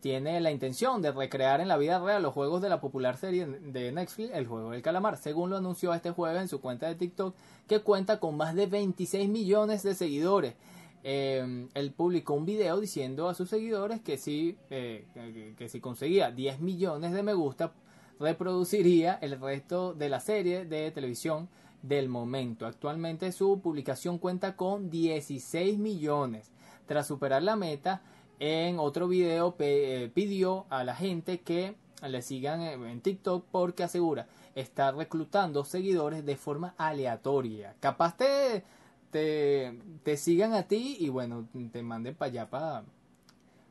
tiene 0.00 0.40
la 0.40 0.50
intención 0.50 1.00
de 1.02 1.10
recrear 1.10 1.60
en 1.60 1.68
la 1.68 1.76
vida 1.78 1.98
real 1.98 2.22
los 2.22 2.34
juegos 2.34 2.62
de 2.62 2.68
la 2.68 2.80
popular 2.80 3.16
serie 3.16 3.46
de 3.46 3.92
Netflix, 3.92 4.30
El 4.32 4.46
Juego 4.46 4.70
del 4.70 4.82
Calamar, 4.82 5.16
según 5.16 5.50
lo 5.50 5.56
anunció 5.56 5.94
este 5.94 6.10
jueves 6.10 6.42
en 6.42 6.48
su 6.48 6.60
cuenta 6.60 6.86
de 6.86 6.94
TikTok, 6.94 7.34
que 7.66 7.80
cuenta 7.80 8.20
con 8.20 8.36
más 8.36 8.54
de 8.54 8.66
26 8.66 9.28
millones 9.28 9.82
de 9.82 9.94
seguidores. 9.94 10.54
Eh, 11.02 11.68
él 11.74 11.92
publicó 11.92 12.34
un 12.34 12.44
video 12.44 12.80
diciendo 12.80 13.28
a 13.28 13.34
sus 13.34 13.48
seguidores 13.48 14.00
que 14.00 14.18
si, 14.18 14.58
eh, 14.70 15.54
que 15.56 15.68
si 15.68 15.80
conseguía 15.80 16.30
10 16.30 16.60
millones 16.60 17.12
de 17.12 17.22
me 17.22 17.34
gusta, 17.34 17.72
reproduciría 18.18 19.14
el 19.14 19.40
resto 19.40 19.94
de 19.94 20.08
la 20.08 20.20
serie 20.20 20.64
de 20.64 20.90
televisión 20.90 21.48
del 21.82 22.08
momento. 22.08 22.66
Actualmente 22.66 23.32
su 23.32 23.60
publicación 23.60 24.18
cuenta 24.18 24.56
con 24.56 24.90
16 24.90 25.78
millones. 25.78 26.50
Tras 26.86 27.06
superar 27.06 27.42
la 27.42 27.56
meta, 27.56 28.02
en 28.38 28.78
otro 28.78 29.08
video 29.08 29.54
eh, 29.58 30.10
pidió 30.14 30.66
a 30.68 30.84
la 30.84 30.94
gente 30.94 31.40
que 31.40 31.76
le 32.06 32.22
sigan 32.22 32.60
en 32.60 33.00
TikTok 33.00 33.46
porque 33.50 33.82
asegura 33.82 34.26
estar 34.54 34.94
reclutando 34.94 35.64
seguidores 35.64 36.24
de 36.24 36.36
forma 36.36 36.74
aleatoria. 36.76 37.74
Capaz 37.80 38.16
te, 38.16 38.64
te, 39.10 39.78
te 40.02 40.16
sigan 40.16 40.54
a 40.54 40.64
ti 40.64 40.96
y 41.00 41.08
bueno, 41.08 41.48
te 41.72 41.82
manden 41.82 42.14
para 42.14 42.30
allá 42.30 42.50
para, 42.50 42.84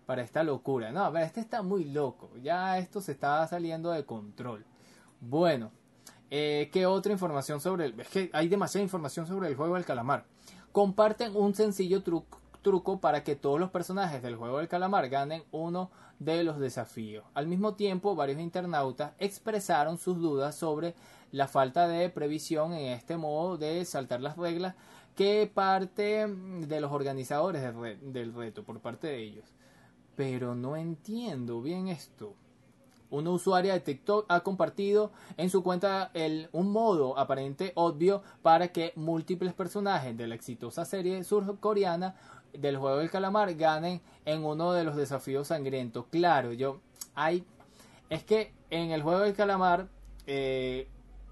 para 0.06 0.22
esta 0.22 0.44
locura. 0.44 0.92
No, 0.92 1.04
a 1.04 1.10
ver, 1.10 1.24
este 1.24 1.40
está 1.40 1.62
muy 1.62 1.86
loco. 1.86 2.30
Ya 2.42 2.78
esto 2.78 3.02
se 3.02 3.14
está 3.14 3.46
saliendo 3.48 3.92
de 3.92 4.06
control. 4.06 4.66
Bueno, 5.22 5.72
eh, 6.32 6.70
¿qué 6.72 6.86
otra 6.86 7.12
información 7.12 7.62
sobre 7.62 7.86
el... 7.86 7.96
Que 7.96 8.30
hay 8.34 8.48
demasiada 8.48 8.84
información 8.84 9.28
sobre 9.28 9.48
el 9.48 9.56
juego 9.56 9.76
del 9.76 9.86
calamar. 9.86 10.26
Comparten 10.72 11.36
un 11.36 11.56
sencillo 11.56 12.04
truco, 12.04 13.00
para 13.00 13.24
que 13.24 13.36
todos 13.36 13.60
los 13.60 13.70
personajes 13.70 14.24
del 14.24 14.36
juego 14.36 14.58
del 14.58 14.68
calamar 14.68 15.08
ganen 15.08 15.44
uno 15.52 15.92
de 16.20 16.44
los 16.44 16.60
desafíos. 16.60 17.24
Al 17.36 17.48
mismo 17.48 17.76
tiempo, 17.76 18.16
varios 18.16 18.40
internautas 18.40 19.14
expresaron 19.20 20.00
sus 20.00 20.20
dudas 20.20 20.56
sobre 20.56 20.96
la 21.32 21.48
falta 21.48 21.88
de 21.88 22.10
previsión 22.10 22.74
en 22.74 22.94
este 22.94 23.18
modo 23.18 23.58
de 23.58 23.86
saltar 23.86 24.22
las 24.22 24.38
reglas 24.38 24.76
que 25.16 25.50
parte 25.54 26.28
de 26.28 26.82
los 26.82 26.92
organizadores 26.92 27.62
del, 27.62 28.12
del 28.14 28.34
reto, 28.34 28.64
por 28.64 28.80
parte 28.80 29.08
de 29.08 29.24
ellos. 29.24 29.46
Pero 30.16 30.56
no 30.56 30.76
entiendo 30.76 31.62
bien 31.62 31.88
esto. 31.88 32.36
Una 33.10 33.30
usuaria 33.30 33.74
de 33.74 33.80
TikTok 33.80 34.26
ha 34.30 34.42
compartido 34.42 35.12
en 35.38 35.50
su 35.50 35.64
cuenta 35.64 36.12
el, 36.14 36.50
un 36.52 36.72
modo 36.72 37.18
aparente 37.18 37.72
obvio 37.76 38.24
para 38.42 38.70
que 38.70 38.94
múltiples 38.96 39.54
personajes 39.54 40.18
de 40.18 40.28
la 40.28 40.36
exitosa 40.36 40.86
serie 40.86 41.24
surcoreana 41.24 42.16
del 42.54 42.78
juego 42.78 42.98
del 42.98 43.12
calamar 43.12 43.54
ganen 43.56 44.02
en 44.26 44.44
uno 44.44 44.74
de 44.74 44.84
los 44.84 44.96
desafíos 44.96 45.48
sangrientos. 45.48 46.06
Claro, 46.10 46.54
yo 46.54 46.82
hay 47.14 47.46
es 48.10 48.24
que 48.24 48.54
en 48.70 48.92
el 48.92 49.02
juego 49.02 49.22
del 49.22 49.34
calamar 49.34 49.88
eh, 50.28 50.88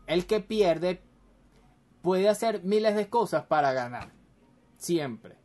el 0.07 0.25
que 0.25 0.39
pierde 0.39 1.01
puede 2.01 2.29
hacer 2.29 2.63
miles 2.63 2.95
de 2.95 3.09
cosas 3.09 3.45
para 3.45 3.73
ganar. 3.73 4.11
Siempre. 4.77 5.37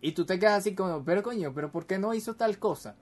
Y 0.00 0.12
tú 0.12 0.24
te 0.24 0.38
quedas 0.38 0.58
así 0.58 0.74
como, 0.74 1.04
pero 1.04 1.22
coño, 1.22 1.52
pero 1.54 1.72
¿por 1.72 1.86
qué 1.86 1.98
no 1.98 2.14
hizo 2.14 2.34
tal 2.36 2.58
cosa? 2.58 2.96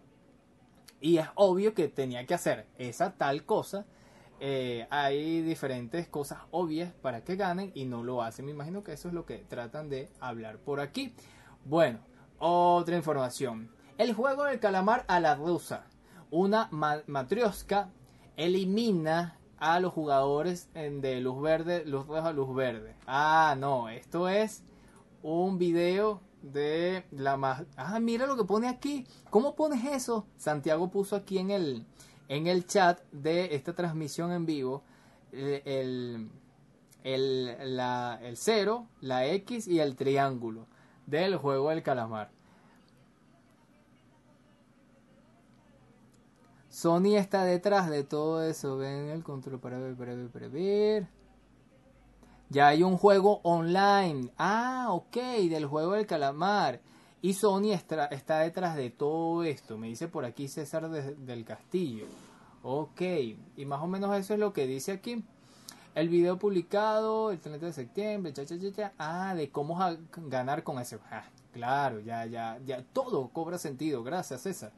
Y 1.03 1.19
es 1.19 1.27
obvio 1.35 1.75
que 1.75 1.89
tenía 1.89 2.25
que 2.27 2.35
hacer 2.35 2.67
esa 2.79 3.13
tal 3.13 3.45
cosa. 3.45 3.85
Eh, 4.39 4.87
hay 4.89 5.43
diferentes 5.43 6.09
cosas 6.09 6.39
obvias 6.53 6.93
para 7.03 7.25
que 7.25 7.37
ganen 7.37 7.73
y 7.75 7.85
no 7.85 8.05
lo 8.05 8.23
hacen. 8.23 8.47
Me 8.47 8.53
imagino 8.53 8.85
que 8.85 8.93
eso 8.93 9.09
es 9.09 9.15
lo 9.15 9.27
que 9.27 9.39
tratan 9.39 9.91
de 9.91 10.09
hablar 10.21 10.59
por 10.59 10.79
aquí. 10.79 11.13
Bueno, 11.65 11.99
otra 12.39 12.97
información. 12.97 13.71
El 13.99 14.15
juego 14.15 14.45
del 14.45 14.61
calamar 14.61 15.05
a 15.09 15.19
la 15.19 15.35
rusa. 15.35 15.87
Una 16.31 16.69
matrioska 17.07 17.91
elimina 18.37 19.39
a 19.59 19.81
los 19.81 19.93
jugadores 19.93 20.71
de 20.73 21.21
luz 21.21 21.43
verde, 21.43 21.85
luz 21.85 22.07
roja, 22.07 22.33
luz 22.33 22.55
verde. 22.55 22.95
Ah, 23.07 23.57
no, 23.59 23.89
esto 23.89 24.29
es 24.29 24.63
un 25.23 25.59
video 25.59 26.21
de 26.43 27.05
la 27.11 27.37
más... 27.37 27.65
Ah, 27.77 27.99
mira 28.01 28.27
lo 28.27 28.37
que 28.37 28.45
pone 28.45 28.69
aquí. 28.69 29.07
¿Cómo 29.31 29.55
pones 29.55 29.85
eso? 29.85 30.27
Santiago 30.37 30.91
puso 30.91 31.17
aquí 31.17 31.39
en 31.39 31.51
el, 31.51 31.87
en 32.29 32.47
el 32.47 32.67
chat 32.67 33.01
de 33.13 33.55
esta 33.55 33.75
transmisión 33.75 34.33
en 34.33 34.47
vivo 34.47 34.83
eh, 35.33 35.63
el, 35.65 36.31
el, 37.05 37.77
la, 37.77 38.19
el 38.23 38.37
0, 38.37 38.87
la 39.01 39.27
X 39.27 39.67
y 39.69 39.81
el 39.81 39.97
triángulo 39.97 40.67
del 41.07 41.37
juego 41.37 41.71
del 41.71 41.83
calamar. 41.83 42.31
Sony 46.69 47.17
está 47.17 47.45
detrás 47.45 47.91
de 47.91 48.03
todo 48.03 48.43
eso. 48.43 48.79
Ven 48.79 49.09
el 49.09 49.23
control 49.23 49.61
para 49.61 49.79
ver, 49.79 49.95
para 49.95 50.15
ver, 50.15 50.29
para 50.31 50.49
ver. 50.49 51.22
Ya 52.53 52.69
hay 52.69 52.83
un 52.83 52.99
juego 52.99 53.41
online. 53.45 54.31
Ah, 54.37 54.89
ok, 54.91 55.17
del 55.49 55.65
juego 55.65 55.93
del 55.93 56.07
calamar. 56.07 56.83
Y 57.23 57.33
Sony 57.33 57.73
está, 57.73 58.09
detrás 58.41 58.77
de 58.77 58.91
todo 58.91 59.43
esto. 59.43 59.79
Me 59.79 59.87
dice 59.87 60.07
por 60.07 60.27
aquí 60.27 60.49
César 60.49 60.91
del 60.91 61.45
Castillo. 61.47 62.05
Ok, 62.63 63.01
y 63.57 63.65
más 63.65 63.81
o 63.81 63.87
menos 63.87 64.15
eso 64.19 64.35
es 64.35 64.41
lo 64.41 64.53
que 64.53 64.67
dice 64.67 64.93
aquí. 64.93 65.25
El 65.95 66.11
video 66.11 66.39
publicado 66.39 67.31
el 67.31 67.41
30 67.41 67.67
de 67.67 67.73
septiembre. 67.73 68.33
Cha, 68.35 68.45
cha, 68.45 68.93
Ah, 68.99 69.35
de 69.35 69.51
cómo 69.51 69.79
ganar 70.29 70.63
con 70.63 70.79
ese. 70.79 70.99
Ah, 71.11 71.25
claro, 71.55 72.01
ya, 72.01 72.27
ya, 72.27 72.59
ya. 72.67 72.85
Todo 72.93 73.29
cobra 73.29 73.57
sentido. 73.57 74.03
Gracias, 74.05 74.43
César. 74.43 74.73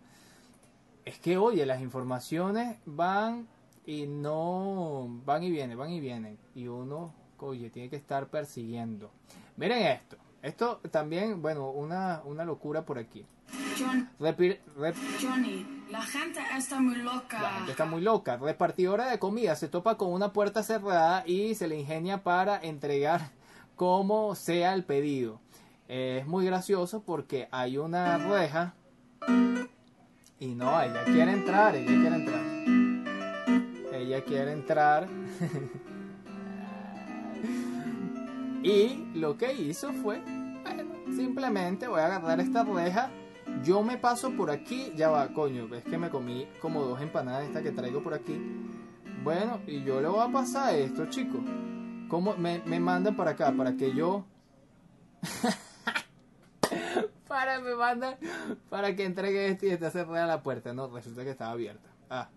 Es 1.05 1.19
que, 1.19 1.39
oye, 1.39 1.67
las 1.67 1.81
informaciones 1.81 2.79
van 2.87 3.49
y 3.85 4.07
no. 4.07 5.09
van 5.25 5.43
y 5.43 5.51
vienen, 5.51 5.77
van 5.77 5.91
y 5.91 5.99
vienen. 5.99 6.39
Y 6.55 6.69
uno 6.69 7.24
oye, 7.45 7.71
tiene 7.71 7.89
que 7.89 7.97
estar 7.97 8.29
persiguiendo. 8.29 9.11
Miren 9.57 9.87
esto. 9.87 10.17
Esto 10.43 10.81
también, 10.91 11.41
bueno, 11.41 11.71
una, 11.71 12.21
una 12.25 12.45
locura 12.45 12.85
por 12.85 12.99
aquí. 12.99 13.25
Johnny, 13.79 15.67
la 15.91 16.03
gente 16.03 16.41
está 16.57 16.81
muy 16.81 16.97
loca. 16.97 17.41
La 17.41 17.51
gente 17.51 17.71
está 17.71 17.85
muy 17.87 18.03
loca. 18.03 18.37
Repartidora 18.37 19.11
de 19.11 19.19
comida 19.19 19.57
se 19.57 19.69
topa 19.69 19.97
con 19.97 20.13
una 20.13 20.33
puerta 20.33 20.63
cerrada 20.63 21.25
y 21.27 21.55
se 21.55 21.67
le 21.67 21.79
ingenia 21.79 22.23
para 22.23 22.59
entregar 22.59 23.31
como 23.77 24.35
sea 24.35 24.75
el 24.75 24.85
pedido. 24.85 25.41
es 25.89 26.27
muy 26.27 26.45
gracioso 26.45 27.03
porque 27.03 27.49
hay 27.51 27.79
una 27.79 28.19
reja 28.19 28.75
y 30.39 30.55
no, 30.55 30.81
ella 30.83 31.05
quiere 31.05 31.33
entrar, 31.33 31.75
ella 31.75 31.87
quiere 31.87 32.17
entrar. 32.17 32.45
Ella 33.95 34.25
quiere 34.25 34.53
entrar. 34.53 35.09
Y 38.63 39.07
lo 39.15 39.37
que 39.37 39.53
hizo 39.53 39.93
fue, 39.93 40.23
simplemente 41.15 41.87
voy 41.87 42.01
a 42.01 42.07
agarrar 42.07 42.41
esta 42.41 42.65
reja. 42.65 43.11
Yo 43.63 43.83
me 43.83 43.99
paso 43.99 44.33
por 44.33 44.51
aquí, 44.51 44.93
ya 44.97 45.11
va, 45.11 45.29
coño, 45.29 45.73
es 45.75 45.85
que 45.85 45.99
me 45.99 46.11
comí 46.11 46.49
como 46.61 46.83
dos 46.83 47.01
empanadas 47.01 47.45
estas 47.45 47.63
que 47.63 47.73
traigo 47.73 48.03
por 48.03 48.15
aquí. 48.15 48.41
Bueno, 49.23 49.61
y 49.67 49.83
yo 49.85 50.01
le 50.01 50.09
voy 50.09 50.27
a 50.27 50.33
pasar 50.33 50.75
esto, 50.75 51.07
chicos. 51.07 51.41
¿Cómo 52.09 52.37
me, 52.37 52.63
me 52.67 52.81
mandan 52.81 53.17
para 53.17 53.33
acá? 53.33 53.53
Para 53.53 53.77
que 53.77 53.95
yo... 53.95 54.25
para, 57.29 57.61
me 57.61 57.75
mandan 57.75 58.17
para 58.69 58.95
que 58.95 59.05
entregue 59.05 59.49
esto 59.49 59.67
y 59.67 59.71
esté 59.71 59.91
cerrada 59.91 60.27
la 60.27 60.43
puerta. 60.43 60.73
No, 60.73 60.89
resulta 60.89 61.25
que 61.25 61.31
estaba 61.31 61.53
abierta. 61.53 61.89
Ah, 62.09 62.29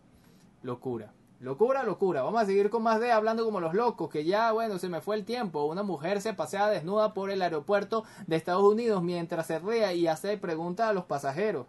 locura. 0.62 1.14
Locura, 1.40 1.84
locura. 1.84 2.24
Vamos 2.24 2.42
a 2.42 2.46
seguir 2.48 2.72
con 2.72 2.82
más 2.82 3.00
de 3.00 3.12
hablando 3.12 3.46
como 3.46 3.60
los 3.60 3.76
locos, 3.76 4.10
que 4.10 4.26
ya, 4.26 4.52
bueno, 4.52 4.80
se 4.80 4.90
me 4.90 5.02
fue 5.02 5.16
el 5.16 5.24
tiempo. 5.24 5.66
Una 5.66 5.84
mujer 5.84 6.20
se 6.20 6.34
pasea 6.34 6.68
desnuda 6.68 7.14
por 7.14 7.30
el 7.30 7.44
aeropuerto 7.44 8.06
de 8.26 8.36
Estados 8.36 8.64
Unidos 8.64 9.04
mientras 9.04 9.46
se 9.46 9.60
ría 9.60 9.94
y 9.94 10.08
hace 10.08 10.36
preguntas 10.38 10.90
a 10.90 10.94
los 10.94 11.06
pasajeros. 11.06 11.68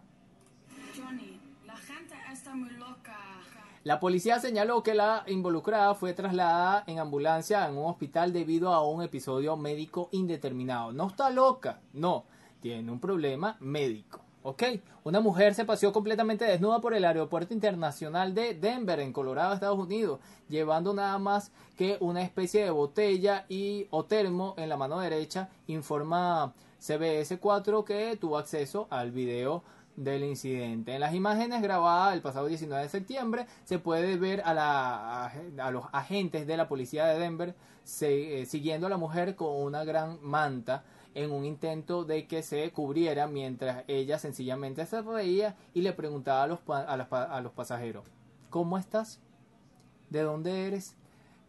Johnny, 0.97 1.39
la 1.67 1.77
gente 1.77 2.15
está 2.31 2.55
muy 2.55 2.71
loca. 2.71 3.15
La 3.83 3.99
policía 3.99 4.39
señaló 4.39 4.81
que 4.81 4.95
la 4.95 5.23
involucrada 5.27 5.93
fue 5.93 6.13
trasladada 6.13 6.83
en 6.87 6.97
ambulancia 6.97 7.67
en 7.67 7.77
un 7.77 7.85
hospital 7.85 8.33
debido 8.33 8.73
a 8.73 8.83
un 8.83 9.03
episodio 9.03 9.55
médico 9.55 10.09
indeterminado. 10.11 10.91
No 10.93 11.07
está 11.07 11.29
loca, 11.29 11.79
no, 11.93 12.25
tiene 12.59 12.91
un 12.91 12.99
problema 12.99 13.55
médico. 13.59 14.21
¿Ok? 14.49 14.63
Una 15.03 15.19
mujer 15.19 15.53
se 15.53 15.63
paseó 15.63 15.93
completamente 15.93 16.43
desnuda 16.43 16.81
por 16.81 16.95
el 16.95 17.05
aeropuerto 17.05 17.53
internacional 17.53 18.33
de 18.33 18.55
Denver, 18.55 18.99
en 18.99 19.13
Colorado, 19.13 19.53
Estados 19.53 19.77
Unidos, 19.77 20.19
llevando 20.47 20.91
nada 20.91 21.19
más 21.19 21.51
que 21.77 21.97
una 21.99 22.23
especie 22.23 22.63
de 22.63 22.71
botella 22.71 23.45
y 23.47 23.85
o 23.91 24.05
termo 24.05 24.55
en 24.57 24.69
la 24.69 24.75
mano 24.75 24.99
derecha, 25.01 25.49
informa 25.67 26.51
CBS4 26.81 27.83
que 27.83 28.17
tuvo 28.19 28.39
acceso 28.39 28.87
al 28.89 29.11
video 29.11 29.61
del 29.95 30.23
incidente. 30.23 30.95
En 30.95 31.01
las 31.01 31.13
imágenes 31.13 31.61
grabadas 31.61 32.15
el 32.15 32.21
pasado 32.21 32.47
19 32.47 32.81
de 32.81 32.89
septiembre 32.89 33.45
se 33.65 33.77
puede 33.77 34.17
ver 34.17 34.41
a, 34.45 34.55
la, 34.55 35.27
a, 35.27 35.71
los 35.71 35.85
agentes 35.91 36.47
de 36.47 36.57
la 36.57 36.67
policía 36.67 37.05
de 37.05 37.19
Denver 37.19 37.53
eh, 38.01 38.45
siguiendo 38.47 38.87
a 38.87 38.89
la 38.89 38.97
mujer 38.97 39.35
con 39.35 39.61
una 39.61 39.83
gran 39.83 40.17
manta 40.23 40.83
en 41.15 41.31
un 41.31 41.45
intento 41.45 42.03
de 42.03 42.27
que 42.27 42.43
se 42.43 42.71
cubriera 42.71 43.27
mientras 43.27 43.83
ella 43.87 44.19
sencillamente 44.19 44.85
se 44.85 45.01
reía 45.01 45.55
y 45.73 45.81
le 45.81 45.93
preguntaba 45.93 46.43
a 46.43 46.47
los, 46.47 46.59
a, 46.67 47.41
los 47.41 47.51
pasajeros, 47.53 48.05
¿cómo 48.49 48.77
estás? 48.77 49.19
¿De 50.09 50.21
dónde 50.21 50.67
eres? 50.67 50.95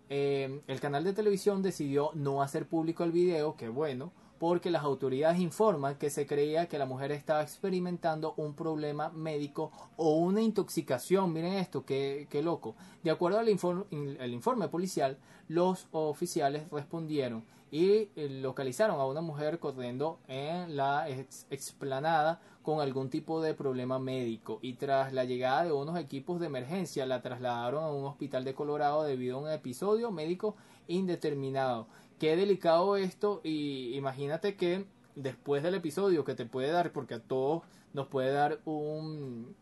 Eh, 0.08 0.62
el 0.66 0.80
canal 0.80 1.04
de 1.04 1.12
televisión 1.12 1.62
decidió 1.62 2.10
no 2.14 2.42
hacer 2.42 2.66
público 2.66 3.04
el 3.04 3.12
video, 3.12 3.56
que 3.56 3.68
bueno, 3.68 4.12
porque 4.40 4.70
las 4.70 4.84
autoridades 4.84 5.38
informan 5.38 5.96
que 5.96 6.08
se 6.08 6.26
creía 6.26 6.66
que 6.66 6.78
la 6.78 6.86
mujer 6.86 7.12
estaba 7.12 7.42
experimentando 7.42 8.32
un 8.38 8.54
problema 8.54 9.10
médico 9.10 9.70
o 9.96 10.16
una 10.16 10.40
intoxicación. 10.40 11.30
Miren 11.32 11.52
esto, 11.52 11.84
qué, 11.84 12.26
qué 12.30 12.42
loco. 12.42 12.74
De 13.04 13.10
acuerdo 13.10 13.38
al 13.38 13.50
informe, 13.50 13.84
el 13.90 14.32
informe 14.32 14.68
policial, 14.68 15.18
los 15.46 15.88
oficiales 15.92 16.70
respondieron 16.70 17.44
y 17.70 18.08
eh, 18.16 18.28
localizaron 18.42 19.00
a 19.00 19.06
una 19.06 19.20
mujer 19.20 19.58
corriendo 19.58 20.18
en 20.26 20.76
la 20.76 21.08
explanada 21.08 22.40
con 22.62 22.80
algún 22.80 23.10
tipo 23.10 23.40
de 23.40 23.54
problema 23.54 23.98
médico 23.98 24.58
y 24.60 24.74
tras 24.74 25.12
la 25.12 25.24
llegada 25.24 25.64
de 25.64 25.72
unos 25.72 25.98
equipos 25.98 26.40
de 26.40 26.46
emergencia 26.46 27.06
la 27.06 27.22
trasladaron 27.22 27.84
a 27.84 27.90
un 27.90 28.04
hospital 28.04 28.44
de 28.44 28.54
Colorado 28.54 29.04
debido 29.04 29.38
a 29.38 29.40
un 29.40 29.50
episodio 29.50 30.10
médico 30.10 30.56
indeterminado. 30.88 31.86
Qué 32.18 32.36
delicado 32.36 32.96
esto 32.96 33.40
y 33.44 33.94
imagínate 33.96 34.56
que 34.56 34.84
después 35.14 35.62
del 35.62 35.74
episodio 35.74 36.24
que 36.24 36.34
te 36.34 36.46
puede 36.46 36.70
dar, 36.70 36.92
porque 36.92 37.14
a 37.14 37.22
todos 37.22 37.62
nos 37.92 38.08
puede 38.08 38.32
dar 38.32 38.60
un, 38.64 39.54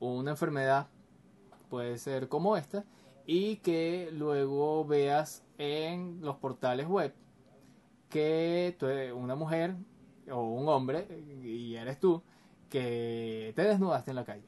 una 0.00 0.30
enfermedad, 0.30 0.88
puede 1.68 1.98
ser 1.98 2.28
como 2.28 2.56
esta, 2.56 2.84
y 3.26 3.56
que 3.56 4.10
luego 4.12 4.84
veas 4.84 5.42
en 5.58 6.20
los 6.20 6.36
portales 6.36 6.86
web 6.86 7.12
que 8.14 8.76
tú 8.78 8.86
una 9.16 9.34
mujer 9.34 9.74
o 10.30 10.40
un 10.40 10.68
hombre, 10.68 11.08
y 11.42 11.74
eres 11.74 11.98
tú, 11.98 12.22
que 12.70 13.52
te 13.56 13.62
desnudaste 13.62 14.12
en 14.12 14.14
la 14.14 14.24
calle. 14.24 14.44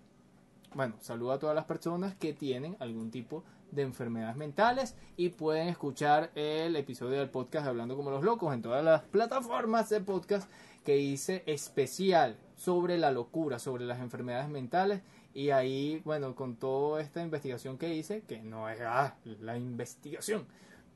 Bueno, 0.72 0.94
saludo 1.00 1.32
a 1.32 1.40
todas 1.40 1.56
las 1.56 1.64
personas 1.64 2.14
que 2.14 2.32
tienen 2.32 2.76
algún 2.78 3.10
tipo 3.10 3.42
de 3.72 3.82
enfermedades 3.82 4.36
mentales 4.36 4.94
y 5.16 5.30
pueden 5.30 5.66
escuchar 5.66 6.30
el 6.36 6.76
episodio 6.76 7.18
del 7.18 7.28
podcast 7.28 7.66
Hablando 7.66 7.96
como 7.96 8.12
los 8.12 8.22
locos 8.22 8.54
en 8.54 8.62
todas 8.62 8.84
las 8.84 9.02
plataformas 9.02 9.88
de 9.88 10.00
podcast 10.00 10.48
que 10.84 10.98
hice 10.98 11.42
especial 11.46 12.36
sobre 12.54 12.98
la 12.98 13.10
locura, 13.10 13.58
sobre 13.58 13.84
las 13.84 13.98
enfermedades 13.98 14.48
mentales 14.48 15.02
Y 15.34 15.50
ahí, 15.50 16.00
bueno, 16.04 16.36
con 16.36 16.54
toda 16.54 17.02
esta 17.02 17.20
investigación 17.20 17.78
que 17.78 17.96
hice, 17.96 18.22
que 18.22 18.42
no 18.42 18.68
es 18.68 18.78
ah, 18.82 19.16
la 19.40 19.58
investigación, 19.58 20.46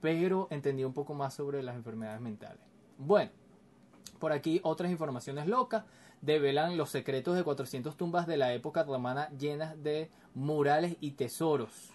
pero 0.00 0.48
entendí 0.50 0.84
un 0.84 0.92
poco 0.92 1.14
más 1.14 1.34
sobre 1.34 1.62
las 1.62 1.76
enfermedades 1.76 2.20
mentales. 2.20 2.60
Bueno, 2.98 3.30
por 4.18 4.32
aquí 4.32 4.60
otras 4.62 4.90
informaciones 4.90 5.46
locas 5.46 5.84
develan 6.20 6.76
los 6.76 6.90
secretos 6.90 7.36
de 7.36 7.44
400 7.44 7.96
tumbas 7.96 8.26
de 8.26 8.36
la 8.36 8.52
época 8.52 8.82
romana 8.82 9.30
llenas 9.38 9.82
de 9.82 10.10
murales 10.34 10.96
y 11.00 11.12
tesoros. 11.12 11.90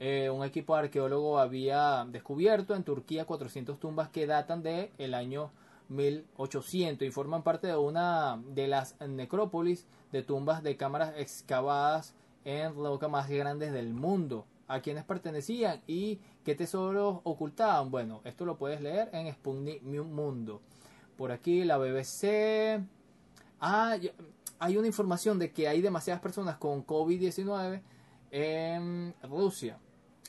Eh, 0.00 0.30
un 0.30 0.44
equipo 0.44 0.74
arqueólogo 0.74 1.38
había 1.38 2.04
descubierto 2.10 2.74
en 2.74 2.82
Turquía 2.82 3.24
400 3.24 3.78
tumbas 3.78 4.08
que 4.08 4.26
datan 4.26 4.62
del 4.62 4.90
el 4.98 5.14
año 5.14 5.52
1800 5.90 7.06
y 7.06 7.10
forman 7.10 7.42
parte 7.42 7.68
de 7.68 7.76
una 7.76 8.42
de 8.48 8.66
las 8.66 9.00
necrópolis 9.00 9.86
de 10.10 10.22
tumbas 10.22 10.62
de 10.62 10.76
cámaras 10.76 11.14
excavadas 11.16 12.14
en 12.44 12.74
roca 12.74 13.08
más 13.08 13.28
grandes 13.28 13.72
del 13.72 13.94
mundo. 13.94 14.46
¿A 14.68 14.80
quienes 14.80 15.04
pertenecían 15.04 15.80
y 15.86 16.20
qué 16.44 16.54
tesoros 16.54 17.20
ocultaban? 17.24 17.90
Bueno, 17.90 18.20
esto 18.24 18.44
lo 18.44 18.56
puedes 18.56 18.80
leer 18.80 19.10
en 19.12 19.30
Sputnik 19.32 19.82
Mundo. 19.82 20.62
Por 21.16 21.32
aquí 21.32 21.64
la 21.64 21.78
BBC. 21.78 22.82
Ah, 23.60 23.96
hay 24.58 24.76
una 24.76 24.86
información 24.86 25.38
de 25.38 25.52
que 25.52 25.68
hay 25.68 25.80
demasiadas 25.80 26.22
personas 26.22 26.56
con 26.56 26.86
COVID-19 26.86 27.82
en 28.30 29.14
Rusia. 29.24 29.78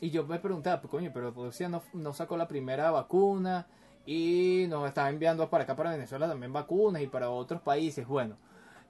Y 0.01 0.09
yo 0.09 0.25
me 0.25 0.39
preguntaba, 0.39 0.81
pues 0.81 0.91
coño, 0.91 1.11
pero 1.13 1.31
Rusia 1.31 1.69
no, 1.69 1.81
no 1.93 2.13
sacó 2.13 2.35
la 2.35 2.47
primera 2.47 2.91
vacuna 2.91 3.67
y 4.05 4.65
nos 4.67 4.87
está 4.87 5.09
enviando 5.09 5.49
para 5.49 5.63
acá, 5.63 5.75
para 5.75 5.91
Venezuela 5.91 6.27
también 6.27 6.51
vacunas 6.51 7.01
y 7.01 7.07
para 7.07 7.29
otros 7.29 7.61
países. 7.61 8.05
Bueno, 8.05 8.35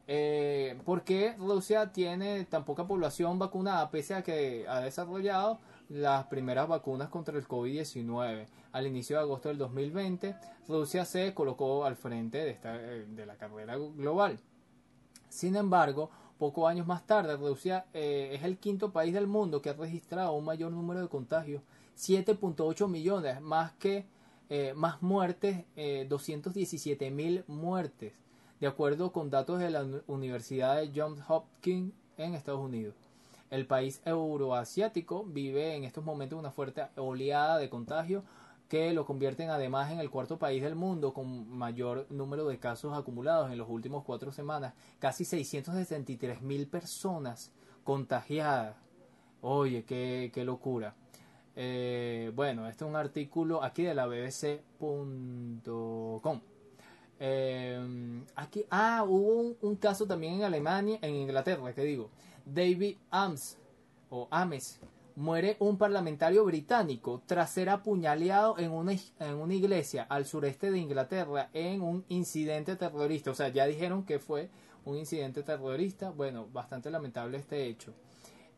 eh, 0.08 0.78
¿por 0.86 1.04
qué 1.04 1.36
Rusia 1.38 1.92
tiene 1.92 2.46
tan 2.46 2.66
poca 2.66 2.86
población 2.88 3.40
vacunada 3.40 3.90
pese 3.90 4.16
a 4.16 4.24
que 4.24 4.66
ha 4.68 4.82
desarrollado 4.82 5.60
las 5.90 6.26
primeras 6.26 6.68
vacunas 6.68 7.10
contra 7.10 7.38
el 7.38 7.48
COVID-19? 7.48 8.48
Al 8.72 8.88
inicio 8.88 9.18
de 9.18 9.22
agosto 9.22 9.50
del 9.50 9.58
2020, 9.58 10.36
Rusia 10.68 11.06
se 11.06 11.34
colocó 11.34 11.86
al 11.86 11.96
frente 11.96 12.40
de, 12.40 12.50
esta, 12.52 12.78
de 12.78 13.26
la 13.26 13.38
carrera 13.38 13.78
global. 13.78 14.40
Sin 15.30 15.56
embargo, 15.56 16.10
pocos 16.38 16.70
años 16.70 16.86
más 16.86 17.06
tarde, 17.06 17.38
Rusia 17.38 17.86
eh, 17.94 18.32
es 18.34 18.44
el 18.44 18.58
quinto 18.58 18.92
país 18.92 19.14
del 19.14 19.28
mundo 19.28 19.62
que 19.62 19.70
ha 19.70 19.74
registrado 19.74 20.34
un 20.34 20.46
mayor 20.46 20.72
número 20.72 21.02
de 21.02 21.08
contagios, 21.08 21.64
7.8 21.98 22.88
millones, 22.88 23.42
más 23.42 23.72
que 23.74 24.06
eh, 24.50 24.74
más 24.76 25.02
muertes, 25.02 25.66
eh, 25.76 26.06
217 26.10 27.12
mil 27.12 27.44
muertes, 27.48 28.14
de 28.64 28.70
acuerdo 28.70 29.12
con 29.12 29.30
datos 29.30 29.60
de 29.60 29.70
la 29.70 29.86
Universidad 30.08 30.78
de 30.78 30.90
Johns 30.96 31.20
Hopkins 31.28 31.94
en 32.16 32.34
Estados 32.34 32.62
Unidos. 32.62 32.96
El 33.50 33.68
país 33.68 34.02
euroasiático 34.06 35.26
vive 35.26 35.76
en 35.76 35.84
estos 35.84 36.06
momentos 36.06 36.40
una 36.40 36.50
fuerte 36.50 36.86
oleada 36.96 37.58
de 37.58 37.70
contagios 37.70 38.24
que 38.70 38.94
lo 38.94 39.06
convierten 39.06 39.50
además 39.50 39.92
en 39.92 40.00
el 40.00 40.10
cuarto 40.10 40.40
país 40.40 40.64
del 40.64 40.76
mundo 40.76 41.14
con 41.14 41.50
mayor 41.50 42.08
número 42.10 42.48
de 42.48 42.58
casos 42.58 42.98
acumulados 42.98 43.52
en 43.52 43.58
los 43.58 43.68
últimos 43.68 44.06
cuatro 44.06 44.32
semanas. 44.32 44.74
Casi 44.98 45.26
663 45.26 46.42
mil 46.42 46.66
personas 46.66 47.52
contagiadas. 47.84 48.78
Oye, 49.42 49.84
qué, 49.84 50.32
locura. 50.46 50.96
Eh, 51.58 52.32
bueno, 52.34 52.66
este 52.70 52.86
es 52.86 52.90
un 52.90 52.96
artículo 52.96 53.62
aquí 53.62 53.84
de 53.84 53.94
la 53.94 54.06
bbc.com. 54.08 54.54
Eh, 57.20 58.24
aquí, 58.36 58.66
ah, 58.70 59.04
hubo 59.08 59.34
un, 59.34 59.58
un, 59.62 59.76
caso 59.76 60.06
también 60.06 60.36
en 60.36 60.44
Alemania, 60.44 61.00
en 61.02 61.16
Inglaterra, 61.16 61.74
que 61.74 61.84
digo. 61.84 62.10
David 62.46 62.98
Ames, 63.10 63.58
o 64.10 64.28
Ames, 64.30 64.80
muere 65.16 65.56
un 65.60 65.78
parlamentario 65.78 66.44
británico 66.44 67.22
tras 67.26 67.52
ser 67.52 67.70
apuñaleado 67.70 68.58
en 68.58 68.72
una, 68.72 68.94
en 69.20 69.36
una 69.36 69.54
iglesia 69.54 70.06
al 70.10 70.26
sureste 70.26 70.72
de 70.72 70.80
Inglaterra 70.80 71.50
en 71.54 71.82
un 71.82 72.04
incidente 72.10 72.76
terrorista. 72.76 73.32
O 73.32 73.36
sea, 73.36 73.50
ya 73.50 73.66
dijeron 73.66 74.04
que 74.04 74.20
fue 74.20 74.50
un 74.86 74.98
incidente 74.98 75.44
terrorista. 75.44 76.10
Bueno, 76.10 76.48
bastante 76.52 76.90
lamentable 76.90 77.38
este 77.38 77.66
hecho. 77.68 77.94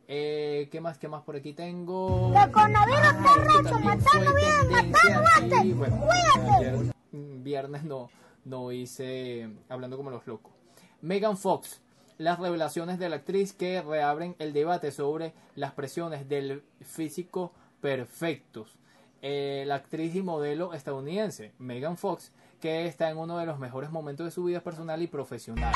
Eh, 0.07 0.69
¿Qué 0.71 0.81
más? 0.81 0.97
¿Qué 0.97 1.07
más 1.07 1.23
por 1.23 1.35
aquí 1.35 1.53
tengo? 1.53 2.31
El 2.35 2.51
coronavirus 2.51 2.99
está 2.99 3.35
recho, 3.37 3.79
matando 3.79 4.33
bien, 4.35 4.91
matando 4.91 5.75
bueno, 5.77 6.05
Cuídate. 6.05 6.93
viernes 7.11 7.83
no, 7.83 8.09
no 8.45 8.71
hice 8.71 9.49
hablando 9.67 9.97
como 9.97 10.09
los 10.09 10.25
locos. 10.25 10.53
Megan 11.01 11.37
Fox, 11.37 11.81
las 12.17 12.39
revelaciones 12.39 12.97
de 12.97 13.09
la 13.09 13.17
actriz 13.17 13.53
que 13.53 13.81
reabren 13.81 14.35
el 14.39 14.53
debate 14.53 14.91
sobre 14.91 15.33
las 15.55 15.73
presiones 15.73 16.29
del 16.29 16.63
físico 16.81 17.51
perfectos. 17.81 18.77
Eh, 19.21 19.63
la 19.67 19.75
actriz 19.75 20.15
y 20.15 20.21
modelo 20.21 20.73
estadounidense 20.73 21.53
Megan 21.57 21.97
Fox, 21.97 22.31
que 22.61 22.85
está 22.85 23.09
en 23.09 23.17
uno 23.17 23.37
de 23.37 23.45
los 23.45 23.59
mejores 23.59 23.89
momentos 23.89 24.25
de 24.25 24.31
su 24.31 24.43
vida 24.43 24.61
personal 24.61 25.01
y 25.01 25.07
profesional. 25.07 25.73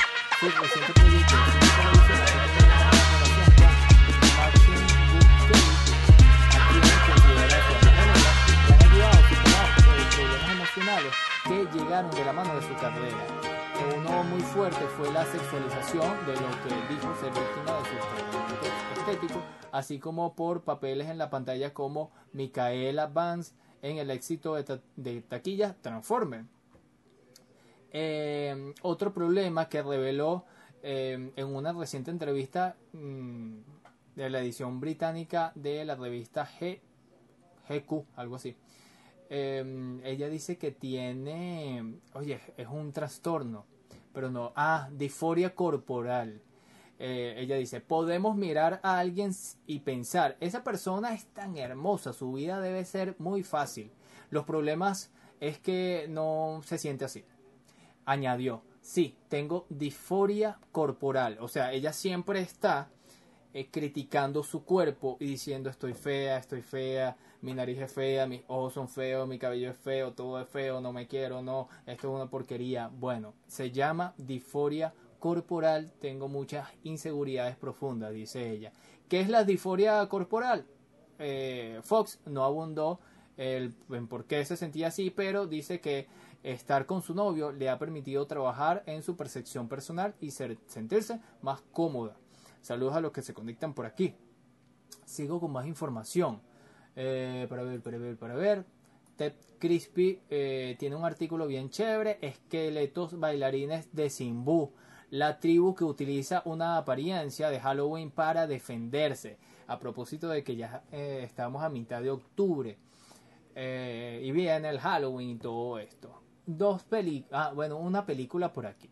Que 11.46 11.78
llegaron 11.78 12.10
de 12.10 12.24
la 12.24 12.32
mano 12.32 12.54
de 12.54 12.62
su 12.62 12.74
carrera. 12.74 13.16
Uno 13.96 14.24
muy 14.24 14.40
fuerte 14.40 14.80
fue 14.96 15.12
la 15.12 15.24
sexualización 15.24 16.26
de 16.26 16.34
lo 16.34 16.48
que 16.62 16.94
dijo 16.94 17.14
ser 17.16 17.32
víctima 17.32 17.78
de 17.78 17.88
sus 17.88 17.98
tratamientos 18.08 18.68
estéticos, 18.98 19.42
así 19.72 19.98
como 19.98 20.34
por 20.34 20.62
papeles 20.62 21.08
en 21.08 21.18
la 21.18 21.30
pantalla 21.30 21.72
como 21.72 22.10
Micaela 22.32 23.06
Vance 23.06 23.54
en 23.82 23.98
el 23.98 24.10
éxito 24.10 24.54
de, 24.56 24.64
ta 24.64 24.80
de 24.96 25.22
taquilla 25.22 25.76
Transformer. 25.80 26.44
Eh, 27.92 28.74
otro 28.82 29.12
problema 29.12 29.68
que 29.68 29.82
reveló 29.82 30.44
eh, 30.82 31.32
en 31.34 31.46
una 31.46 31.72
reciente 31.72 32.10
entrevista 32.10 32.76
mmm, 32.92 33.58
de 34.16 34.30
la 34.30 34.40
edición 34.40 34.80
británica 34.80 35.52
de 35.54 35.84
la 35.84 35.94
revista 35.94 36.46
G, 36.46 36.80
GQ, 37.68 38.04
algo 38.16 38.36
así. 38.36 38.56
Eh, 39.32 40.00
ella 40.02 40.28
dice 40.28 40.58
que 40.58 40.72
tiene, 40.72 41.94
oye, 42.14 42.40
es 42.56 42.66
un 42.66 42.92
trastorno, 42.92 43.64
pero 44.12 44.28
no, 44.28 44.52
ah, 44.56 44.88
disforia 44.92 45.54
corporal. 45.54 46.42
Eh, 46.98 47.36
ella 47.38 47.56
dice, 47.56 47.80
podemos 47.80 48.36
mirar 48.36 48.80
a 48.82 48.98
alguien 48.98 49.32
y 49.66 49.78
pensar, 49.78 50.36
esa 50.40 50.64
persona 50.64 51.14
es 51.14 51.26
tan 51.26 51.56
hermosa, 51.56 52.12
su 52.12 52.32
vida 52.32 52.60
debe 52.60 52.84
ser 52.84 53.14
muy 53.18 53.44
fácil. 53.44 53.92
Los 54.30 54.44
problemas 54.44 55.12
es 55.38 55.58
que 55.60 56.06
no 56.10 56.60
se 56.64 56.76
siente 56.76 57.04
así. 57.04 57.24
Añadió, 58.04 58.62
sí, 58.82 59.16
tengo 59.28 59.64
disforia 59.68 60.58
corporal, 60.72 61.38
o 61.40 61.46
sea, 61.46 61.72
ella 61.72 61.92
siempre 61.92 62.40
está 62.40 62.90
eh, 63.54 63.68
criticando 63.70 64.42
su 64.42 64.64
cuerpo 64.64 65.16
y 65.20 65.26
diciendo 65.26 65.70
estoy 65.70 65.94
fea, 65.94 66.36
estoy 66.36 66.62
fea, 66.62 67.16
mi 67.42 67.54
nariz 67.54 67.78
es 67.78 67.92
fea, 67.92 68.26
mis 68.26 68.42
ojos 68.48 68.74
son 68.74 68.88
feos, 68.88 69.26
mi 69.26 69.38
cabello 69.38 69.70
es 69.70 69.76
feo, 69.78 70.12
todo 70.12 70.40
es 70.40 70.48
feo, 70.48 70.80
no 70.80 70.92
me 70.92 71.06
quiero, 71.06 71.42
no, 71.42 71.68
esto 71.86 72.08
es 72.08 72.14
una 72.14 72.30
porquería. 72.30 72.88
Bueno, 72.88 73.34
se 73.46 73.70
llama 73.70 74.14
disforia 74.16 74.92
corporal, 75.18 75.92
tengo 76.00 76.28
muchas 76.28 76.68
inseguridades 76.82 77.56
profundas, 77.56 78.12
dice 78.12 78.50
ella. 78.50 78.72
¿Qué 79.08 79.20
es 79.20 79.28
la 79.28 79.44
disforia 79.44 80.06
corporal? 80.08 80.66
Eh, 81.18 81.80
Fox 81.82 82.20
no 82.26 82.44
abundó 82.44 83.00
el, 83.36 83.74
en 83.90 84.06
por 84.06 84.24
qué 84.24 84.44
se 84.44 84.56
sentía 84.56 84.88
así, 84.88 85.10
pero 85.10 85.46
dice 85.46 85.80
que 85.80 86.06
estar 86.42 86.86
con 86.86 87.02
su 87.02 87.14
novio 87.14 87.52
le 87.52 87.68
ha 87.68 87.78
permitido 87.78 88.26
trabajar 88.26 88.82
en 88.86 89.02
su 89.02 89.16
percepción 89.16 89.68
personal 89.68 90.14
y 90.20 90.30
sentirse 90.30 91.20
más 91.42 91.60
cómoda. 91.72 92.16
Saludos 92.62 92.94
a 92.94 93.00
los 93.00 93.12
que 93.12 93.22
se 93.22 93.34
conectan 93.34 93.74
por 93.74 93.86
aquí. 93.86 94.14
Sigo 95.04 95.40
con 95.40 95.52
más 95.52 95.66
información. 95.66 96.40
Eh, 96.96 97.46
para 97.48 97.62
ver, 97.62 97.80
para 97.80 97.98
ver, 97.98 98.16
para 98.16 98.34
ver. 98.34 98.64
Ted 99.16 99.34
Crispy 99.58 100.20
eh, 100.30 100.76
tiene 100.78 100.96
un 100.96 101.04
artículo 101.04 101.46
bien 101.46 101.70
chévere. 101.70 102.18
Esqueletos 102.20 103.18
bailarines 103.18 103.94
de 103.94 104.10
Simbu. 104.10 104.72
La 105.10 105.38
tribu 105.40 105.74
que 105.74 105.84
utiliza 105.84 106.42
una 106.44 106.76
apariencia 106.76 107.50
de 107.50 107.60
Halloween 107.60 108.10
para 108.10 108.46
defenderse. 108.46 109.38
A 109.66 109.78
propósito 109.78 110.28
de 110.28 110.42
que 110.42 110.56
ya 110.56 110.84
eh, 110.92 111.22
estamos 111.24 111.62
a 111.62 111.68
mitad 111.68 112.02
de 112.02 112.10
octubre. 112.10 112.78
Y 113.52 114.30
viene 114.30 114.70
el 114.70 114.78
Halloween 114.78 115.30
y 115.30 115.36
todo 115.36 115.78
esto. 115.78 116.22
Dos 116.46 116.82
películas. 116.84 117.48
Ah, 117.48 117.52
bueno, 117.52 117.76
una 117.78 118.06
película 118.06 118.52
por 118.52 118.64
aquí. 118.66 118.88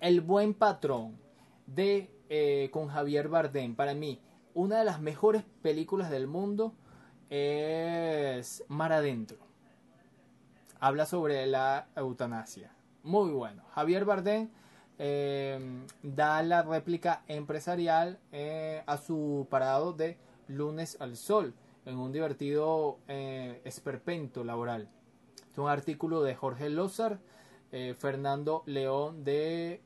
El 0.00 0.22
buen 0.22 0.54
patrón 0.54 1.16
de 1.66 2.10
con 2.72 2.88
Javier 2.88 3.28
Bardem. 3.28 3.76
Para 3.76 3.94
mí, 3.94 4.20
una 4.54 4.78
de 4.78 4.84
las 4.84 5.00
mejores 5.00 5.44
películas 5.62 6.10
del 6.10 6.26
mundo 6.26 6.74
es 7.34 8.62
Mar 8.68 8.92
Adentro. 8.92 9.38
Habla 10.80 11.06
sobre 11.06 11.46
la 11.46 11.88
eutanasia. 11.96 12.74
Muy 13.04 13.30
bueno. 13.30 13.62
Javier 13.74 14.04
Bardem 14.04 14.50
eh, 14.98 15.58
da 16.02 16.42
la 16.42 16.60
réplica 16.60 17.22
empresarial 17.28 18.18
eh, 18.32 18.82
a 18.86 18.98
su 18.98 19.46
parado 19.48 19.94
de 19.94 20.18
lunes 20.46 20.98
al 21.00 21.16
sol 21.16 21.54
en 21.86 21.96
un 21.96 22.12
divertido 22.12 22.98
eh, 23.08 23.62
esperpento 23.64 24.44
laboral. 24.44 24.90
Es 25.50 25.56
un 25.56 25.70
artículo 25.70 26.22
de 26.22 26.34
Jorge 26.34 26.68
Lozar, 26.68 27.18
Fernando 27.96 28.62
León 28.66 29.24
de 29.24 29.80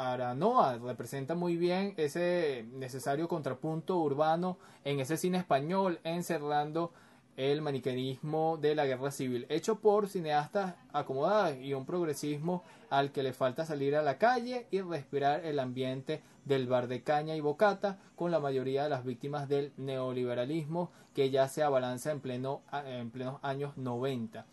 Aranoa. 0.00 0.78
Representa 0.78 1.34
muy 1.34 1.56
bien 1.56 1.94
ese 1.98 2.66
necesario 2.72 3.28
contrapunto 3.28 3.98
urbano 3.98 4.56
en 4.84 4.98
ese 4.98 5.18
cine 5.18 5.38
español, 5.38 6.00
encerrando 6.04 6.92
el 7.36 7.60
maniqueísmo 7.62 8.58
de 8.58 8.74
la 8.74 8.86
guerra 8.86 9.10
civil, 9.10 9.46
hecho 9.48 9.78
por 9.80 10.08
cineastas 10.08 10.74
acomodados 10.92 11.58
y 11.60 11.74
un 11.74 11.86
progresismo 11.86 12.64
al 12.88 13.12
que 13.12 13.22
le 13.22 13.32
falta 13.32 13.64
salir 13.64 13.94
a 13.94 14.02
la 14.02 14.18
calle 14.18 14.66
y 14.70 14.80
respirar 14.80 15.44
el 15.44 15.58
ambiente 15.58 16.22
del 16.44 16.66
bar 16.66 16.88
de 16.88 17.02
caña 17.02 17.36
y 17.36 17.40
bocata 17.40 17.98
con 18.16 18.30
la 18.30 18.40
mayoría 18.40 18.82
de 18.82 18.90
las 18.90 19.04
víctimas 19.04 19.48
del 19.48 19.72
neoliberalismo 19.76 20.90
que 21.14 21.30
ya 21.30 21.46
se 21.48 21.62
abalanza 21.62 22.10
en, 22.10 22.20
pleno, 22.20 22.62
en 22.86 23.10
plenos 23.10 23.38
años 23.42 23.76
90. 23.76 24.46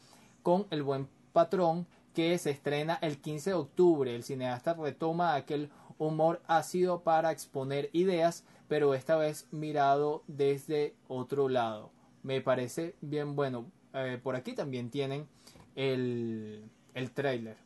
Con 0.44 0.68
el 0.70 0.84
buen 0.84 1.08
patrón 1.34 1.88
que 2.18 2.36
se 2.40 2.50
estrena 2.50 2.98
el 3.04 3.20
15 3.20 3.52
de 3.52 3.56
octubre, 3.56 4.16
el 4.16 4.24
cineasta 4.24 4.74
retoma 4.74 5.36
aquel 5.36 5.70
humor 6.00 6.42
ácido 6.48 7.04
para 7.04 7.32
exponer 7.32 7.92
ideas, 7.94 8.44
pero 8.68 8.96
esta 8.96 9.18
vez 9.18 9.48
mirado 9.52 10.24
desde 10.26 10.96
otro 11.08 11.48
lado 11.48 11.92
me 12.24 12.42
parece 12.42 12.96
bien 13.02 13.36
bueno. 13.36 13.68
Eh, 13.94 14.20
por 14.24 14.36
aquí 14.36 14.54
también 14.54 14.90
tienen 14.90 15.28
el, 15.76 16.68
el 16.96 17.12
trailer 17.12 17.58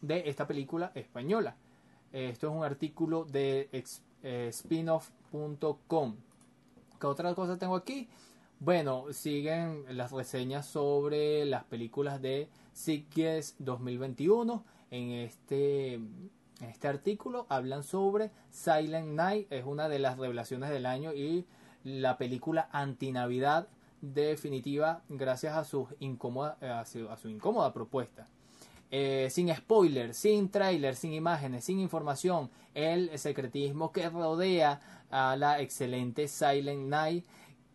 de 0.00 0.28
esta 0.30 0.48
película 0.48 0.90
española. 0.96 1.54
Eh, 2.12 2.30
esto 2.32 2.48
es 2.48 2.56
un 2.56 2.64
artículo 2.64 3.24
de 3.24 3.68
eh, 4.24 4.50
spinoff.com. 4.52 6.16
¿Qué 7.00 7.06
otra 7.06 7.36
cosa 7.36 7.56
tengo 7.56 7.76
aquí? 7.76 8.08
Bueno, 8.58 9.12
siguen 9.12 9.84
las 9.90 10.12
reseñas 10.12 10.64
sobre 10.64 11.44
las 11.44 11.64
películas 11.64 12.22
de 12.22 12.48
Sitges 12.72 13.54
2021. 13.58 14.64
En 14.90 15.10
este, 15.10 15.94
en 15.94 16.40
este 16.60 16.88
artículo 16.88 17.44
hablan 17.50 17.82
sobre 17.82 18.30
Silent 18.50 19.08
Night, 19.08 19.52
es 19.52 19.66
una 19.66 19.90
de 19.90 19.98
las 19.98 20.16
revelaciones 20.16 20.70
del 20.70 20.86
año 20.86 21.12
y 21.12 21.44
la 21.84 22.16
película 22.16 22.70
Antinavidad 22.72 23.68
definitiva 24.00 25.02
gracias 25.10 25.54
a 25.54 25.64
su 25.64 25.88
incómoda, 26.00 26.56
a 26.62 26.86
su, 26.86 27.28
incómoda 27.28 27.74
propuesta. 27.74 28.26
Eh, 28.90 29.28
sin 29.30 29.54
spoiler, 29.54 30.14
sin 30.14 30.48
trailer, 30.48 30.96
sin 30.96 31.12
imágenes, 31.12 31.64
sin 31.64 31.78
información, 31.78 32.50
el 32.72 33.18
secretismo 33.18 33.92
que 33.92 34.08
rodea 34.08 34.80
a 35.10 35.36
la 35.36 35.60
excelente 35.60 36.26
Silent 36.26 36.88
Night 36.88 37.26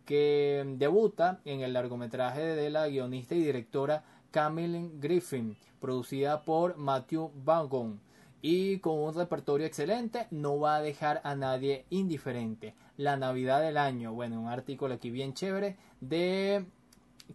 que 0.04 0.64
debuta 0.76 1.40
en 1.44 1.60
el 1.60 1.72
largometraje 1.72 2.40
de 2.40 2.70
la 2.70 2.88
guionista 2.88 3.34
y 3.34 3.42
directora 3.42 4.04
Camille 4.30 4.90
Griffin, 4.94 5.56
producida 5.80 6.44
por 6.44 6.76
Matthew 6.76 7.30
Vaughan 7.44 8.00
y 8.40 8.78
con 8.78 8.98
un 8.98 9.14
repertorio 9.14 9.66
excelente 9.66 10.26
no 10.30 10.58
va 10.58 10.76
a 10.76 10.82
dejar 10.82 11.20
a 11.24 11.36
nadie 11.36 11.86
indiferente. 11.90 12.74
La 12.96 13.16
Navidad 13.16 13.62
del 13.62 13.76
año, 13.76 14.12
bueno, 14.12 14.40
un 14.40 14.48
artículo 14.48 14.94
aquí 14.94 15.10
bien 15.10 15.32
chévere 15.34 15.76
de 16.00 16.66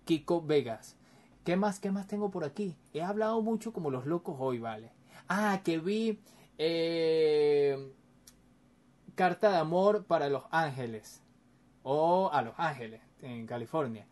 Kiko 0.05 0.41
Vegas. 0.41 0.97
¿Qué 1.45 1.55
más, 1.55 1.79
qué 1.79 1.91
más 1.91 2.07
tengo 2.07 2.29
por 2.29 2.43
aquí? 2.43 2.75
He 2.93 3.01
hablado 3.01 3.41
mucho 3.41 3.71
como 3.71 3.89
los 3.89 4.05
locos 4.05 4.35
hoy, 4.37 4.59
¿vale? 4.59 4.91
Ah, 5.29 5.61
que 5.63 5.79
vi 5.79 6.19
eh, 6.57 7.93
Carta 9.15 9.51
de 9.51 9.57
Amor 9.57 10.03
para 10.05 10.27
Los 10.27 10.43
Ángeles 10.51 11.21
o 11.89 12.29
a 12.33 12.41
Los 12.41 12.53
Ángeles 12.57 12.99
en 13.21 13.47
California. 13.47 14.05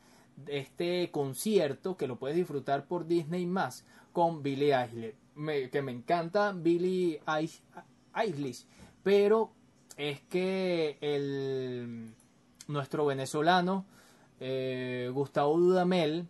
Este 0.48 1.12
concierto 1.12 1.98
que 1.98 2.08
lo 2.08 2.16
puedes 2.16 2.38
disfrutar 2.38 2.86
por 2.86 3.06
Disney 3.06 3.46
más 3.46 3.86
con 4.14 4.42
Billy 4.42 4.72
Eilish 4.72 5.16
que 5.72 5.82
me 5.82 5.92
encanta 5.92 6.54
Billy 6.54 7.20
Eilish, 8.16 8.66
pero 9.04 9.52
es 9.98 10.22
que 10.22 10.98
el 11.02 12.14
nuestro 12.68 13.06
venezolano 13.06 13.86
eh, 14.40 15.10
Gustavo 15.14 15.58
Dudamel 15.58 16.28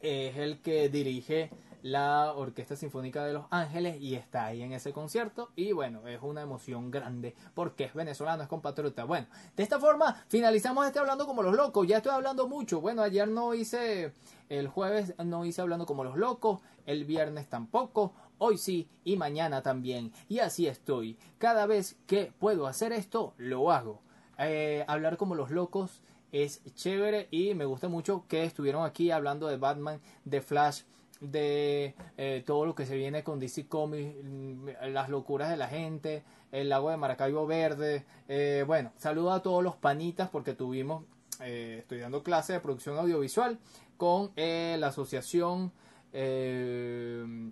es 0.00 0.36
el 0.38 0.58
que 0.60 0.88
dirige 0.88 1.50
la 1.84 2.32
Orquesta 2.32 2.76
Sinfónica 2.76 3.26
de 3.26 3.34
Los 3.34 3.44
Ángeles 3.50 4.00
y 4.00 4.14
está 4.14 4.46
ahí 4.46 4.62
en 4.62 4.72
ese 4.72 4.94
concierto 4.94 5.50
y 5.54 5.72
bueno, 5.72 6.08
es 6.08 6.18
una 6.22 6.40
emoción 6.40 6.90
grande 6.90 7.34
porque 7.52 7.84
es 7.84 7.92
venezolano, 7.92 8.42
es 8.42 8.48
compatriota. 8.48 9.04
Bueno, 9.04 9.26
de 9.54 9.62
esta 9.62 9.78
forma 9.78 10.24
finalizamos 10.28 10.86
este 10.86 10.98
hablando 10.98 11.26
como 11.26 11.42
los 11.42 11.54
locos, 11.54 11.86
ya 11.86 11.98
estoy 11.98 12.12
hablando 12.12 12.48
mucho. 12.48 12.80
Bueno, 12.80 13.02
ayer 13.02 13.28
no 13.28 13.52
hice, 13.52 14.14
el 14.48 14.68
jueves 14.68 15.14
no 15.22 15.44
hice 15.44 15.60
hablando 15.60 15.84
como 15.84 16.04
los 16.04 16.16
locos, 16.16 16.62
el 16.86 17.04
viernes 17.04 17.50
tampoco, 17.50 18.14
hoy 18.38 18.56
sí 18.56 18.88
y 19.04 19.16
mañana 19.16 19.60
también. 19.60 20.10
Y 20.26 20.38
así 20.38 20.66
estoy. 20.66 21.18
Cada 21.36 21.66
vez 21.66 21.98
que 22.06 22.32
puedo 22.38 22.66
hacer 22.66 22.94
esto, 22.94 23.34
lo 23.36 23.70
hago. 23.70 24.00
Eh, 24.38 24.86
hablar 24.88 25.18
como 25.18 25.34
los 25.34 25.50
locos 25.50 26.00
es 26.32 26.62
chévere 26.74 27.28
y 27.30 27.52
me 27.52 27.66
gusta 27.66 27.88
mucho 27.88 28.24
que 28.26 28.44
estuvieron 28.44 28.86
aquí 28.86 29.10
hablando 29.10 29.48
de 29.48 29.58
Batman, 29.58 30.00
de 30.24 30.40
Flash, 30.40 30.84
de 31.20 31.94
eh, 32.16 32.42
todo 32.46 32.66
lo 32.66 32.74
que 32.74 32.86
se 32.86 32.96
viene 32.96 33.22
con 33.22 33.38
DC 33.38 33.66
Comics, 33.66 34.16
mm, 34.22 34.68
las 34.92 35.08
locuras 35.08 35.50
de 35.50 35.56
la 35.56 35.68
gente, 35.68 36.22
el 36.52 36.68
lago 36.68 36.90
de 36.90 36.96
Maracaibo 36.96 37.46
Verde. 37.46 38.04
Eh, 38.28 38.64
bueno, 38.66 38.92
saludo 38.96 39.32
a 39.32 39.42
todos 39.42 39.62
los 39.62 39.76
panitas 39.76 40.28
porque 40.28 40.54
tuvimos, 40.54 41.04
eh, 41.40 41.78
estoy 41.80 42.00
dando 42.00 42.22
clase 42.22 42.52
de 42.52 42.60
producción 42.60 42.98
audiovisual 42.98 43.58
con 43.96 44.32
la 44.36 44.88
asociación 44.88 45.72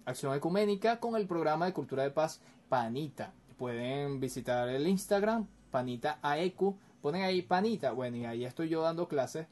Acción 0.05 0.35
Ecuménica 0.35 1.01
con 1.01 1.17
el 1.17 1.27
programa 1.27 1.67
de 1.67 1.73
Cultura 1.73 2.03
de 2.05 2.11
Paz 2.11 2.41
Panita. 2.69 3.33
Pueden 3.57 4.21
visitar 4.21 4.69
el 4.69 4.87
Instagram, 4.87 5.47
Panita 5.71 6.19
AECU, 6.23 6.77
ponen 7.01 7.23
ahí 7.23 7.43
Panita, 7.43 7.93
bueno, 7.93 8.17
y 8.19 8.25
ahí 8.25 8.45
estoy 8.45 8.69
yo 8.69 8.83
dando 8.83 9.09
clases 9.09 9.47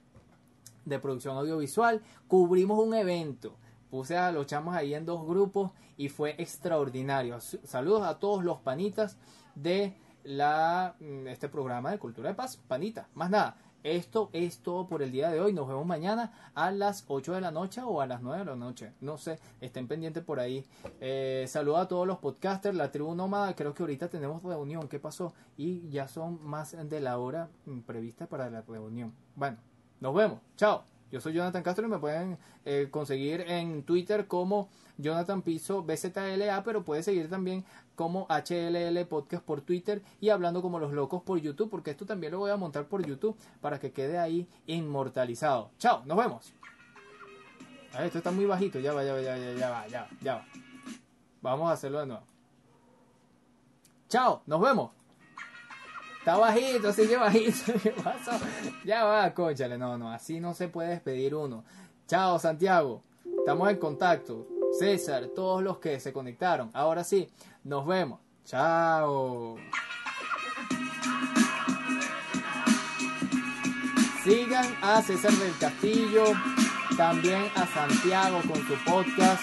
de 0.85 0.99
producción 0.99 1.37
audiovisual. 1.37 2.03
Cubrimos 2.29 2.79
un 2.79 2.95
evento 2.95 3.57
puse 3.91 4.17
a 4.17 4.33
los 4.33 4.47
chamos 4.47 4.75
ahí 4.75 4.95
en 4.95 5.05
dos 5.05 5.27
grupos 5.27 5.73
y 5.97 6.09
fue 6.09 6.35
extraordinario. 6.39 7.41
Saludos 7.41 8.03
a 8.03 8.19
todos 8.19 8.45
los 8.45 8.59
panitas 8.59 9.17
de 9.55 9.95
la 10.25 10.95
mm, 11.01 11.27
este 11.27 11.49
programa 11.49 11.91
de 11.91 11.99
Cultura 11.99 12.31
de 12.31 12.35
Paz, 12.35 12.57
panita. 12.57 13.09
Más 13.15 13.31
nada, 13.31 13.57
esto 13.83 14.29
es 14.33 14.59
todo 14.59 14.87
por 14.87 15.03
el 15.03 15.11
día 15.11 15.31
de 15.31 15.41
hoy. 15.41 15.53
Nos 15.53 15.67
vemos 15.67 15.87
mañana 15.87 16.33
a 16.55 16.71
las 16.71 17.05
8 17.09 17.35
de 17.35 17.41
la 17.41 17.51
noche 17.51 17.81
o 17.83 18.01
a 18.01 18.07
las 18.07 18.21
9 18.23 18.41
de 18.41 18.45
la 18.45 18.57
noche. 18.57 18.93
No 19.01 19.17
sé, 19.17 19.39
estén 19.61 19.89
pendientes 19.89 20.23
por 20.23 20.39
ahí. 20.39 20.65
Eh, 21.01 21.47
saludos 21.49 21.81
a 21.81 21.89
todos 21.89 22.07
los 22.07 22.19
podcasters, 22.19 22.77
la 22.77 22.93
tribu 22.93 23.15
nómada. 23.15 23.55
Creo 23.55 23.75
que 23.75 23.83
ahorita 23.83 24.09
tenemos 24.09 24.43
reunión. 24.43 24.89
¿Qué 24.89 24.99
pasó? 24.99 25.33
Y 25.57 25.89
ya 25.89 26.09
son 26.09 26.43
más 26.45 26.77
de 26.89 27.01
la 27.01 27.19
hora 27.19 27.49
mm, 27.67 27.81
prevista 27.81 28.27
para 28.27 28.51
la 28.51 28.63
reunión. 28.63 29.15
Bueno, 29.35 29.57
nos 30.01 30.15
vemos. 30.15 30.41
Chao. 30.57 30.90
Yo 31.11 31.21
soy 31.21 31.33
Jonathan 31.33 31.63
Castro 31.63 31.87
y 31.87 31.91
me 31.91 31.99
pueden 31.99 32.39
eh, 32.65 32.89
conseguir 32.91 33.43
en 33.43 33.83
Twitter 33.83 34.27
como 34.27 34.69
Jonathan 34.99 35.43
Piso 35.43 35.83
BZLA, 35.83 36.63
pero 36.65 36.85
puedes 36.85 37.05
seguir 37.05 37.29
también 37.29 37.65
como 37.97 38.27
HLL 38.29 39.05
Podcast 39.07 39.45
por 39.45 39.61
Twitter 39.61 40.03
y 40.21 40.29
hablando 40.29 40.63
como 40.63 40.79
los 40.79 40.93
locos 40.93 41.23
por 41.23 41.39
YouTube, 41.41 41.71
porque 41.71 41.91
esto 41.91 42.07
también 42.07 42.33
lo 42.33 42.39
voy 42.39 42.51
a 42.51 42.57
montar 42.57 42.87
por 42.87 43.05
YouTube 43.05 43.37
para 43.61 43.81
que 43.81 43.93
quede 43.93 44.19
ahí 44.19 44.49
inmortalizado. 44.67 45.71
Chao, 45.79 46.03
nos 46.07 46.17
vemos. 46.17 46.53
esto 47.99 48.19
está 48.19 48.31
muy 48.31 48.47
bajito, 48.47 48.79
ya 48.79 48.93
va, 48.93 49.05
ya 49.05 49.15
va, 49.15 49.21
ya 49.21 49.33
va, 49.33 49.39
ya 49.39 49.71
va, 49.71 49.89
ya 49.89 50.01
va, 50.03 50.09
ya 50.21 50.35
va. 50.35 50.47
Vamos 51.43 51.71
a 51.71 51.73
hacerlo 51.73 52.01
de 52.01 52.07
nuevo. 52.07 52.23
Chao, 54.09 54.43
nos 54.47 54.61
vemos. 54.61 55.00
Está 56.21 56.37
bajito, 56.37 56.93
sigue 56.93 57.17
bajito. 57.17 57.73
¿Qué 57.83 57.91
pasó? 57.93 58.33
Ya 58.85 59.05
va, 59.05 59.33
conchale. 59.33 59.79
No, 59.79 59.97
no, 59.97 60.13
así 60.13 60.39
no 60.39 60.53
se 60.53 60.69
puede 60.69 60.91
despedir 60.91 61.35
uno. 61.35 61.65
Chao, 62.07 62.39
Santiago. 62.39 63.03
Estamos 63.39 63.71
en 63.71 63.79
contacto. 63.79 64.47
César, 64.79 65.29
todos 65.35 65.63
los 65.63 65.79
que 65.79 65.99
se 65.99 66.13
conectaron. 66.13 66.71
Ahora 66.75 67.05
sí, 67.05 67.31
nos 67.65 67.87
vemos. 67.87 68.21
Chao. 68.45 69.57
Sigan 74.23 74.67
a 74.83 75.01
César 75.01 75.33
del 75.33 75.57
Castillo, 75.57 76.25
también 76.99 77.45
a 77.57 77.67
Santiago 77.67 78.41
con 78.47 78.57
su 78.67 78.75
podcast, 78.85 79.43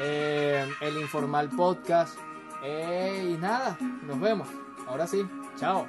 eh, 0.00 0.68
el 0.80 0.98
Informal 0.98 1.48
Podcast. 1.50 2.18
Eh, 2.64 3.34
y 3.34 3.38
nada, 3.38 3.78
nos 4.02 4.20
vemos. 4.20 4.48
Ahora 4.88 5.06
sí, 5.06 5.24
chao. 5.56 5.86